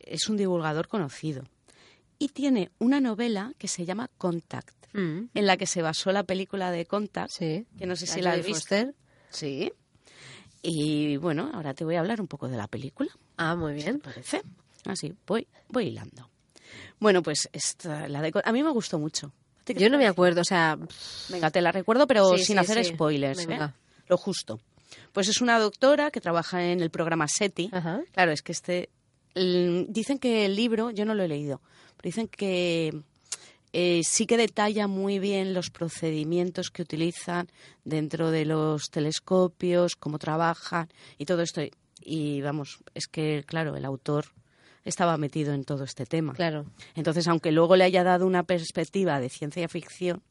Es 0.00 0.28
un 0.28 0.36
divulgador 0.36 0.88
conocido. 0.88 1.44
Y 2.18 2.28
tiene 2.28 2.70
una 2.78 3.00
novela 3.00 3.52
que 3.58 3.68
se 3.68 3.84
llama 3.84 4.08
Contact, 4.18 4.74
Mm, 4.94 5.28
en 5.34 5.46
la 5.46 5.56
que 5.56 5.66
se 5.66 5.82
basó 5.82 6.12
la 6.12 6.22
película 6.22 6.70
de 6.70 6.86
Contact, 6.86 7.30
Sí. 7.32 7.66
que 7.76 7.84
no 7.86 7.96
sé 7.96 8.06
si 8.06 8.20
¿La 8.20 8.30
la 8.30 8.40
has 8.40 8.46
visto. 8.46 8.76
Sí. 9.30 9.72
Y 10.62 11.16
bueno, 11.16 11.50
ahora 11.52 11.74
te 11.74 11.84
voy 11.84 11.96
a 11.96 12.00
hablar 12.00 12.20
un 12.20 12.28
poco 12.28 12.48
de 12.48 12.56
la 12.56 12.68
película, 12.68 13.10
Ah, 13.36 13.56
muy 13.56 13.74
bien. 13.74 13.98
parece. 14.00 14.42
Así, 14.86 15.12
voy, 15.26 15.46
voy 15.68 15.86
hilando. 15.88 16.30
Bueno, 17.00 17.22
pues 17.22 17.48
esta, 17.52 18.08
la 18.08 18.20
de, 18.22 18.32
a 18.44 18.52
mí 18.52 18.62
me 18.62 18.70
gustó 18.70 18.98
mucho. 18.98 19.32
¿A 19.60 19.64
ti 19.64 19.74
qué 19.74 19.80
Yo 19.80 19.90
no 19.90 19.98
me 19.98 20.06
acuerdo, 20.06 20.40
o 20.42 20.44
sea, 20.44 20.78
Venga, 21.28 21.50
te 21.50 21.60
la 21.60 21.72
recuerdo, 21.72 22.06
pero 22.06 22.30
Sí, 22.36 22.44
sin 22.44 22.56
sí, 22.56 22.58
hacer 22.58 22.84
sí. 22.84 22.92
spoilers, 22.92 23.40
¿eh? 23.40 23.46
Venga. 23.46 23.74
Lo 24.08 24.16
justo. 24.16 24.60
Pues 25.12 25.28
es 25.28 25.40
una 25.40 25.58
doctora 25.58 26.10
que 26.10 26.20
trabaja 26.20 26.64
en 26.64 26.80
el 26.80 26.90
programa 26.90 27.26
SETI. 27.28 27.70
Ajá. 27.72 28.02
Claro, 28.12 28.32
es 28.32 28.42
que 28.42 28.52
este... 28.52 28.90
el- 29.34 29.86
dicen 29.88 30.18
que 30.18 30.46
el 30.46 30.54
libro, 30.56 30.90
yo 30.90 31.04
no 31.04 31.14
lo 31.14 31.22
he 31.22 31.28
leído, 31.28 31.60
pero 31.96 32.08
dicen 32.08 32.28
que 32.28 32.92
eh, 33.72 34.02
sí 34.04 34.26
que 34.26 34.36
detalla 34.36 34.86
muy 34.86 35.18
bien 35.18 35.52
los 35.54 35.70
procedimientos 35.70 36.70
que 36.70 36.82
utilizan 36.82 37.48
dentro 37.84 38.30
de 38.30 38.44
los 38.44 38.90
telescopios, 38.90 39.96
cómo 39.96 40.18
trabajan 40.18 40.88
y 41.18 41.24
todo 41.24 41.42
esto. 41.42 41.62
Y 42.00 42.40
vamos, 42.42 42.78
es 42.94 43.06
que, 43.08 43.42
claro, 43.46 43.74
el 43.76 43.84
autor 43.84 44.26
estaba 44.84 45.16
metido 45.16 45.52
en 45.54 45.64
todo 45.64 45.84
este 45.84 46.06
tema. 46.06 46.32
claro. 46.34 46.66
Entonces, 46.94 47.26
aunque 47.28 47.52
luego 47.52 47.76
le 47.76 47.84
haya 47.84 48.04
dado 48.04 48.26
una 48.26 48.42
perspectiva 48.42 49.18
de 49.20 49.28
ciencia 49.28 49.68
ficción, 49.68 50.22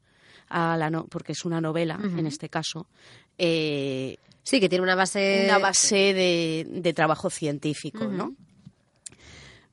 a 0.49 0.77
la 0.77 0.89
no- 0.89 1.05
porque 1.07 1.31
es 1.31 1.45
una 1.45 1.61
novela 1.61 1.99
en 2.03 2.27
este 2.27 2.49
caso, 2.49 2.87
eh, 3.37 4.17
Sí, 4.43 4.59
que 4.59 4.67
tiene 4.67 4.83
una 4.83 4.95
base... 4.95 5.43
una 5.45 5.57
base 5.57 6.13
de, 6.13 6.67
de 6.69 6.93
trabajo 6.93 7.29
científico, 7.29 8.05
¿no? 8.05 8.35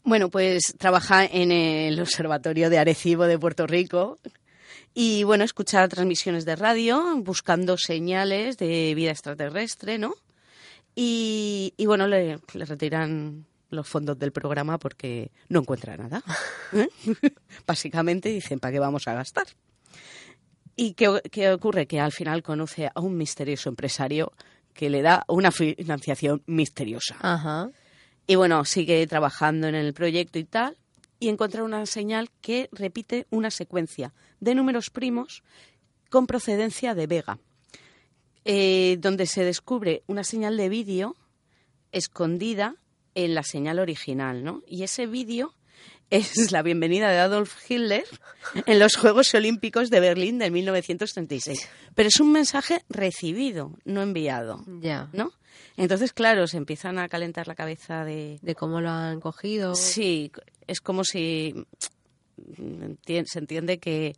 Bueno, 0.05 0.31
pues 0.31 0.75
trabaja 0.79 1.25
en 1.27 1.51
el 1.53 2.01
Observatorio 2.01 2.71
de 2.71 2.79
Arecibo 2.79 3.25
de 3.25 3.39
Puerto 3.39 3.67
Rico 3.67 4.19
y, 4.95 5.25
bueno, 5.25 5.45
escucha 5.45 5.87
transmisiones 5.89 6.45
de 6.45 6.57
radio 6.57 7.17
buscando 7.19 7.77
señales 7.77 8.57
de 8.57 8.95
vida 8.95 9.11
extraterrestre, 9.11 9.99
¿no? 9.99 10.15
Y, 10.95 11.75
y, 11.77 11.87
bueno, 11.87 12.07
le, 12.07 12.39
le 12.55 12.65
retiran 12.65 13.45
los 13.71 13.89
fondos 13.89 14.19
del 14.19 14.33
programa 14.33 14.79
porque 14.79 15.31
no 15.49 15.61
encuentra 15.61 15.97
nada. 15.97 16.23
¿eh? 16.73 16.89
Básicamente 17.67 18.29
dicen, 18.29 18.61
¿para 18.61 18.73
qué 18.73 18.79
vamos 18.79 19.09
a 19.09 19.15
gastar? 19.15 19.47
¿Y 20.77 20.95
qué, 20.95 21.21
qué 21.31 21.51
ocurre? 21.53 21.87
Que 21.87 22.01
al 22.01 22.13
final 22.13 22.43
conoce 22.43 22.91
a 22.95 23.01
un 23.01 23.17
misterioso 23.17 23.69
empresario 23.69 24.33
que 24.75 24.91
le 24.91 25.03
da 25.03 25.25
una 25.29 25.51
financiación 25.51 26.43
misteriosa. 26.47 27.17
Ajá. 27.21 27.71
Y 28.27 28.37
bueno, 28.37 28.65
sigue 28.65 29.07
trabajando 29.07 29.67
en 29.67 29.75
el 29.75 29.93
proyecto 29.93 30.39
y 30.39 30.45
tal, 30.45 30.77
y 31.19 31.29
encuentra 31.29 31.65
una 31.65 31.85
señal 31.87 32.31
que 32.41 32.69
repite 32.73 33.27
una 33.31 33.51
secuencia 33.51 34.15
de 34.41 34.55
números 34.55 34.91
primos 34.91 35.43
con 36.09 36.27
procedencia 36.27 36.95
de 36.95 37.07
Vega, 37.07 37.39
eh, 38.45 38.97
donde 39.01 39.27
se 39.27 39.45
descubre 39.45 40.03
una 40.07 40.25
señal 40.25 40.57
de 40.57 40.69
vídeo 40.69 41.17
escondida 41.93 42.77
en 43.15 43.35
la 43.35 43.43
señal 43.43 43.79
original, 43.79 44.45
¿no? 44.45 44.63
Y 44.67 44.83
ese 44.83 45.07
vídeo 45.07 45.55
es 46.11 46.33
la 46.53 46.63
bienvenida 46.63 47.11
de 47.11 47.19
Adolf 47.19 47.71
Hitler 47.71 48.05
en 48.67 48.79
los 48.79 48.97
Juegos 48.97 49.35
Olímpicos 49.35 49.91
de 49.91 50.01
Berlín 50.01 50.39
de 50.39 50.51
1936. 50.51 51.69
Pero 51.95 52.09
es 52.09 52.21
un 52.21 52.33
mensaje 52.33 52.85
recibido, 52.89 53.77
no 53.85 54.03
enviado, 54.03 54.65
Ya. 54.81 55.09
¿no? 55.13 55.33
Entonces, 55.77 56.13
claro, 56.13 56.47
se 56.47 56.57
empiezan 56.57 56.99
a 56.99 57.09
calentar 57.09 57.49
la 57.49 57.55
cabeza 57.55 58.05
de... 58.05 58.39
De 58.43 58.55
cómo 58.55 58.81
lo 58.81 58.91
han 58.91 59.21
cogido. 59.21 59.75
Sí, 59.75 60.31
es 60.67 60.81
como 60.81 61.05
si 61.05 61.55
se 62.57 63.39
entiende 63.39 63.79
que 63.79 64.15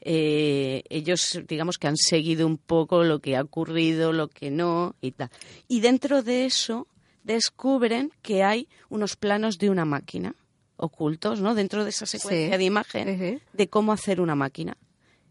eh, 0.00 0.82
ellos, 0.88 1.40
digamos 1.48 1.78
que 1.78 1.86
han 1.88 1.96
seguido 1.96 2.46
un 2.46 2.58
poco 2.58 3.04
lo 3.04 3.20
que 3.20 3.36
ha 3.36 3.42
ocurrido, 3.42 4.12
lo 4.12 4.28
que 4.28 4.50
no 4.50 4.96
y 5.00 5.12
tal. 5.12 5.30
Y 5.68 5.80
dentro 5.80 6.22
de 6.22 6.46
eso 6.46 6.86
descubren 7.24 8.12
que 8.22 8.44
hay 8.44 8.68
unos 8.88 9.16
planos 9.16 9.58
de 9.58 9.70
una 9.70 9.84
máquina 9.84 10.34
ocultos, 10.76 11.40
¿no? 11.40 11.54
Dentro 11.54 11.84
de 11.84 11.90
esa 11.90 12.06
secuencia 12.06 12.52
Sí. 12.52 12.58
de 12.58 12.64
imagen 12.64 13.40
de 13.52 13.68
cómo 13.68 13.92
hacer 13.92 14.20
una 14.20 14.34
máquina 14.34 14.76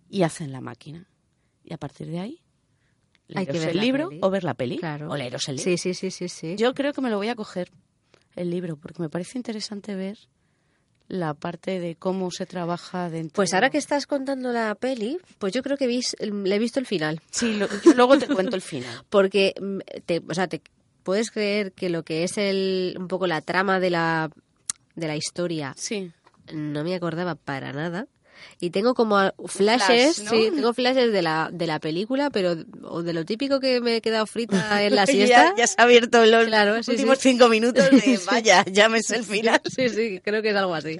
y 0.09 0.23
hacen 0.23 0.51
la 0.51 0.61
máquina. 0.61 1.07
Y 1.63 1.73
a 1.73 1.77
partir 1.77 2.07
de 2.07 2.19
ahí, 2.19 2.41
Hay 3.35 3.45
que 3.45 3.53
leeros 3.53 3.65
ver 3.67 3.75
el 3.75 3.81
libro 3.81 4.09
peli. 4.09 4.19
o 4.23 4.29
ver 4.29 4.43
la 4.43 4.53
peli 4.53 4.77
Claro. 4.79 5.09
o 5.09 5.15
leeros 5.17 5.47
el 5.47 5.55
libro. 5.55 5.71
Sí, 5.71 5.77
sí, 5.77 5.93
sí, 5.93 6.11
sí, 6.11 6.27
sí. 6.29 6.55
Yo 6.57 6.73
creo 6.73 6.93
que 6.93 7.01
me 7.01 7.09
lo 7.09 7.17
voy 7.17 7.29
a 7.29 7.35
coger 7.35 7.71
el 8.35 8.49
libro 8.49 8.75
porque 8.77 9.01
me 9.01 9.09
parece 9.09 9.37
interesante 9.37 9.95
ver 9.95 10.17
la 11.07 11.33
parte 11.33 11.79
de 11.79 11.95
cómo 11.95 12.31
se 12.31 12.45
trabaja 12.45 13.09
dentro. 13.09 13.35
Pues 13.35 13.53
ahora 13.53 13.69
que 13.69 13.77
estás 13.77 14.07
contando 14.07 14.51
la 14.51 14.73
peli, 14.75 15.19
pues 15.37 15.53
yo 15.53 15.61
creo 15.61 15.77
que 15.77 15.87
vis- 15.87 16.15
le 16.19 16.55
he 16.55 16.59
visto 16.59 16.79
el 16.79 16.85
final. 16.85 17.21
sí, 17.31 17.53
lo- 17.55 17.67
yo 17.83 17.93
luego 17.93 18.17
te 18.17 18.27
cuento 18.27 18.55
el 18.55 18.61
final. 18.61 19.03
Porque, 19.09 19.53
mm, 19.61 19.79
te, 20.05 20.21
o 20.27 20.33
sea, 20.33 20.47
te 20.47 20.61
puedes 21.03 21.31
creer 21.31 21.71
que 21.73 21.89
lo 21.89 22.03
que 22.03 22.23
es 22.23 22.37
el, 22.37 22.95
un 22.99 23.07
poco 23.07 23.27
la 23.27 23.41
trama 23.41 23.79
de 23.79 23.89
la, 23.89 24.29
de 24.95 25.07
la 25.07 25.15
historia 25.15 25.73
Sí, 25.77 26.11
no 26.53 26.83
me 26.83 26.95
acordaba 26.95 27.35
para 27.35 27.71
nada. 27.73 28.07
y 28.59 28.71
tengo 28.71 28.93
como 28.93 29.17
flashes, 29.47 30.17
Flash, 30.17 30.25
¿no? 30.25 30.31
sí, 30.31 30.49
tengo 30.53 30.73
flashes 30.73 31.13
de 31.13 31.21
la, 31.21 31.49
de 31.53 31.65
la 31.67 31.79
película, 31.79 32.29
pero 32.29 32.55
o 32.83 33.01
de 33.01 33.13
lo 33.13 33.23
típico 33.23 33.59
que 33.61 33.79
me 33.79 33.95
he 33.97 34.01
quedado 34.01 34.25
frita 34.25 34.83
en 34.83 34.95
la 34.95 35.05
Ya- 35.05 35.11
siesta. 35.13 35.53
Ya, 35.57 35.67
se 35.67 35.75
ha 35.77 35.83
abierto 35.83 36.25
los 36.25 36.45
Claro, 36.47 36.83
sí, 36.83 36.91
últimos 36.91 37.19
sí. 37.19 37.29
cinco 37.29 37.47
minutos 37.47 37.89
de 37.89 38.19
vaya, 38.25 38.65
llámese 38.65 39.15
el 39.17 39.23
final. 39.23 39.61
Sí, 39.73 39.87
sí, 39.89 40.19
creo 40.23 40.41
que 40.41 40.49
es 40.49 40.55
algo 40.57 40.75
así. 40.75 40.99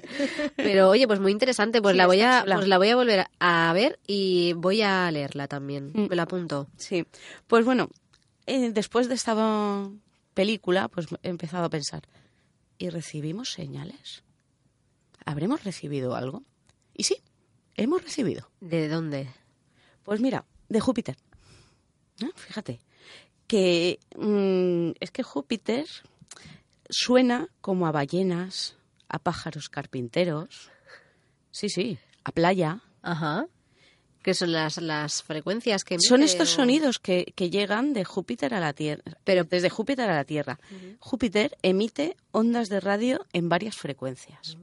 Pero 0.56 0.88
oye, 0.88 1.06
pues 1.06 1.20
muy 1.20 1.32
interesante, 1.32 1.82
pues 1.82 1.94
la 1.96 2.06
voy 2.06 2.22
a 2.22 2.44
pues 2.46 2.66
la 2.66 2.78
voy 2.78 2.88
a 2.88 2.96
volver 2.96 3.26
a 3.40 3.72
ver 3.74 3.98
y 4.06 4.54
voy 4.54 4.80
a 4.80 5.10
leerla 5.10 5.46
también. 5.46 5.90
Mm. 5.92 6.06
Me 6.08 6.16
la 6.16 6.22
apunto. 6.22 6.68
Sí, 6.78 7.04
pues 7.46 7.64
bueno, 7.66 7.90
eh, 8.46 8.70
después 8.72 9.08
de 9.08 9.14
esta 9.14 9.88
película, 10.34 10.88
pues 10.88 11.06
he 11.22 11.28
empezado 11.28 11.64
a 11.64 11.70
pensar, 11.70 12.02
¿y 12.78 12.90
recibimos 12.90 13.50
señales? 13.50 14.22
¿Habremos 15.24 15.64
recibido 15.64 16.14
algo? 16.14 16.42
Y 16.92 17.04
sí, 17.04 17.16
hemos 17.76 18.02
recibido. 18.02 18.50
¿De 18.60 18.88
dónde? 18.88 19.28
Pues 20.02 20.20
mira, 20.20 20.44
de 20.68 20.80
Júpiter. 20.80 21.16
Fíjate, 22.36 22.80
que 23.46 23.98
mm, 24.16 24.96
es 25.00 25.10
que 25.10 25.22
Júpiter 25.22 25.86
suena 26.88 27.48
como 27.60 27.86
a 27.86 27.92
ballenas, 27.92 28.76
a 29.08 29.18
pájaros 29.18 29.68
carpinteros, 29.68 30.70
sí, 31.50 31.68
sí, 31.68 31.98
a 32.24 32.32
playa. 32.32 32.82
Ajá. 33.02 33.46
¿Qué 34.24 34.34
son 34.34 34.50
las, 34.52 34.78
las 34.78 35.22
frecuencias 35.22 35.84
que 35.84 35.98
Son 36.00 36.20
emite 36.22 36.32
estos 36.32 36.52
o- 36.54 36.56
sonidos 36.56 36.98
que, 36.98 37.32
que 37.36 37.50
llegan 37.50 37.92
de 37.92 38.04
Júpiter 38.04 38.54
a 38.54 38.58
la 38.60 38.72
Tierra, 38.72 39.02
Pero- 39.22 39.44
desde 39.44 39.68
Júpiter 39.70 40.10
a 40.10 40.14
la 40.16 40.24
Tierra. 40.24 40.58
Júpiter 40.98 41.56
emite 41.62 42.16
ondas 42.32 42.68
de 42.68 42.80
radio 42.80 43.24
en 43.32 43.48
varias 43.48 43.76
frecuencias. 43.76 44.56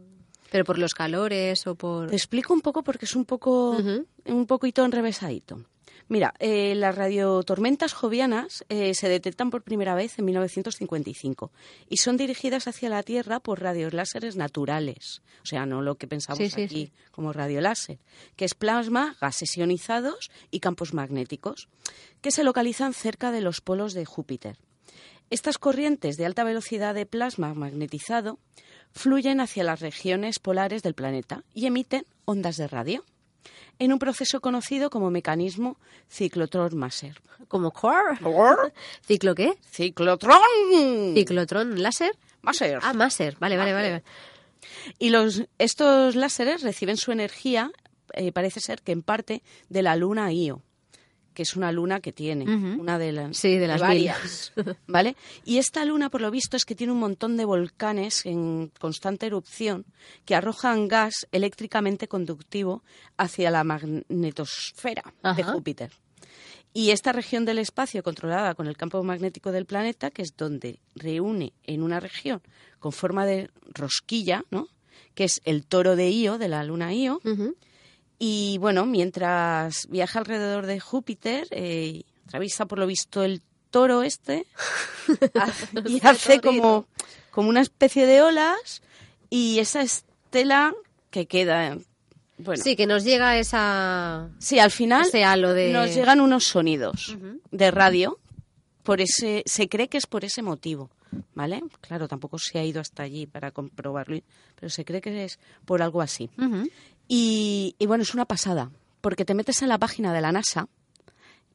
Pero 0.49 0.65
por 0.65 0.77
los 0.79 0.93
calores 0.93 1.65
o 1.67 1.75
por... 1.75 2.09
Te 2.09 2.15
explico 2.17 2.53
un 2.53 2.59
poco 2.61 2.83
porque 2.83 3.05
es 3.05 3.15
un 3.15 3.23
poco 3.23 3.77
un 4.25 4.45
poquito 4.47 4.83
enrevesadito. 4.83 5.63
Mira, 6.11 6.33
eh, 6.39 6.75
las 6.75 6.93
radiotormentas 6.93 7.93
jovianas 7.93 8.65
eh, 8.67 8.93
se 8.95 9.07
detectan 9.07 9.49
por 9.49 9.63
primera 9.63 9.95
vez 9.95 10.19
en 10.19 10.25
1955 10.25 11.53
y 11.87 11.97
son 11.97 12.17
dirigidas 12.17 12.67
hacia 12.67 12.89
la 12.89 13.01
Tierra 13.01 13.39
por 13.39 13.61
radios 13.61 13.93
láseres 13.93 14.35
naturales, 14.35 15.21
o 15.41 15.45
sea, 15.45 15.65
no 15.65 15.81
lo 15.81 15.95
que 15.95 16.07
pensamos 16.07 16.39
Sí, 16.39 16.49
sí, 16.49 16.63
aquí 16.63 16.85
sí. 16.87 16.91
como 17.11 17.31
radioláser, 17.31 17.97
que 18.35 18.43
es 18.43 18.55
plasma, 18.55 19.15
gases 19.21 19.55
ionizados 19.55 20.31
y 20.51 20.59
campos 20.59 20.93
magnéticos, 20.93 21.69
que 22.19 22.31
se 22.31 22.43
localizan 22.43 22.93
cerca 22.93 23.31
de 23.31 23.39
los 23.39 23.61
polos 23.61 23.93
de 23.93 24.03
Júpiter. 24.03 24.57
Estas 25.29 25.57
corrientes 25.57 26.17
de 26.17 26.25
alta 26.25 26.43
velocidad 26.43 26.93
de 26.93 27.05
plasma 27.05 27.53
magnetizado 27.53 28.37
fluyen 28.91 29.39
hacia 29.39 29.63
las 29.63 29.79
regiones 29.79 30.39
polares 30.39 30.83
del 30.83 30.93
planeta 30.93 31.45
y 31.53 31.67
emiten 31.67 32.05
ondas 32.25 32.57
de 32.57 32.67
radio 32.67 33.05
en 33.79 33.93
un 33.93 33.99
proceso 33.99 34.41
conocido 34.41 34.89
como 34.89 35.09
mecanismo 35.09 35.77
ciclotrón-máser. 36.09 37.21
¿Como 37.47 37.71
core? 37.71 38.17
¿Ciclo 39.05 39.35
qué? 39.35 39.57
¡Ciclotrón! 39.71 41.13
¿Ciclotrón 41.15 41.81
láser? 41.81 42.17
Máser. 42.41 42.79
Ah, 42.81 42.93
máser. 42.93 43.37
Vale, 43.39 43.57
vale, 43.57 43.73
vale. 43.73 44.03
Y 44.99 45.09
los, 45.09 45.43
estos 45.57 46.15
láseres 46.15 46.61
reciben 46.61 46.97
su 46.97 47.11
energía, 47.11 47.71
eh, 48.13 48.31
parece 48.31 48.59
ser 48.59 48.81
que 48.81 48.91
en 48.91 49.01
parte, 49.01 49.43
de 49.69 49.81
la 49.81 49.95
luna 49.95 50.31
Io, 50.31 50.61
que 51.33 51.43
es 51.43 51.55
una 51.55 51.71
luna 51.71 51.99
que 51.99 52.11
tiene, 52.11 52.45
una 52.45 52.97
de 52.97 53.29
Sí, 53.33 53.57
de 53.57 53.67
las 53.67 53.81
varias. 53.81 54.53
¿Vale? 54.87 55.15
Y 55.45 55.57
esta 55.57 55.85
luna, 55.85 56.09
por 56.09 56.21
lo 56.21 56.31
visto, 56.31 56.57
es 56.57 56.65
que 56.65 56.75
tiene 56.75 56.93
un 56.93 56.99
montón 56.99 57.37
de 57.37 57.45
volcanes 57.45 58.25
en 58.25 58.71
constante 58.79 59.25
erupción 59.25 59.85
que 60.25 60.35
arrojan 60.35 60.87
gas 60.87 61.27
eléctricamente 61.31 62.07
conductivo 62.07 62.83
hacia 63.17 63.51
la 63.51 63.63
magnetosfera 63.63 65.13
de. 65.23 65.43
Júpiter. 65.43 65.91
Y 66.73 66.91
esta 66.91 67.11
región 67.11 67.43
del 67.43 67.59
espacio 67.59 68.01
controlada 68.01 68.55
con 68.55 68.67
el 68.67 68.77
campo 68.77 69.03
magnético 69.03 69.51
del 69.51 69.65
planeta, 69.65 70.09
que 70.09 70.21
es 70.21 70.37
donde 70.37 70.79
reúne 70.95 71.53
en 71.63 71.83
una 71.83 71.99
región 71.99 72.41
con 72.79 72.93
forma 72.93 73.25
de 73.25 73.49
rosquilla, 73.73 74.45
¿no? 74.51 74.67
que 75.13 75.25
es 75.25 75.41
el 75.43 75.65
toro 75.65 75.95
de 75.95 76.09
Io, 76.09 76.37
de 76.37 76.47
la 76.47 76.63
luna 76.63 76.93
Io. 76.93 77.19
Y 78.23 78.59
bueno, 78.59 78.85
mientras 78.85 79.87
viaja 79.89 80.19
alrededor 80.19 80.67
de 80.67 80.79
Júpiter, 80.79 81.47
eh, 81.49 82.03
atraviesa 82.27 82.67
por 82.67 82.77
lo 82.77 82.85
visto 82.85 83.23
el 83.23 83.41
toro 83.71 84.03
este 84.03 84.45
y 85.87 86.05
hace 86.05 86.39
como, 86.39 86.85
como 87.31 87.49
una 87.49 87.61
especie 87.61 88.05
de 88.05 88.21
olas 88.21 88.83
y 89.31 89.57
esa 89.57 89.81
estela 89.81 90.75
que 91.09 91.25
queda. 91.25 91.79
Bueno, 92.37 92.61
Sí, 92.63 92.75
que 92.75 92.85
nos 92.85 93.03
llega 93.03 93.39
esa... 93.39 94.29
sí, 94.37 94.59
al 94.59 94.69
final 94.69 95.07
ese 95.07 95.23
halo 95.23 95.55
de... 95.55 95.71
nos 95.73 95.95
llegan 95.95 96.21
unos 96.21 96.43
sonidos 96.43 97.17
de 97.49 97.71
radio. 97.71 98.19
Por 98.83 99.01
ese, 99.01 99.41
se 99.47 99.67
cree 99.67 99.87
que 99.87 99.97
es 99.97 100.05
por 100.05 100.25
ese 100.25 100.43
motivo, 100.43 100.91
¿vale? 101.35 101.63
Claro, 101.81 102.07
tampoco 102.07 102.37
se 102.39 102.57
ha 102.57 102.63
ido 102.63 102.81
hasta 102.81 103.03
allí 103.03 103.27
para 103.27 103.51
comprobarlo, 103.51 104.19
pero 104.55 104.69
se 104.69 104.85
cree 104.85 105.01
que 105.01 105.23
es 105.23 105.39
por 105.65 105.81
algo 105.83 106.01
así. 106.01 106.29
Ujú. 106.37 106.67
Y, 107.13 107.75
y 107.77 107.87
bueno, 107.87 108.03
es 108.03 108.13
una 108.13 108.23
pasada, 108.23 108.71
porque 109.01 109.25
te 109.25 109.33
metes 109.33 109.61
en 109.61 109.67
la 109.67 109.77
página 109.77 110.13
de 110.13 110.21
la 110.21 110.31
NASA 110.31 110.69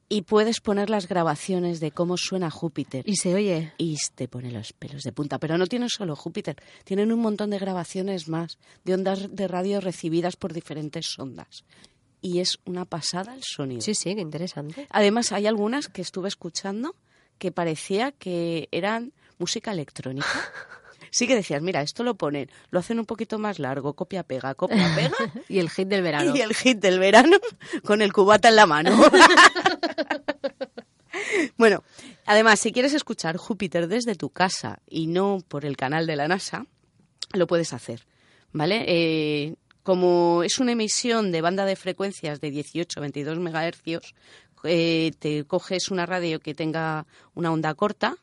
y 0.06 0.20
puedes 0.20 0.60
poner 0.60 0.90
las 0.90 1.08
grabaciones 1.08 1.80
de 1.80 1.92
cómo 1.92 2.18
suena 2.18 2.50
Júpiter. 2.50 3.08
Y 3.08 3.16
se 3.16 3.34
oye. 3.34 3.72
Y 3.78 3.96
te 4.14 4.28
pone 4.28 4.52
los 4.52 4.74
pelos 4.74 5.02
de 5.02 5.12
punta. 5.12 5.38
Pero 5.38 5.56
no 5.56 5.66
tienen 5.66 5.88
solo 5.88 6.14
Júpiter, 6.14 6.56
tienen 6.84 7.10
un 7.10 7.20
montón 7.20 7.48
de 7.48 7.58
grabaciones 7.58 8.28
más, 8.28 8.58
de 8.84 8.92
ondas 8.92 9.34
de 9.34 9.48
radio 9.48 9.80
recibidas 9.80 10.36
por 10.36 10.52
diferentes 10.52 11.06
sondas. 11.06 11.64
Y 12.20 12.40
es 12.40 12.58
una 12.66 12.84
pasada 12.84 13.34
el 13.34 13.42
sonido. 13.42 13.80
Sí, 13.80 13.94
sí, 13.94 14.14
qué 14.14 14.20
interesante. 14.20 14.86
Además, 14.90 15.32
hay 15.32 15.46
algunas 15.46 15.88
que 15.88 16.02
estuve 16.02 16.28
escuchando 16.28 16.94
que 17.38 17.50
parecía 17.50 18.12
que 18.12 18.68
eran 18.72 19.14
música 19.38 19.72
electrónica. 19.72 20.26
Sí 21.10 21.26
que 21.26 21.34
decías, 21.34 21.62
mira, 21.62 21.82
esto 21.82 22.04
lo 22.04 22.14
ponen, 22.14 22.50
lo 22.70 22.78
hacen 22.78 22.98
un 22.98 23.06
poquito 23.06 23.38
más 23.38 23.58
largo, 23.58 23.94
copia-pega, 23.94 24.54
copia-pega, 24.54 25.14
Y 25.48 25.58
el 25.58 25.70
hit 25.70 25.88
del 25.88 26.02
verano. 26.02 26.34
y 26.34 26.40
el 26.40 26.54
hit 26.54 26.78
del 26.78 26.98
verano 26.98 27.38
con 27.84 28.02
el 28.02 28.12
cubata 28.12 28.48
en 28.48 28.56
la 28.56 28.66
mano. 28.66 29.00
bueno, 31.56 31.82
además, 32.26 32.60
si 32.60 32.72
quieres 32.72 32.94
escuchar 32.94 33.36
Júpiter 33.36 33.88
desde 33.88 34.14
tu 34.14 34.30
casa 34.30 34.80
y 34.88 35.06
no 35.06 35.38
por 35.48 35.64
el 35.64 35.76
canal 35.76 36.06
de 36.06 36.16
la 36.16 36.28
NASA, 36.28 36.66
lo 37.32 37.46
puedes 37.46 37.72
hacer, 37.72 38.06
¿vale? 38.52 38.84
Eh, 38.86 39.54
como 39.82 40.42
es 40.42 40.58
una 40.58 40.72
emisión 40.72 41.30
de 41.30 41.40
banda 41.40 41.64
de 41.64 41.76
frecuencias 41.76 42.40
de 42.40 42.50
18 42.50 43.00
22 43.00 43.38
megahercios, 43.38 44.14
eh, 44.66 45.12
te 45.18 45.44
coges 45.44 45.90
una 45.90 46.06
radio 46.06 46.40
que 46.40 46.54
tenga 46.54 47.06
una 47.34 47.52
onda 47.52 47.74
corta 47.74 48.16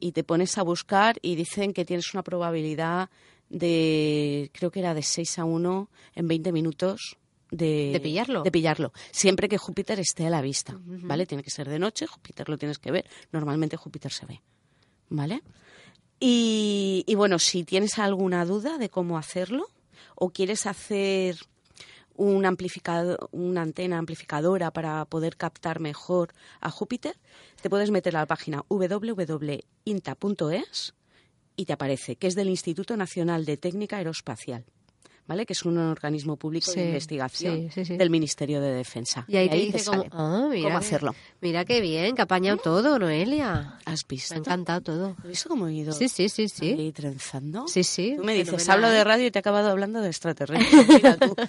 y 0.00 0.12
te 0.12 0.24
pones 0.24 0.58
a 0.58 0.62
buscar 0.62 1.18
y 1.22 1.34
dicen 1.34 1.72
que 1.72 1.84
tienes 1.84 2.14
una 2.14 2.22
probabilidad 2.22 3.10
de, 3.48 4.50
creo 4.52 4.70
que 4.70 4.80
era 4.80 4.94
de 4.94 5.02
6 5.02 5.38
a 5.38 5.44
1 5.44 5.90
en 6.14 6.28
20 6.28 6.52
minutos 6.52 7.16
de, 7.50 7.90
¿De 7.92 8.00
pillarlo? 8.00 8.42
De 8.42 8.50
pillarlo. 8.50 8.92
Siempre 9.12 9.48
que 9.48 9.58
Júpiter 9.58 10.00
esté 10.00 10.26
a 10.26 10.30
la 10.30 10.40
vista, 10.40 10.76
¿vale? 10.84 11.26
Tiene 11.26 11.44
que 11.44 11.50
ser 11.50 11.68
de 11.68 11.78
noche, 11.78 12.06
Júpiter 12.06 12.48
lo 12.48 12.58
tienes 12.58 12.78
que 12.78 12.90
ver. 12.90 13.06
Normalmente 13.30 13.76
Júpiter 13.76 14.12
se 14.12 14.26
ve, 14.26 14.42
¿vale? 15.08 15.42
Y, 16.18 17.04
y 17.06 17.14
bueno, 17.14 17.38
si 17.38 17.64
tienes 17.64 17.98
alguna 17.98 18.44
duda 18.44 18.78
de 18.78 18.88
cómo 18.88 19.16
hacerlo 19.16 19.68
o 20.16 20.30
quieres 20.30 20.66
hacer 20.66 21.36
un 22.16 22.46
una 23.32 23.62
antena 23.62 23.98
amplificadora 23.98 24.70
para 24.70 25.04
poder 25.06 25.36
captar 25.36 25.80
mejor 25.80 26.32
a 26.60 26.70
Júpiter, 26.70 27.16
te 27.60 27.70
puedes 27.70 27.90
meter 27.90 28.16
a 28.16 28.20
la 28.20 28.26
página 28.26 28.64
www.inta.es 28.68 29.64
y 31.56 31.64
te 31.64 31.72
aparece 31.72 32.16
que 32.16 32.26
es 32.26 32.34
del 32.34 32.48
Instituto 32.48 32.96
Nacional 32.96 33.44
de 33.44 33.56
Técnica 33.56 33.96
Aeroespacial, 33.96 34.64
¿vale? 35.26 35.44
Que 35.46 35.52
es 35.52 35.64
un 35.64 35.76
organismo 35.78 36.36
público 36.36 36.70
Sí, 36.70 36.80
de 36.80 36.86
investigación 36.86 37.56
sí, 37.56 37.68
sí, 37.74 37.84
sí. 37.84 37.96
del 37.96 38.10
Ministerio 38.10 38.60
de 38.60 38.72
Defensa. 38.72 39.24
Y 39.28 39.36
ahí 39.36 39.48
te 39.48 39.56
dice 39.56 39.78
sale 39.80 40.08
ah, 40.12 40.48
mira 40.50 40.68
cómo 40.68 40.78
que- 40.80 40.84
hacerlo. 40.86 41.14
Mira 41.40 41.64
qué 41.64 41.80
bien, 41.80 42.14
que 42.14 42.22
ha 42.22 42.24
apañado 42.24 42.58
todo, 42.58 42.98
Noelia. 42.98 43.78
¿Has 43.84 44.06
visto? 44.06 44.34
Me 44.34 44.38
ha 44.38 44.40
encantado 44.40 44.80
todo. 44.80 45.16
¿Has 45.18 45.28
visto 45.28 45.48
cómo 45.48 45.66
he 45.68 45.74
ido 45.74 45.92
Sí, 45.92 46.08
sí, 46.08 46.28
sí, 46.28 46.48
sí. 46.48 46.72
ahí 46.72 46.92
trenzando? 46.92 47.66
Sí, 47.68 47.82
sí. 47.84 48.14
Tú 48.16 48.24
me 48.24 48.34
dices, 48.34 48.50
fenomenal. 48.50 48.74
hablo 48.84 48.88
de 48.96 49.04
radio 49.04 49.26
y 49.26 49.30
te 49.30 49.38
he 49.38 49.40
acabado 49.40 49.70
hablando 49.70 50.00
de 50.00 50.08
extraterrestres. 50.08 50.88
Mira 50.88 51.16
tú. 51.16 51.34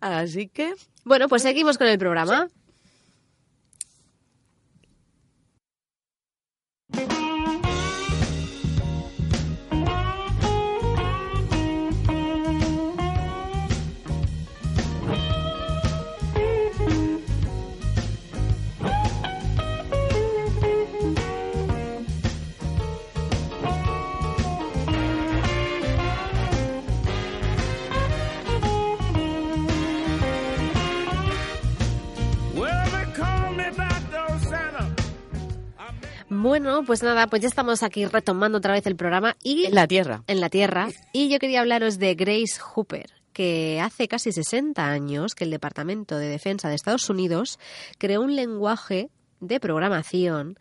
Así 0.00 0.48
que, 0.48 0.72
Bueno, 1.04 1.28
pues 1.28 1.42
seguimos 1.42 1.78
con 1.78 1.86
el 1.86 1.98
programa. 1.98 2.48
Bueno, 36.62 36.84
pues 36.84 37.02
nada, 37.02 37.26
pues 37.26 37.40
ya 37.40 37.48
estamos 37.48 37.82
aquí 37.82 38.04
retomando 38.04 38.58
otra 38.58 38.74
vez 38.74 38.86
el 38.86 38.94
programa 38.94 39.34
y 39.42 39.64
En 39.64 39.74
la 39.74 39.86
Tierra. 39.88 40.24
en 40.26 40.40
la 40.42 40.50
Tierra. 40.50 40.88
Y 41.10 41.30
yo 41.30 41.38
quería 41.38 41.62
hablaros 41.62 41.98
de 41.98 42.14
Grace 42.14 42.60
Hooper, 42.60 43.10
que 43.32 43.80
hace 43.80 44.08
casi 44.08 44.30
60 44.30 44.84
años 44.84 45.34
que 45.34 45.44
el 45.44 45.50
Departamento 45.50 46.18
de 46.18 46.28
Defensa 46.28 46.68
de 46.68 46.74
Estados 46.74 47.08
Unidos 47.08 47.58
creó 47.96 48.20
un 48.20 48.36
lenguaje 48.36 49.08
de 49.40 49.58
programación 49.58 50.58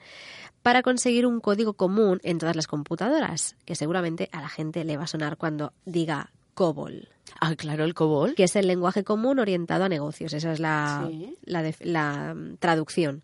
para 0.64 0.84
conseguir 0.84 1.26
un 1.26 1.42
código 1.42 1.74
común 1.74 2.22
en 2.24 2.38
todas 2.38 2.56
las 2.56 2.68
computadoras, 2.68 3.58
que 3.66 3.76
seguramente 3.76 4.30
a 4.32 4.40
la 4.40 4.48
gente 4.48 4.86
le 4.86 4.96
va 4.96 5.04
a 5.04 5.08
sonar 5.08 5.36
cuando 5.36 5.74
diga 5.84 6.32
COBOL, 6.60 7.08
Ah, 7.40 7.56
claro, 7.56 7.86
el 7.86 7.94
COBOL. 7.94 8.36
que 8.36 8.44
es 8.44 8.56
el 8.58 8.68
lenguaje 8.68 9.06
común 9.06 9.40
orientado 9.40 9.86
a 9.86 9.90
negocios. 9.90 10.34
Esa 10.34 10.52
es 10.52 10.60
la, 10.60 11.08
Sí. 11.10 11.38
la, 11.46 11.64
def- 11.64 11.80
la, 11.86 12.34
mm, 12.36 12.58
traducción. 12.58 13.24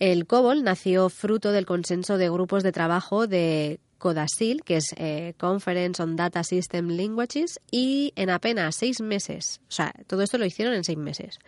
El 0.00 0.26
COBOL 0.26 0.64
nació 0.64 1.08
fruto 1.08 1.52
del 1.52 1.66
consenso 1.66 2.18
de 2.18 2.28
grupos 2.30 2.64
de 2.64 2.72
trabajo 2.72 3.28
de 3.28 3.78
CODASIL, 3.98 4.64
que 4.64 4.78
es 4.78 4.86
eh, 4.96 5.34
Conference 5.38 6.02
on 6.02 6.16
Data 6.16 6.42
System 6.42 6.88
Languages, 6.90 7.60
y 7.70 8.12
en 8.16 8.28
apenas 8.30 8.74
seis 8.74 9.00
meses, 9.00 9.60
o 9.68 9.72
sea, 9.72 9.94
todo 10.08 10.22
esto 10.22 10.36
lo 10.36 10.44
hicieron 10.44 10.74
en 10.74 10.82
seis 10.84 10.98
meses. 10.98 11.38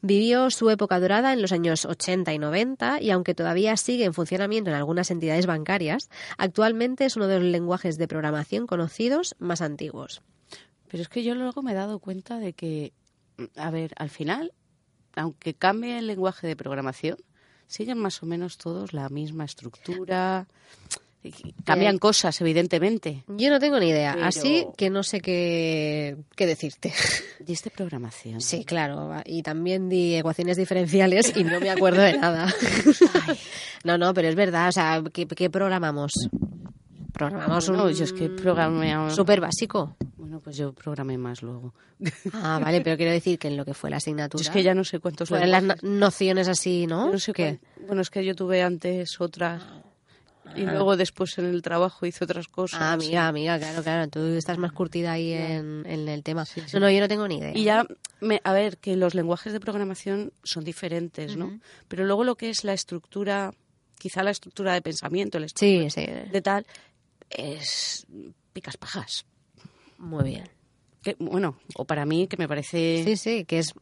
Vivió 0.00 0.50
su 0.50 0.70
época 0.70 0.98
dorada 1.00 1.32
en 1.34 1.42
los 1.42 1.52
años 1.52 1.84
80 1.84 2.32
y 2.32 2.38
90 2.38 3.00
y 3.02 3.10
aunque 3.10 3.34
todavía 3.34 3.76
sigue 3.76 4.04
en 4.06 4.14
funcionamiento 4.14 4.70
en 4.70 4.76
algunas 4.76 5.10
entidades 5.10 5.44
bancarias, 5.46 6.08
actualmente 6.38 7.04
es 7.04 7.14
uno 7.16 7.28
de 7.28 7.38
los 7.40 7.48
lenguajes 7.48 7.98
de 7.98 8.08
programación 8.08 8.66
conocidos 8.66 9.36
más 9.38 9.60
antiguos. 9.60 10.22
Pero 10.92 11.02
es 11.02 11.08
que 11.08 11.24
yo 11.24 11.34
luego 11.34 11.62
me 11.62 11.72
he 11.72 11.74
dado 11.74 11.98
cuenta 11.98 12.38
de 12.38 12.52
que, 12.52 12.92
a 13.56 13.70
ver, 13.70 13.94
al 13.96 14.10
final, 14.10 14.52
aunque 15.16 15.54
cambie 15.54 15.98
el 15.98 16.06
lenguaje 16.06 16.46
de 16.46 16.54
programación, 16.54 17.16
siguen 17.66 17.98
más 17.98 18.22
o 18.22 18.26
menos 18.26 18.58
todos 18.58 18.92
la 18.92 19.08
misma 19.08 19.44
estructura. 19.46 20.46
Cambian 21.64 21.96
Eh, 21.96 21.98
cosas, 22.00 22.40
evidentemente. 22.40 23.22
Yo 23.28 23.48
no 23.48 23.58
tengo 23.60 23.78
ni 23.80 23.88
idea, 23.88 24.12
Pero- 24.14 24.26
así 24.26 24.66
que 24.76 24.90
no 24.90 25.02
sé 25.04 25.20
qué, 25.20 26.16
qué 26.36 26.46
decirte. 26.46 26.92
¿Diste 27.40 27.70
programación? 27.70 28.40
Sí, 28.40 28.64
claro, 28.64 29.12
y 29.24 29.42
también 29.42 29.88
di 29.88 30.16
ecuaciones 30.16 30.56
diferenciales 30.56 31.32
y 31.36 31.44
no 31.44 31.58
me 31.60 31.70
acuerdo 31.70 32.02
de 32.02 32.18
nada. 32.18 32.52
No, 33.84 33.98
no, 33.98 34.14
pero 34.14 34.28
es 34.28 34.36
verdad, 34.36 34.68
o 34.68 34.72
sea, 34.72 35.02
¿qué, 35.12 35.26
qué 35.26 35.50
programamos? 35.50 36.12
Programamos 37.12 37.68
No, 37.68 37.84
un 37.86 37.92
yo 37.92 38.04
es 38.04 38.12
que 38.12 38.28
programé... 38.28 39.10
súper 39.10 39.40
básico. 39.40 39.96
Bueno, 40.32 40.44
pues 40.44 40.56
yo 40.56 40.72
programé 40.72 41.18
más 41.18 41.42
luego. 41.42 41.74
Ah, 42.32 42.58
vale, 42.58 42.80
pero 42.80 42.96
quiero 42.96 43.12
decir 43.12 43.38
que 43.38 43.48
en 43.48 43.58
lo 43.58 43.66
que 43.66 43.74
fue 43.74 43.90
la 43.90 43.98
asignatura. 43.98 44.42
Yo 44.42 44.48
es 44.48 44.54
que 44.54 44.62
ya 44.62 44.72
no 44.74 44.82
sé 44.82 44.98
cuántos 44.98 45.28
fueron 45.28 45.50
las 45.50 45.62
no- 45.62 45.74
nociones 45.82 46.48
así, 46.48 46.86
¿no? 46.86 47.04
Yo 47.08 47.12
no 47.12 47.18
sé 47.18 47.34
¿Qué? 47.34 47.58
cuál- 47.74 47.86
Bueno, 47.86 48.00
es 48.00 48.08
que 48.08 48.24
yo 48.24 48.34
tuve 48.34 48.62
antes 48.62 49.20
otras 49.20 49.62
y 50.56 50.62
luego 50.62 50.96
después 50.96 51.36
en 51.36 51.44
el 51.44 51.60
trabajo 51.60 52.06
hice 52.06 52.24
otras 52.24 52.48
cosas. 52.48 52.80
Ah, 52.80 52.92
amiga, 52.94 53.28
amiga, 53.28 53.58
claro, 53.58 53.82
claro, 53.82 54.08
tú 54.08 54.20
estás 54.20 54.56
más 54.56 54.72
curtida 54.72 55.12
ahí 55.12 55.34
en, 55.34 55.84
en 55.84 56.08
el 56.08 56.22
tema. 56.22 56.46
No, 56.72 56.80
no, 56.80 56.90
yo 56.90 57.00
no 57.00 57.08
tengo 57.08 57.28
ni 57.28 57.36
idea. 57.36 57.52
Y 57.54 57.64
ya, 57.64 57.86
me- 58.22 58.40
a 58.42 58.54
ver, 58.54 58.78
que 58.78 58.96
los 58.96 59.14
lenguajes 59.14 59.52
de 59.52 59.60
programación 59.60 60.32
son 60.44 60.64
diferentes, 60.64 61.36
¿no? 61.36 61.60
Pero 61.88 62.06
luego 62.06 62.24
lo 62.24 62.36
que 62.36 62.48
es 62.48 62.64
la 62.64 62.72
estructura, 62.72 63.52
quizá 63.98 64.22
la 64.22 64.30
estructura 64.30 64.72
de 64.72 64.80
pensamiento, 64.80 65.38
la 65.38 65.44
estructura 65.44 65.90
Sí, 65.90 66.06
sí, 66.06 66.30
de 66.32 66.40
tal, 66.40 66.66
es 67.28 68.06
picas 68.54 68.78
pajas. 68.78 69.26
Muy 70.02 70.24
bien. 70.24 70.44
Que, 71.02 71.16
bueno, 71.18 71.56
o 71.74 71.84
para 71.84 72.04
mí, 72.04 72.26
que 72.28 72.36
me 72.36 72.46
parece... 72.46 73.02
Sí, 73.04 73.16
sí, 73.16 73.44
que 73.44 73.58
es 73.60 73.72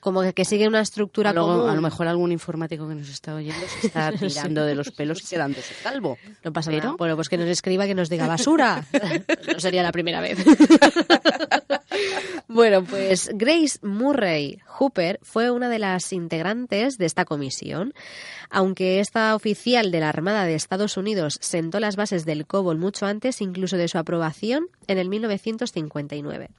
como 0.00 0.22
que, 0.22 0.32
que 0.32 0.44
sigue 0.44 0.66
una 0.66 0.80
estructura 0.80 1.32
Luego, 1.32 1.54
común. 1.58 1.70
a 1.70 1.74
lo 1.76 1.80
mejor 1.80 2.08
algún 2.08 2.32
informático 2.32 2.88
que 2.88 2.94
nos 2.96 3.08
está 3.08 3.34
oyendo 3.36 3.64
se 3.80 3.86
está 3.86 4.10
tirando 4.18 4.64
de 4.64 4.74
los 4.74 4.90
pelos 4.90 5.22
y 5.22 5.26
quedándose 5.28 5.74
calvo. 5.82 6.18
No 6.42 6.52
pasa 6.52 6.70
Pero- 6.70 6.84
nada. 6.84 6.96
Bueno, 6.96 7.14
pues 7.16 7.28
que 7.28 7.38
nos 7.38 7.46
escriba, 7.48 7.86
que 7.86 7.94
nos 7.94 8.08
diga 8.08 8.26
basura. 8.26 8.84
no 9.52 9.60
sería 9.60 9.82
la 9.82 9.92
primera 9.92 10.20
vez. 10.20 10.38
bueno, 12.52 12.84
pues 12.84 13.30
Grace 13.34 13.78
Murray 13.82 14.60
Hooper 14.66 15.18
fue 15.22 15.50
una 15.50 15.68
de 15.68 15.78
las 15.78 16.12
integrantes 16.12 16.98
de 16.98 17.06
esta 17.06 17.24
comisión. 17.24 17.94
Aunque 18.50 19.00
esta 19.00 19.34
oficial 19.34 19.90
de 19.90 20.00
la 20.00 20.08
Armada 20.08 20.44
de 20.44 20.54
Estados 20.54 20.96
Unidos 20.96 21.38
sentó 21.40 21.80
las 21.80 21.96
bases 21.96 22.24
del 22.24 22.46
COBOL 22.46 22.78
mucho 22.78 23.06
antes, 23.06 23.40
incluso 23.40 23.76
de 23.76 23.88
su 23.88 23.98
aprobación, 23.98 24.66
en 24.86 24.98
el 24.98 25.08
1959. 25.08 26.50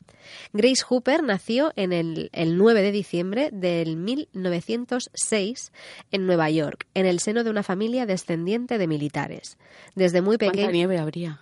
Grace 0.53 0.83
Hooper 0.87 1.21
nació 1.21 1.71
en 1.75 1.93
el, 1.93 2.29
el 2.33 2.57
9 2.57 2.81
de 2.81 2.91
diciembre 2.91 3.49
del 3.51 3.97
1906 3.97 5.71
en 6.11 6.25
Nueva 6.25 6.49
York, 6.49 6.87
en 6.93 7.05
el 7.05 7.19
seno 7.19 7.43
de 7.43 7.49
una 7.49 7.63
familia 7.63 8.05
descendiente 8.05 8.77
de 8.77 8.87
militares. 8.87 9.57
Desde 9.95 10.21
muy 10.21 10.37
¿Cuánta 10.37 10.53
pequeña. 10.53 10.71
nieve 10.71 10.97
habría? 10.97 11.39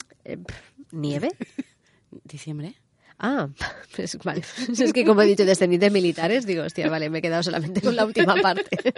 ¿Nieve? 0.91 1.29
¿Diciembre? 2.23 2.75
Ah, 3.23 3.47
pues, 3.95 4.17
vale. 4.23 4.41
Es 4.79 4.93
que 4.93 5.05
como 5.05 5.21
he 5.21 5.25
dicho 5.27 5.45
descendientes 5.45 5.91
militares, 5.91 6.45
digo, 6.47 6.63
hostia, 6.63 6.89
vale, 6.89 7.09
me 7.11 7.19
he 7.19 7.21
quedado 7.21 7.43
solamente 7.43 7.79
con 7.81 7.95
la 7.95 8.05
última 8.05 8.35
parte. 8.35 8.77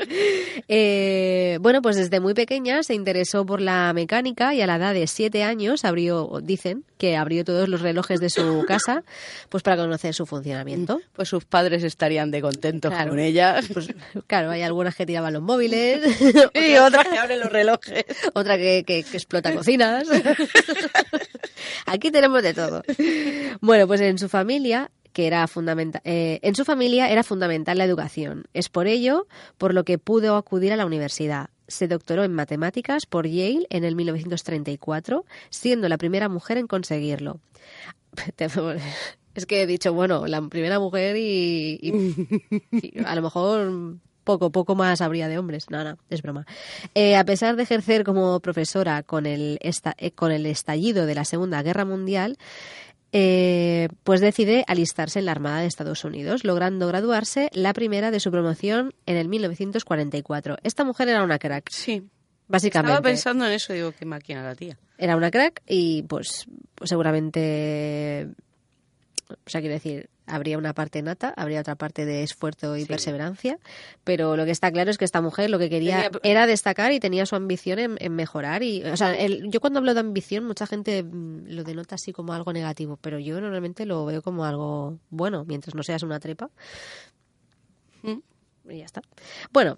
Eh, 0.70 1.58
bueno, 1.62 1.82
pues 1.82 1.96
desde 1.98 2.20
muy 2.20 2.34
pequeña 2.34 2.84
se 2.84 2.94
interesó 2.94 3.46
por 3.46 3.60
la 3.60 3.92
mecánica 3.94 4.54
y 4.56 4.62
a 4.62 4.68
la 4.68 4.78
edad 4.78 4.94
de 4.94 5.08
siete 5.08 5.44
años 5.44 5.84
abrió, 5.86 6.40
dicen 6.42 6.86
que 6.98 7.18
abrió 7.18 7.44
todos 7.44 7.68
los 7.68 7.82
relojes 7.82 8.20
de 8.22 8.30
su 8.30 8.64
casa, 8.66 9.04
pues 9.50 9.62
para 9.62 9.76
conocer 9.78 10.14
su 10.14 10.26
funcionamiento. 10.26 11.02
Pues 11.14 11.28
sus 11.30 11.44
padres 11.46 11.84
estarían 11.84 12.32
de 12.32 12.42
contentos 12.42 12.92
Claro. 12.94 13.10
con 13.10 13.20
ella. 13.20 13.60
Pues 13.74 13.90
claro, 14.28 14.52
hay 14.52 14.62
algunas 14.62 14.96
que 14.96 15.06
tiraban 15.06 15.34
los 15.34 15.42
móviles, 15.42 16.00
y 16.54 16.76
otras 16.78 17.08
que 17.10 17.18
abren 17.18 17.40
los 17.42 17.52
relojes. 17.52 18.06
otra 18.34 18.58
que, 18.58 18.84
que, 18.88 19.04
que 19.04 19.18
explota 19.18 19.54
cocinas. 19.54 20.08
Aquí 21.86 22.12
tenemos 22.12 22.44
de 22.44 22.54
todo. 22.54 22.84
Bueno, 23.62 23.88
pues 23.88 24.02
en 24.02 24.18
su 24.18 24.30
familia 24.30 24.92
que 25.14 25.28
era 25.28 25.48
fundamental 25.48 26.02
en 26.04 26.56
su 26.56 26.66
familia 26.66 27.10
era 27.10 27.24
fundamental 27.24 27.78
la 27.78 27.86
educación. 27.86 28.46
Es 28.54 28.70
por 28.70 28.88
ello 28.88 29.28
por 29.58 29.74
lo 29.74 29.86
que 29.86 30.00
pudo 30.00 30.36
acudir 30.36 30.74
a 30.74 30.76
la 30.76 30.86
universidad. 30.86 31.50
Se 31.68 31.88
doctoró 31.88 32.24
en 32.24 32.34
matemáticas 32.34 33.06
por 33.06 33.28
Yale 33.28 33.68
en 33.70 33.84
el 33.84 33.96
1934, 33.96 35.26
siendo 35.50 35.88
la 35.88 35.98
primera 35.98 36.30
mujer 36.30 36.58
en 36.58 36.68
conseguirlo. 36.68 37.40
Es 39.36 39.48
que 39.48 39.64
he 39.64 39.66
dicho, 39.66 39.96
bueno, 39.96 40.28
la 40.28 40.44
primera 40.44 40.78
mujer 40.78 41.18
y 41.18 41.92
a 43.04 43.16
lo 43.16 43.24
mejor 43.24 43.98
poco, 44.24 44.52
poco 44.52 44.76
más 44.76 45.02
habría 45.02 45.28
de 45.28 45.38
hombres. 45.38 45.70
No, 45.70 45.84
no, 45.84 45.98
es 46.10 46.22
broma. 46.22 46.46
Eh, 46.96 47.16
a 47.16 47.24
pesar 47.26 47.56
de 47.56 47.64
ejercer 47.64 48.04
como 48.04 48.40
profesora 48.40 49.04
con 49.04 49.26
el, 49.26 49.58
esta- 49.62 49.96
eh, 49.98 50.12
con 50.12 50.32
el 50.32 50.46
estallido 50.46 51.06
de 51.06 51.16
la 51.16 51.26
Segunda 51.26 51.62
Guerra 51.64 51.86
Mundial, 51.86 52.38
eh, 53.12 53.90
pues 54.04 54.22
decide 54.22 54.64
alistarse 54.68 55.20
en 55.20 55.26
la 55.26 55.32
Armada 55.34 55.60
de 55.60 55.68
Estados 55.68 56.04
Unidos, 56.04 56.44
logrando 56.44 56.88
graduarse 56.88 57.50
la 57.54 57.74
primera 57.74 58.10
de 58.10 58.20
su 58.20 58.32
promoción 58.32 58.94
en 59.06 59.18
el 59.18 59.28
1944. 59.30 60.58
Esta 60.64 60.84
mujer 60.84 61.10
era 61.10 61.24
una 61.24 61.38
crack, 61.38 61.70
Sí. 61.70 62.04
básicamente. 62.48 62.92
Estaba 62.94 63.04
pensando 63.08 63.46
en 63.46 63.52
eso, 63.52 63.72
digo, 63.74 63.92
qué 63.92 64.06
máquina 64.06 64.42
la 64.44 64.56
tía. 64.56 64.78
Era 64.98 65.16
una 65.16 65.30
crack 65.30 65.62
y 65.68 66.04
pues, 66.04 66.46
pues 66.76 66.90
seguramente, 66.90 68.30
o 69.30 69.36
sea, 69.50 69.62
quiero 69.62 69.76
decir, 69.76 70.10
habría 70.26 70.58
una 70.58 70.74
parte 70.74 71.02
nata, 71.02 71.34
habría 71.36 71.60
otra 71.62 71.76
parte 71.76 72.06
de 72.06 72.24
esfuerzo 72.24 72.78
y 72.78 72.82
Sí. 72.82 72.88
perseverancia, 72.88 73.60
pero 74.04 74.36
lo 74.38 74.46
que 74.46 74.52
está 74.52 74.72
claro 74.72 74.90
es 74.92 74.98
que 74.98 75.06
esta 75.06 75.22
mujer 75.22 75.50
lo 75.50 75.60
que 75.60 75.70
quería 75.70 76.10
Tenía- 76.10 76.20
era 76.24 76.48
destacar 76.48 76.92
y 76.94 77.00
tenía 77.00 77.26
su 77.26 77.36
ambición 77.36 77.80
en, 77.80 77.98
en 78.00 78.16
mejorar. 78.16 78.64
y 78.64 78.84
o 78.86 78.96
sea, 78.98 79.14
el- 79.16 79.50
Yo 79.50 79.60
cuando 79.60 79.80
hablo 79.80 79.94
de 79.94 80.00
ambición, 80.00 80.46
mucha 80.46 80.66
gente 80.68 81.04
mm, 81.04 81.48
lo 81.48 81.64
denota 81.64 81.96
así 81.96 82.14
como 82.14 82.34
algo 82.34 82.54
negativo, 82.54 82.98
pero 83.02 83.20
yo 83.20 83.40
normalmente 83.42 83.86
lo 83.86 84.06
veo 84.06 84.22
como 84.22 84.46
algo 84.46 84.98
bueno, 85.10 85.44
mientras 85.46 85.76
no 85.76 85.84
seas 85.84 86.04
una 86.04 86.20
trepa. 86.20 86.50
¿Mm? 88.02 88.20
Y 88.70 88.78
ya 88.80 88.86
está. 88.86 89.02
Bueno, 89.52 89.78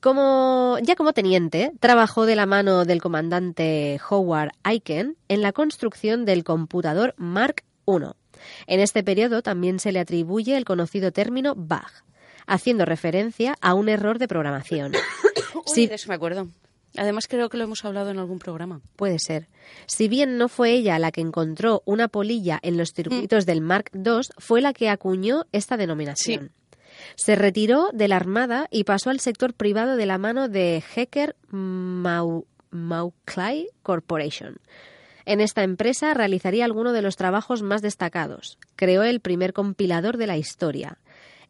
como, 0.00 0.78
ya 0.82 0.96
como 0.96 1.12
teniente, 1.12 1.72
trabajó 1.80 2.26
de 2.26 2.34
la 2.34 2.46
mano 2.46 2.84
del 2.84 3.00
comandante 3.00 4.00
Howard 4.10 4.50
Aiken 4.62 5.16
en 5.28 5.42
la 5.42 5.52
construcción 5.52 6.24
del 6.24 6.44
computador 6.44 7.14
Mark 7.18 7.62
I. 7.86 7.98
En 8.66 8.80
este 8.80 9.02
periodo 9.02 9.42
también 9.42 9.78
se 9.78 9.92
le 9.92 10.00
atribuye 10.00 10.56
el 10.56 10.64
conocido 10.64 11.12
término 11.12 11.54
bug, 11.54 11.86
haciendo 12.46 12.84
referencia 12.84 13.56
a 13.60 13.74
un 13.74 13.88
error 13.88 14.18
de 14.18 14.28
programación. 14.28 14.92
Sí, 15.66 15.86
de 15.86 15.94
eso 15.94 16.08
me 16.08 16.14
acuerdo. 16.16 16.48
Además 16.96 17.26
creo 17.28 17.48
que 17.48 17.56
lo 17.56 17.64
hemos 17.64 17.84
hablado 17.84 18.10
en 18.10 18.18
algún 18.18 18.38
programa. 18.38 18.80
Puede 18.96 19.18
ser. 19.18 19.48
Si 19.86 20.08
bien 20.08 20.36
no 20.36 20.48
fue 20.48 20.72
ella 20.72 20.98
la 20.98 21.12
que 21.12 21.20
encontró 21.22 21.82
una 21.86 22.08
polilla 22.08 22.58
en 22.62 22.76
los 22.76 22.92
circuitos 22.92 23.46
del 23.46 23.60
Mark 23.62 23.90
II, 23.94 24.20
fue 24.38 24.60
la 24.60 24.72
que 24.74 24.90
acuñó 24.90 25.44
esta 25.52 25.76
denominación. 25.78 26.50
Se 27.14 27.36
retiró 27.36 27.88
de 27.94 28.08
la 28.08 28.16
Armada 28.16 28.66
y 28.70 28.84
pasó 28.84 29.08
al 29.10 29.20
sector 29.20 29.54
privado 29.54 29.96
de 29.96 30.04
la 30.04 30.18
mano 30.18 30.48
de 30.48 30.82
Hecker 30.94 31.36
Mau- 31.50 32.44
Mauclay 32.70 33.68
Corporation. 33.82 34.58
En 35.24 35.40
esta 35.40 35.62
empresa 35.62 36.14
realizaría 36.14 36.64
algunos 36.64 36.92
de 36.92 37.02
los 37.02 37.16
trabajos 37.16 37.62
más 37.62 37.82
destacados. 37.82 38.58
Creó 38.76 39.02
el 39.02 39.20
primer 39.20 39.52
compilador 39.52 40.16
de 40.16 40.26
la 40.26 40.36
historia. 40.36 40.98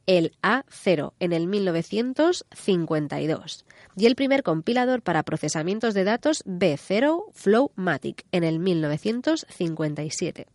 el 0.06 0.32
A0 0.42 1.12
en 1.20 1.32
el 1.32 1.46
1952 1.46 3.64
y 3.96 4.06
el 4.06 4.16
primer 4.16 4.42
compilador 4.42 5.00
para 5.00 5.22
procesamientos 5.22 5.94
de 5.94 6.02
datos 6.02 6.42
B0 6.44 7.26
Flowmatic 7.32 8.24
en 8.32 8.42
el 8.42 8.58
1957. 8.58 10.48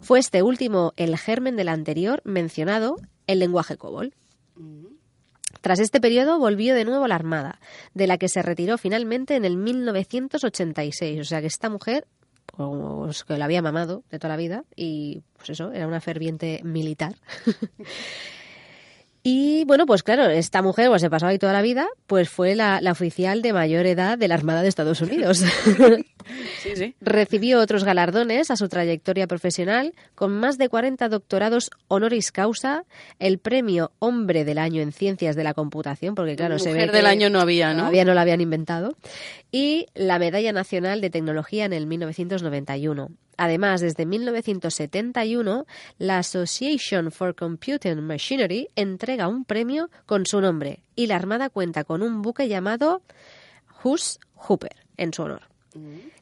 Fue 0.00 0.18
este 0.18 0.42
último 0.42 0.94
el 0.96 1.18
germen 1.18 1.56
del 1.56 1.68
anterior 1.68 2.22
mencionado, 2.24 2.96
el 3.26 3.40
lenguaje 3.40 3.76
COBOL. 3.76 4.14
Tras 5.60 5.80
este 5.80 6.00
periodo 6.00 6.38
volvió 6.38 6.74
de 6.74 6.84
nuevo 6.84 7.04
a 7.04 7.08
la 7.08 7.16
Armada, 7.16 7.60
de 7.92 8.06
la 8.06 8.16
que 8.16 8.28
se 8.28 8.40
retiró 8.40 8.78
finalmente 8.78 9.36
en 9.36 9.44
el 9.44 9.56
1986. 9.56 11.20
O 11.20 11.24
sea 11.24 11.40
que 11.40 11.48
esta 11.48 11.68
mujer, 11.68 12.06
pues, 12.46 13.24
que 13.24 13.36
la 13.36 13.44
había 13.44 13.62
mamado 13.62 14.02
de 14.10 14.18
toda 14.18 14.34
la 14.34 14.36
vida, 14.36 14.64
y 14.76 15.22
pues 15.36 15.50
eso, 15.50 15.72
era 15.72 15.86
una 15.86 16.00
ferviente 16.00 16.60
militar. 16.64 17.14
Y 19.22 19.64
bueno, 19.66 19.84
pues 19.84 20.02
claro, 20.02 20.30
esta 20.30 20.62
mujer, 20.62 20.88
pues 20.88 21.02
se 21.02 21.10
pasó 21.10 21.26
ahí 21.26 21.38
toda 21.38 21.52
la 21.52 21.60
vida, 21.60 21.88
pues 22.06 22.30
fue 22.30 22.54
la, 22.54 22.80
la 22.80 22.92
oficial 22.92 23.42
de 23.42 23.52
mayor 23.52 23.84
edad 23.84 24.16
de 24.16 24.28
la 24.28 24.34
Armada 24.34 24.62
de 24.62 24.68
Estados 24.68 25.02
Unidos. 25.02 25.44
Sí, 26.62 26.76
sí. 26.76 26.94
Recibió 27.00 27.60
otros 27.60 27.84
galardones 27.84 28.50
a 28.50 28.56
su 28.56 28.68
trayectoria 28.68 29.26
profesional, 29.26 29.94
con 30.14 30.32
más 30.32 30.58
de 30.58 30.68
40 30.68 31.08
doctorados 31.08 31.70
honoris 31.88 32.32
causa, 32.32 32.84
el 33.18 33.38
premio 33.38 33.92
Hombre 33.98 34.44
del 34.44 34.58
Año 34.58 34.82
en 34.82 34.92
Ciencias 34.92 35.36
de 35.36 35.44
la 35.44 35.54
Computación, 35.54 36.14
porque 36.14 36.36
claro, 36.36 36.58
se 36.58 36.72
ve 36.72 36.80
del 36.80 36.90
que 36.90 37.06
año 37.06 37.30
no 37.30 37.40
había, 37.40 37.72
¿no? 37.72 37.80
todavía 37.80 38.04
no 38.04 38.14
la 38.14 38.22
habían 38.22 38.40
inventado, 38.40 38.96
y 39.50 39.86
la 39.94 40.18
Medalla 40.18 40.52
Nacional 40.52 41.00
de 41.00 41.10
Tecnología 41.10 41.64
en 41.64 41.72
el 41.72 41.86
1991. 41.86 43.10
Además, 43.36 43.80
desde 43.80 44.04
1971, 44.04 45.66
la 45.96 46.18
Association 46.18 47.10
for 47.10 47.34
Computing 47.34 48.02
Machinery 48.02 48.68
entrega 48.76 49.28
un 49.28 49.46
premio 49.46 49.88
con 50.04 50.26
su 50.26 50.42
nombre 50.42 50.82
y 50.94 51.06
la 51.06 51.16
Armada 51.16 51.48
cuenta 51.48 51.84
con 51.84 52.02
un 52.02 52.20
buque 52.20 52.48
llamado 52.48 53.00
Hus 53.82 54.20
Hooper 54.34 54.76
en 54.98 55.14
su 55.14 55.22
honor. 55.22 55.49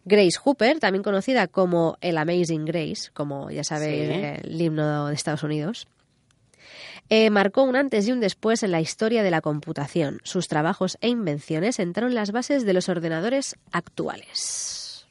Grace 0.05 0.39
Hooper, 0.43 0.79
también 0.79 1.03
conocida 1.03 1.47
como 1.49 1.97
el 2.01 2.19
Amazing 2.19 2.65
Grace, 2.65 3.11
como 3.15 3.51
ya 3.51 3.65
sabéis, 3.65 4.09
Sí. 4.09 4.49
el 4.49 4.61
himno 4.61 5.09
de 5.09 5.15
Estados 5.15 5.43
Unidos, 5.43 5.87
eh, 7.11 7.31
marcó 7.31 7.63
un 7.63 7.75
antes 7.77 8.07
y 8.07 8.13
un 8.13 8.21
después 8.21 8.63
en 8.63 8.71
la 8.71 8.81
historia 8.83 9.23
de 9.23 9.31
la 9.31 9.41
computación. 9.41 10.21
Sus 10.25 10.49
trabajos 10.49 10.99
e 11.01 11.09
invenciones 11.09 11.77
sentaron 11.77 12.15
las 12.15 12.33
bases 12.33 12.67
de 12.67 12.75
los 12.75 12.89
ordenadores 12.91 13.57
actuales. 13.73 15.07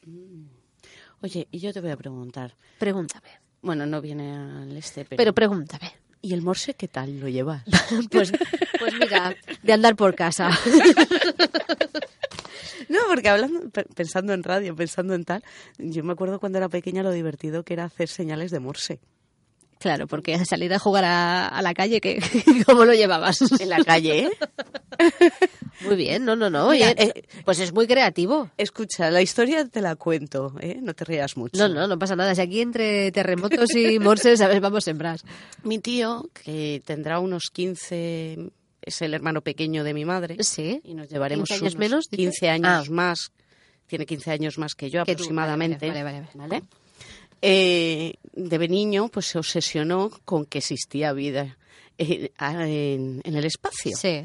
Oye, 1.20 1.48
y 1.50 1.58
yo 1.58 1.72
te 1.72 1.80
voy 1.80 1.90
a 1.90 1.96
preguntar. 1.96 2.54
Pregúntame. 2.78 3.28
Bueno, 3.60 3.86
no 3.86 4.00
viene 4.00 4.36
al 4.36 4.76
este, 4.76 5.04
pero... 5.04 5.16
Pero 5.16 5.34
pregúntame. 5.34 5.92
¿Y 6.22 6.32
el 6.34 6.42
morse 6.42 6.74
qué 6.74 6.86
tal 6.86 7.18
lo 7.20 7.28
llevas? 7.28 7.64
Pues, 8.10 8.32
pues 8.78 8.94
mira, 9.00 9.34
de 9.62 9.72
andar 9.72 9.96
por 9.96 10.14
casa. 10.14 10.50
No, 13.00 13.08
porque 13.08 13.28
hablando, 13.28 13.68
pe- 13.70 13.86
pensando 13.94 14.32
en 14.32 14.42
radio, 14.42 14.74
pensando 14.74 15.14
en 15.14 15.24
tal, 15.24 15.42
yo 15.78 16.02
me 16.04 16.12
acuerdo 16.12 16.40
cuando 16.40 16.58
era 16.58 16.68
pequeña 16.68 17.02
lo 17.02 17.10
divertido 17.12 17.62
que 17.64 17.74
era 17.74 17.84
hacer 17.84 18.08
señales 18.08 18.50
de 18.50 18.60
morse. 18.60 19.00
Claro, 19.78 20.08
porque 20.08 20.44
salir 20.44 20.74
a 20.74 20.80
jugar 20.80 21.04
a, 21.04 21.46
a 21.46 21.62
la 21.62 21.72
calle, 21.72 22.00
que 22.00 22.18
¿cómo 22.66 22.84
lo 22.84 22.94
llevabas? 22.94 23.38
En 23.60 23.68
la 23.68 23.84
calle, 23.84 24.24
¿eh? 24.26 24.30
Muy 25.82 25.94
bien, 25.94 26.24
no, 26.24 26.34
no, 26.34 26.50
no. 26.50 26.70
Mira, 26.70 26.90
eh, 26.90 27.22
pues 27.44 27.60
es 27.60 27.72
muy 27.72 27.86
creativo. 27.86 28.50
Escucha, 28.56 29.12
la 29.12 29.22
historia 29.22 29.64
te 29.66 29.80
la 29.80 29.94
cuento, 29.94 30.52
¿eh? 30.60 30.80
No 30.82 30.92
te 30.94 31.04
rías 31.04 31.36
mucho. 31.36 31.56
No, 31.56 31.72
no, 31.72 31.86
no 31.86 31.96
pasa 31.96 32.16
nada. 32.16 32.34
Si 32.34 32.40
aquí 32.40 32.60
entre 32.60 33.12
terremotos 33.12 33.72
y 33.76 34.00
morses, 34.00 34.38
¿sabes? 34.40 34.60
Vamos 34.60 34.82
sembrar. 34.82 35.20
Mi 35.62 35.78
tío, 35.78 36.28
que 36.42 36.82
tendrá 36.84 37.20
unos 37.20 37.44
15, 37.52 38.50
es 38.82 39.02
el 39.02 39.14
hermano 39.14 39.40
pequeño 39.42 39.84
de 39.84 39.94
mi 39.94 40.04
madre, 40.04 40.36
Sí. 40.42 40.80
y 40.84 40.94
nos 40.94 41.08
llevaremos 41.08 41.48
15 41.48 41.54
años 41.64 41.74
unos 41.74 41.78
menos, 41.78 42.04
dices? 42.10 42.18
15 42.40 42.48
años 42.50 42.88
Ah. 42.88 42.92
más. 42.92 43.32
Tiene 43.86 44.04
15 44.06 44.30
años 44.30 44.58
más 44.58 44.74
que 44.74 44.90
yo 44.90 45.04
tú, 45.04 45.12
aproximadamente. 45.12 45.88
vale, 45.88 46.02
vale, 46.04 46.20
vale, 46.20 46.48
¿vale? 46.48 46.62
Eh, 47.40 48.14
de 48.32 48.68
niño, 48.68 49.08
pues 49.08 49.26
se 49.26 49.38
obsesionó 49.38 50.10
con 50.24 50.44
que 50.44 50.58
existía 50.58 51.12
vida 51.12 51.56
eh, 51.96 52.30
en, 52.38 53.20
en 53.24 53.36
el 53.36 53.44
espacio. 53.44 53.96
Sí. 53.96 54.22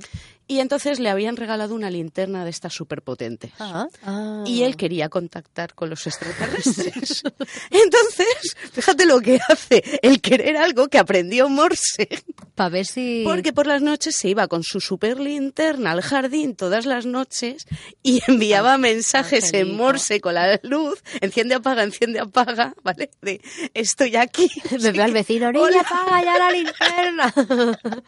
Y 0.48 0.60
entonces 0.60 1.00
le 1.00 1.10
habían 1.10 1.38
regalado 1.38 1.74
una 1.74 1.90
linterna 1.90 2.44
de 2.44 2.50
estas 2.50 2.74
superpotentes. 2.74 3.52
Ah, 3.60 3.88
ah. 4.04 4.44
Y 4.46 4.64
él 4.64 4.76
quería 4.76 5.10
contactar 5.10 5.74
con 5.74 5.90
los 5.90 6.06
extraterrestres. 6.06 7.24
Entonces, 7.72 8.56
fíjate 8.72 9.06
lo 9.06 9.22
que 9.22 9.40
hace, 9.48 9.84
el 10.02 10.22
querer 10.22 10.58
algo 10.58 10.90
que 10.90 10.98
aprendió 10.98 11.48
Morse. 11.48 12.10
Para 12.56 12.70
ver 12.70 12.86
si... 12.86 13.24
Porque 13.26 13.54
por 13.54 13.68
las 13.68 13.82
noches 13.82 14.18
se 14.18 14.30
iba 14.30 14.48
con 14.48 14.64
su 14.64 14.80
super 14.82 15.20
linterna 15.20 15.92
al 15.92 16.02
jardín 16.02 16.56
todas 16.56 16.86
las 16.86 17.06
noches 17.06 17.66
y 18.04 18.22
enviaba 18.28 18.78
mensajes 18.78 19.54
en. 19.54 19.76
Morse 19.76 20.22
con 20.22 20.36
la 20.36 20.60
luz, 20.64 21.02
enciende, 21.22 21.56
apaga, 21.56 21.84
enciende, 21.84 22.20
apaga, 22.20 22.74
¿vale? 22.84 23.10
De 23.22 23.42
estoy 23.74 24.16
aquí. 24.16 24.48
Me 24.72 24.92
veo 24.92 25.04
al 25.04 25.14
vecino, 25.14 25.50
Hola. 25.50 25.82
apaga 25.82 26.24
ya 26.24 26.38
la 26.38 26.52
linterna. 26.52 27.34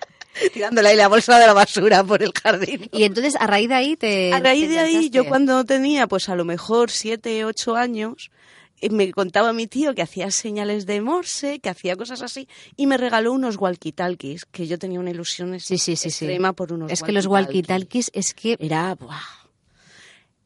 Tirándole 0.54 0.90
ahí 0.90 0.98
la 0.98 1.08
bolsa 1.08 1.40
de 1.40 1.48
la 1.48 1.54
basura 1.54 2.04
por 2.04 2.22
el 2.26 2.34
jardín. 2.34 2.90
y 2.92 3.04
entonces, 3.04 3.36
a 3.40 3.48
raíz 3.48 3.70
de 3.70 3.76
ahí 3.76 3.96
te... 3.96 4.34
A 4.34 4.40
raíz 4.40 4.68
te 4.68 4.74
de 4.74 4.80
ahí, 4.80 5.10
yo 5.10 5.26
cuando 5.26 5.64
tenía, 5.64 6.08
pues 6.08 6.30
a 6.30 6.36
lo 6.36 6.46
mejor 6.46 6.92
siete, 6.92 7.46
ocho 7.46 7.76
años, 7.76 8.32
eh, 8.82 8.90
me 8.90 9.12
contaba 9.12 9.54
mi 9.54 9.68
tío 9.68 9.96
que 9.96 10.02
hacía 10.02 10.30
señales 10.32 10.86
de 10.86 11.02
Morse, 11.02 11.60
que 11.60 11.70
hacía 11.70 11.96
cosas 11.96 12.22
así, 12.22 12.48
y 12.76 12.88
me 12.88 12.98
regaló 12.98 13.32
unos 13.34 13.58
walkie-talkies, 13.58 14.46
que 14.52 14.68
yo 14.68 14.78
tenía 14.78 15.00
una 15.00 15.12
ilusión 15.12 15.60
Sí, 15.60 15.78
sí, 15.78 15.96
sí, 15.96 16.10
sí. 16.10 16.26
extrema 16.26 16.54
por 16.54 16.74
unos 16.74 16.92
Es 16.92 17.02
que 17.02 17.12
los 17.12 17.28
walkie-talkies 17.28 18.10
es 18.14 18.34
que 18.34 18.58
Era, 18.60 18.96
¡buah! 18.96 19.45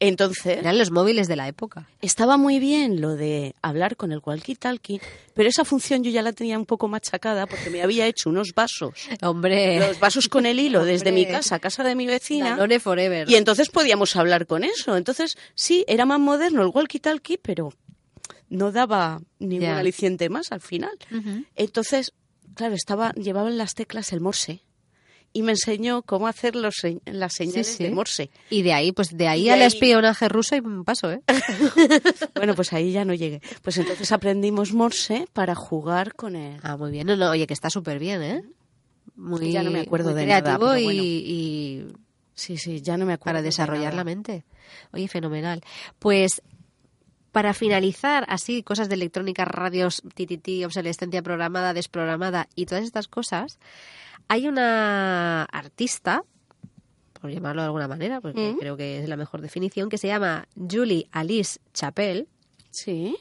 Entonces, 0.00 0.58
eran 0.58 0.78
los 0.78 0.90
móviles 0.90 1.28
de 1.28 1.36
la 1.36 1.46
época. 1.46 1.86
estaba 2.00 2.38
muy 2.38 2.58
bien 2.58 3.00
lo 3.02 3.16
de 3.16 3.54
hablar 3.62 3.96
con 3.96 4.12
el 4.12 4.20
walkie-talkie, 4.22 5.00
pero 5.34 5.48
esa 5.48 5.64
función 5.66 6.02
yo 6.02 6.10
ya 6.10 6.22
la 6.22 6.32
tenía 6.32 6.58
un 6.58 6.64
poco 6.66 6.88
machacada 6.88 7.46
porque 7.46 7.68
me 7.70 7.82
había 7.82 8.06
hecho 8.06 8.30
unos 8.30 8.54
vasos. 8.54 8.94
Hombre, 9.22 9.78
Los 9.78 10.00
vasos 10.00 10.28
con 10.28 10.46
el 10.46 10.58
hilo 10.58 10.84
desde 10.84 11.12
mi 11.12 11.26
casa 11.26 11.56
a 11.56 11.58
casa 11.58 11.84
de 11.84 11.94
mi 11.94 12.06
vecina. 12.06 12.50
Danone 12.50 12.80
Forever. 12.80 13.28
Y 13.30 13.36
entonces 13.36 13.68
podíamos 13.68 14.16
hablar 14.16 14.46
con 14.46 14.64
eso. 14.64 14.96
Entonces, 14.96 15.36
sí, 15.54 15.84
era 15.86 16.06
más 16.06 16.18
moderno 16.18 16.62
el 16.62 16.68
walkie-talkie, 16.68 17.38
pero 17.42 17.72
no 18.48 18.72
daba 18.72 19.20
ningún 19.38 19.60
Ya. 19.68 19.78
aliciente 19.78 20.28
más 20.30 20.50
al 20.50 20.60
final. 20.62 20.96
Entonces, 21.56 22.12
claro, 22.54 22.74
estaba, 22.74 23.12
llevaba 23.12 23.48
en 23.50 23.58
las 23.58 23.74
teclas 23.74 24.12
el 24.12 24.20
morse 24.20 24.62
y 25.32 25.42
me 25.42 25.52
enseñó 25.52 26.02
cómo 26.02 26.26
hacer 26.26 26.56
los, 26.56 26.74
las 27.06 27.34
señales 27.34 27.66
sí. 27.76 27.84
de 27.84 27.90
morse. 27.90 28.30
Y 28.50 28.62
de 28.62 28.72
ahí, 28.72 28.92
pues 28.92 29.16
de 29.16 29.28
ahí 29.28 29.44
de 29.44 29.52
al 29.52 29.60
ahí- 29.60 29.66
espionaje 29.66 30.28
ruso 30.28 30.56
y 30.56 30.60
un 30.60 30.84
paso, 30.84 31.10
¿eh? 31.12 31.20
Bueno, 32.34 32.54
pues 32.54 32.72
ahí 32.72 32.92
ya 32.92 33.04
no 33.04 33.14
llegué. 33.14 33.40
Pues 33.62 33.78
entonces 33.78 34.10
aprendimos 34.12 34.72
morse 34.72 35.26
para 35.32 35.54
jugar 35.54 36.14
con 36.14 36.36
él. 36.36 36.58
Ah, 36.62 36.76
muy 36.76 36.90
bien. 36.90 37.06
No, 37.06 37.16
no, 37.16 37.30
oye, 37.30 37.46
que 37.46 37.54
está 37.54 37.70
súper 37.70 37.98
bien, 37.98 38.22
¿eh? 38.22 38.42
Muy, 39.16 39.52
Ya 39.52 39.62
no 39.62 39.70
me 39.70 39.80
acuerdo 39.80 40.10
muy 40.10 40.20
de 40.20 40.26
nada, 40.26 40.56
pero 40.58 40.66
bueno. 40.82 40.90
y 41.02 41.86
Sí, 42.34 42.56
sí, 42.56 42.80
ya 42.80 42.96
no 42.96 43.04
me 43.04 43.12
acuerdo. 43.12 43.24
para 43.24 43.38
de 43.42 43.48
desarrollar 43.48 43.92
la 43.94 44.02
mente. 44.04 44.44
Oye, 44.92 45.08
fenomenal. 45.08 45.60
Pues 45.98 46.40
para 47.32 47.52
finalizar, 47.54 48.24
así, 48.28 48.62
cosas 48.62 48.88
de 48.88 48.94
electrónica, 48.96 49.44
radios, 49.44 50.02
TTT, 50.14 50.64
obsolescencia 50.64 51.22
programada, 51.22 51.74
desprogramada 51.74 52.48
y 52.56 52.66
todas 52.66 52.82
estas 52.84 53.06
cosas, 53.08 53.58
hay 54.30 54.46
una 54.46 55.42
artista, 55.44 56.22
por 57.20 57.30
llamarlo 57.32 57.62
de 57.62 57.66
alguna 57.66 57.88
manera, 57.88 58.20
porque 58.20 58.52
Mm. 58.52 58.58
creo 58.58 58.76
que 58.76 59.00
es 59.02 59.08
la 59.08 59.16
mejor 59.16 59.40
definición, 59.40 59.88
que 59.88 59.98
se 59.98 60.06
llama 60.06 60.46
Julie 60.56 61.08
Alice 61.10 61.58
Chapelle, 61.74 62.28
Sí. 62.70 63.16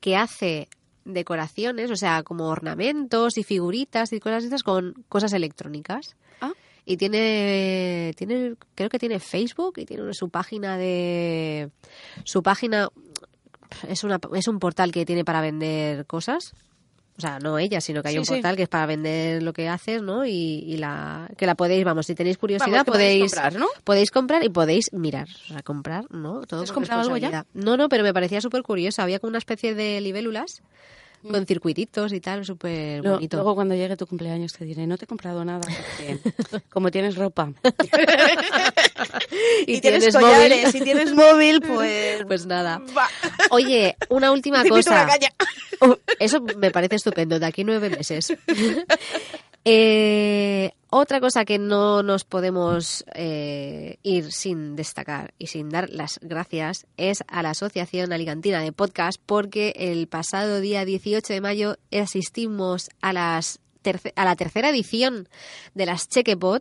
que 0.00 0.16
hace 0.16 0.68
decoraciones, 1.04 1.90
o 1.90 1.96
sea, 1.96 2.22
como 2.22 2.46
ornamentos 2.46 3.36
y 3.38 3.42
figuritas 3.42 4.12
y 4.12 4.20
cosas 4.20 4.44
de 4.44 4.48
esas 4.50 4.62
con 4.62 4.94
cosas 5.08 5.32
electrónicas. 5.32 6.14
Ah. 6.40 6.52
Y 6.86 6.96
tiene, 6.96 8.12
tiene, 8.16 8.54
creo 8.76 8.88
que 8.88 9.00
tiene 9.00 9.18
Facebook 9.18 9.78
y 9.78 9.84
tiene 9.84 10.14
su 10.14 10.28
página 10.30 10.78
de, 10.78 11.70
su 12.22 12.42
página 12.44 12.88
es 13.88 14.04
una, 14.04 14.20
es 14.34 14.46
un 14.46 14.60
portal 14.60 14.92
que 14.92 15.04
tiene 15.04 15.24
para 15.24 15.40
vender 15.40 16.06
cosas. 16.06 16.54
O 17.18 17.20
sea, 17.20 17.38
no 17.38 17.58
ella, 17.58 17.80
sino 17.80 18.02
que 18.02 18.08
hay 18.08 18.14
Sí, 18.14 18.18
un 18.20 18.24
sí. 18.24 18.32
portal 18.34 18.56
que 18.56 18.62
es 18.62 18.68
para 18.68 18.86
vender 18.86 19.42
lo 19.42 19.52
que 19.52 19.68
haces, 19.68 20.00
¿no? 20.02 20.24
Y, 20.24 20.30
y 20.66 20.78
la 20.78 21.28
que 21.36 21.44
la 21.46 21.54
podéis, 21.54 21.84
vamos, 21.84 22.06
si 22.06 22.14
tenéis 22.14 22.38
curiosidad 22.38 22.70
Vamos, 22.70 22.86
podéis 22.86 23.18
podéis 23.20 23.32
comprar, 23.34 23.54
¿no? 23.60 23.66
podéis 23.84 24.10
comprar 24.10 24.44
y 24.44 24.48
podéis 24.48 24.92
mirar, 24.94 25.28
o 25.44 25.52
sea, 25.52 25.62
comprar, 25.62 26.06
¿no? 26.10 26.40
Todo 26.46 26.62
¿Has 26.62 26.72
comprado 26.72 27.02
algo 27.02 27.16
ya? 27.18 27.44
No, 27.52 27.76
no, 27.76 27.88
pero 27.90 28.02
me 28.02 28.14
parecía 28.14 28.40
súper 28.40 28.62
curioso. 28.62 29.02
Había 29.02 29.18
como 29.18 29.28
una 29.28 29.38
especie 29.38 29.74
de 29.74 30.00
libélulas 30.00 30.62
con 31.30 31.46
circuititos 31.46 32.12
y 32.12 32.20
tal, 32.20 32.44
súper 32.44 33.02
bonito. 33.02 33.36
Luego 33.36 33.54
cuando 33.54 33.74
llegue 33.74 33.96
tu 33.96 34.06
cumpleaños 34.06 34.52
te 34.52 34.64
diré, 34.64 34.86
no 34.86 34.98
te 34.98 35.04
he 35.04 35.08
comprado 35.08 35.44
nada 35.44 35.60
porque 35.60 36.18
como 36.70 36.90
tienes 36.90 37.16
ropa 37.16 37.52
y, 39.66 39.80
tienes, 39.80 40.04
tienes 40.04 40.16
collares 40.16 40.66
móvil. 40.66 40.76
y 40.76 40.84
tienes 40.84 41.12
móvil, 41.14 41.60
pues... 41.60 42.24
Pues 42.32 42.46
nada. 42.46 42.80
va. 42.96 43.08
Oye, 43.50 43.96
una 44.08 44.32
última 44.32 44.62
Te 44.62 44.70
cosa. 44.70 44.90
una 44.92 45.06
caña. 45.06 45.28
Eso 46.18 46.40
me 46.40 46.70
parece 46.70 46.96
estupendo, 46.96 47.38
de 47.38 47.46
aquí 47.46 47.62
nueve 47.64 47.90
meses. 47.90 48.32
Eh, 49.64 50.72
otra 50.90 51.20
cosa 51.20 51.44
que 51.44 51.58
no 51.58 52.02
nos 52.02 52.24
podemos 52.24 53.04
eh, 53.14 53.98
ir 54.02 54.32
sin 54.32 54.76
destacar 54.76 55.32
y 55.38 55.46
sin 55.46 55.68
dar 55.70 55.88
las 55.88 56.18
gracias 56.20 56.86
es 56.96 57.22
a 57.28 57.42
la 57.42 57.50
Asociación 57.50 58.12
Alicantina 58.12 58.60
de 58.60 58.72
Podcast 58.72 59.20
porque 59.24 59.72
el 59.76 60.08
pasado 60.08 60.60
día 60.60 60.84
18 60.84 61.32
de 61.32 61.40
mayo 61.40 61.76
asistimos 61.92 62.90
a 63.00 63.12
las 63.12 63.60
a 64.14 64.24
la 64.24 64.36
tercera 64.36 64.68
edición 64.70 65.28
de 65.74 65.86
las 65.86 66.08
Chequepod 66.08 66.60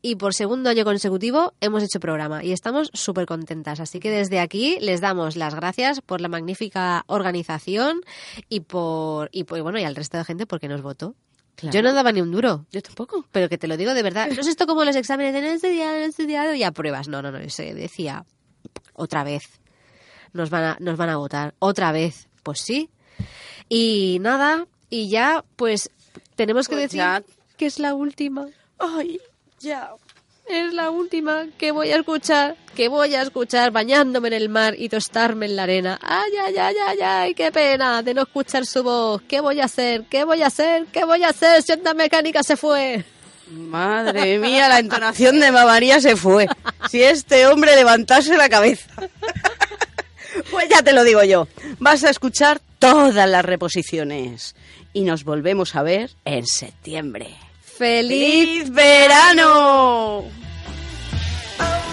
y 0.00 0.16
por 0.16 0.32
segundo 0.32 0.70
año 0.70 0.84
consecutivo 0.84 1.52
hemos 1.60 1.82
hecho 1.82 2.00
programa 2.00 2.42
y 2.42 2.52
estamos 2.52 2.90
súper 2.94 3.26
contentas. 3.26 3.78
Así 3.78 4.00
que 4.00 4.10
desde 4.10 4.40
aquí 4.40 4.78
les 4.80 5.02
damos 5.02 5.36
las 5.36 5.54
gracias 5.54 6.00
por 6.00 6.22
la 6.22 6.28
magnífica 6.28 7.04
organización 7.08 8.00
y 8.48 8.60
por 8.60 9.28
y 9.32 9.44
por- 9.44 9.60
bueno 9.62 9.78
y 9.80 9.84
al 9.84 9.94
resto 9.96 10.16
de 10.16 10.24
gente 10.24 10.46
porque 10.46 10.68
nos 10.68 10.80
votó. 10.80 11.14
Claro. 11.56 11.74
Yo 11.74 11.82
no 11.82 11.92
daba 11.92 12.12
ni 12.12 12.20
un 12.20 12.30
duro. 12.32 12.66
Yo 12.72 12.82
tampoco. 12.82 13.24
Pero 13.30 13.48
que 13.48 13.58
te 13.58 13.68
lo 13.68 13.76
digo 13.76 13.94
de 13.94 14.02
verdad. 14.02 14.28
No 14.34 14.40
es 14.40 14.46
esto 14.46 14.66
como 14.66 14.84
los 14.84 14.96
exámenes 14.96 15.32
de 15.34 15.40
no 15.42 15.46
he 15.48 15.54
estudiado, 15.54 15.92
no 15.98 16.04
he 16.04 16.06
estudiado 16.06 16.54
y 16.54 16.62
apruebas. 16.62 17.08
No, 17.08 17.22
no, 17.22 17.30
no. 17.30 17.48
Se 17.50 17.74
decía 17.74 18.24
otra 18.94 19.22
vez. 19.24 19.44
Nos 20.32 20.48
van 20.50 20.64
a, 20.64 20.76
nos 20.80 20.96
van 20.96 21.10
a 21.10 21.16
votar. 21.16 21.54
Otra 21.58 21.92
vez. 21.92 22.28
Pues 22.42 22.60
sí. 22.60 22.88
Y 23.68 24.18
nada. 24.20 24.66
Y 24.90 25.08
ya, 25.08 25.44
pues, 25.56 25.90
tenemos 26.36 26.68
que 26.68 26.74
Pues 26.74 26.84
decir 26.84 26.98
ya. 26.98 27.22
que 27.56 27.66
es 27.66 27.78
la 27.78 27.94
última. 27.94 28.46
Ay, 28.78 29.18
ya. 29.60 29.90
Es 30.52 30.74
la 30.74 30.90
última 30.90 31.46
que 31.56 31.72
voy 31.72 31.92
a 31.92 31.96
escuchar, 31.96 32.56
que 32.74 32.88
voy 32.88 33.14
a 33.14 33.22
escuchar 33.22 33.70
bañándome 33.70 34.28
en 34.28 34.34
el 34.34 34.50
mar 34.50 34.74
y 34.76 34.90
tostarme 34.90 35.46
en 35.46 35.56
la 35.56 35.62
arena. 35.62 35.98
Ay, 36.02 36.30
ay, 36.44 36.54
ay, 36.58 36.74
ay, 36.88 36.98
ay, 37.00 37.34
qué 37.34 37.50
pena 37.50 38.02
de 38.02 38.12
no 38.12 38.20
escuchar 38.20 38.66
su 38.66 38.82
voz. 38.82 39.22
¿Qué 39.22 39.40
voy 39.40 39.62
a 39.62 39.64
hacer? 39.64 40.04
¿Qué 40.10 40.24
voy 40.24 40.42
a 40.42 40.48
hacer? 40.48 40.84
¿Qué 40.92 41.06
voy 41.06 41.22
a 41.22 41.30
hacer 41.30 41.62
si 41.62 41.72
Onda 41.72 41.94
Mecánica 41.94 42.42
se 42.42 42.58
fue? 42.58 43.02
Madre 43.48 44.38
mía, 44.38 44.68
la 44.68 44.80
entonación 44.80 45.40
de 45.40 45.50
María 45.52 46.02
se 46.02 46.16
fue. 46.16 46.46
Si 46.90 47.02
este 47.02 47.46
hombre 47.46 47.74
levantase 47.74 48.36
la 48.36 48.50
cabeza. 48.50 48.90
Pues 50.50 50.68
ya 50.68 50.82
te 50.82 50.92
lo 50.92 51.02
digo 51.02 51.24
yo. 51.24 51.48
Vas 51.78 52.04
a 52.04 52.10
escuchar 52.10 52.60
todas 52.78 53.26
las 53.26 53.42
reposiciones. 53.42 54.54
Y 54.92 55.04
nos 55.04 55.24
volvemos 55.24 55.76
a 55.76 55.82
ver 55.82 56.10
en 56.26 56.46
septiembre. 56.46 57.38
¡Feliz 57.62 58.64
¡Feliz 58.64 58.70
verano! 58.70 60.41
Oh. 61.64 61.91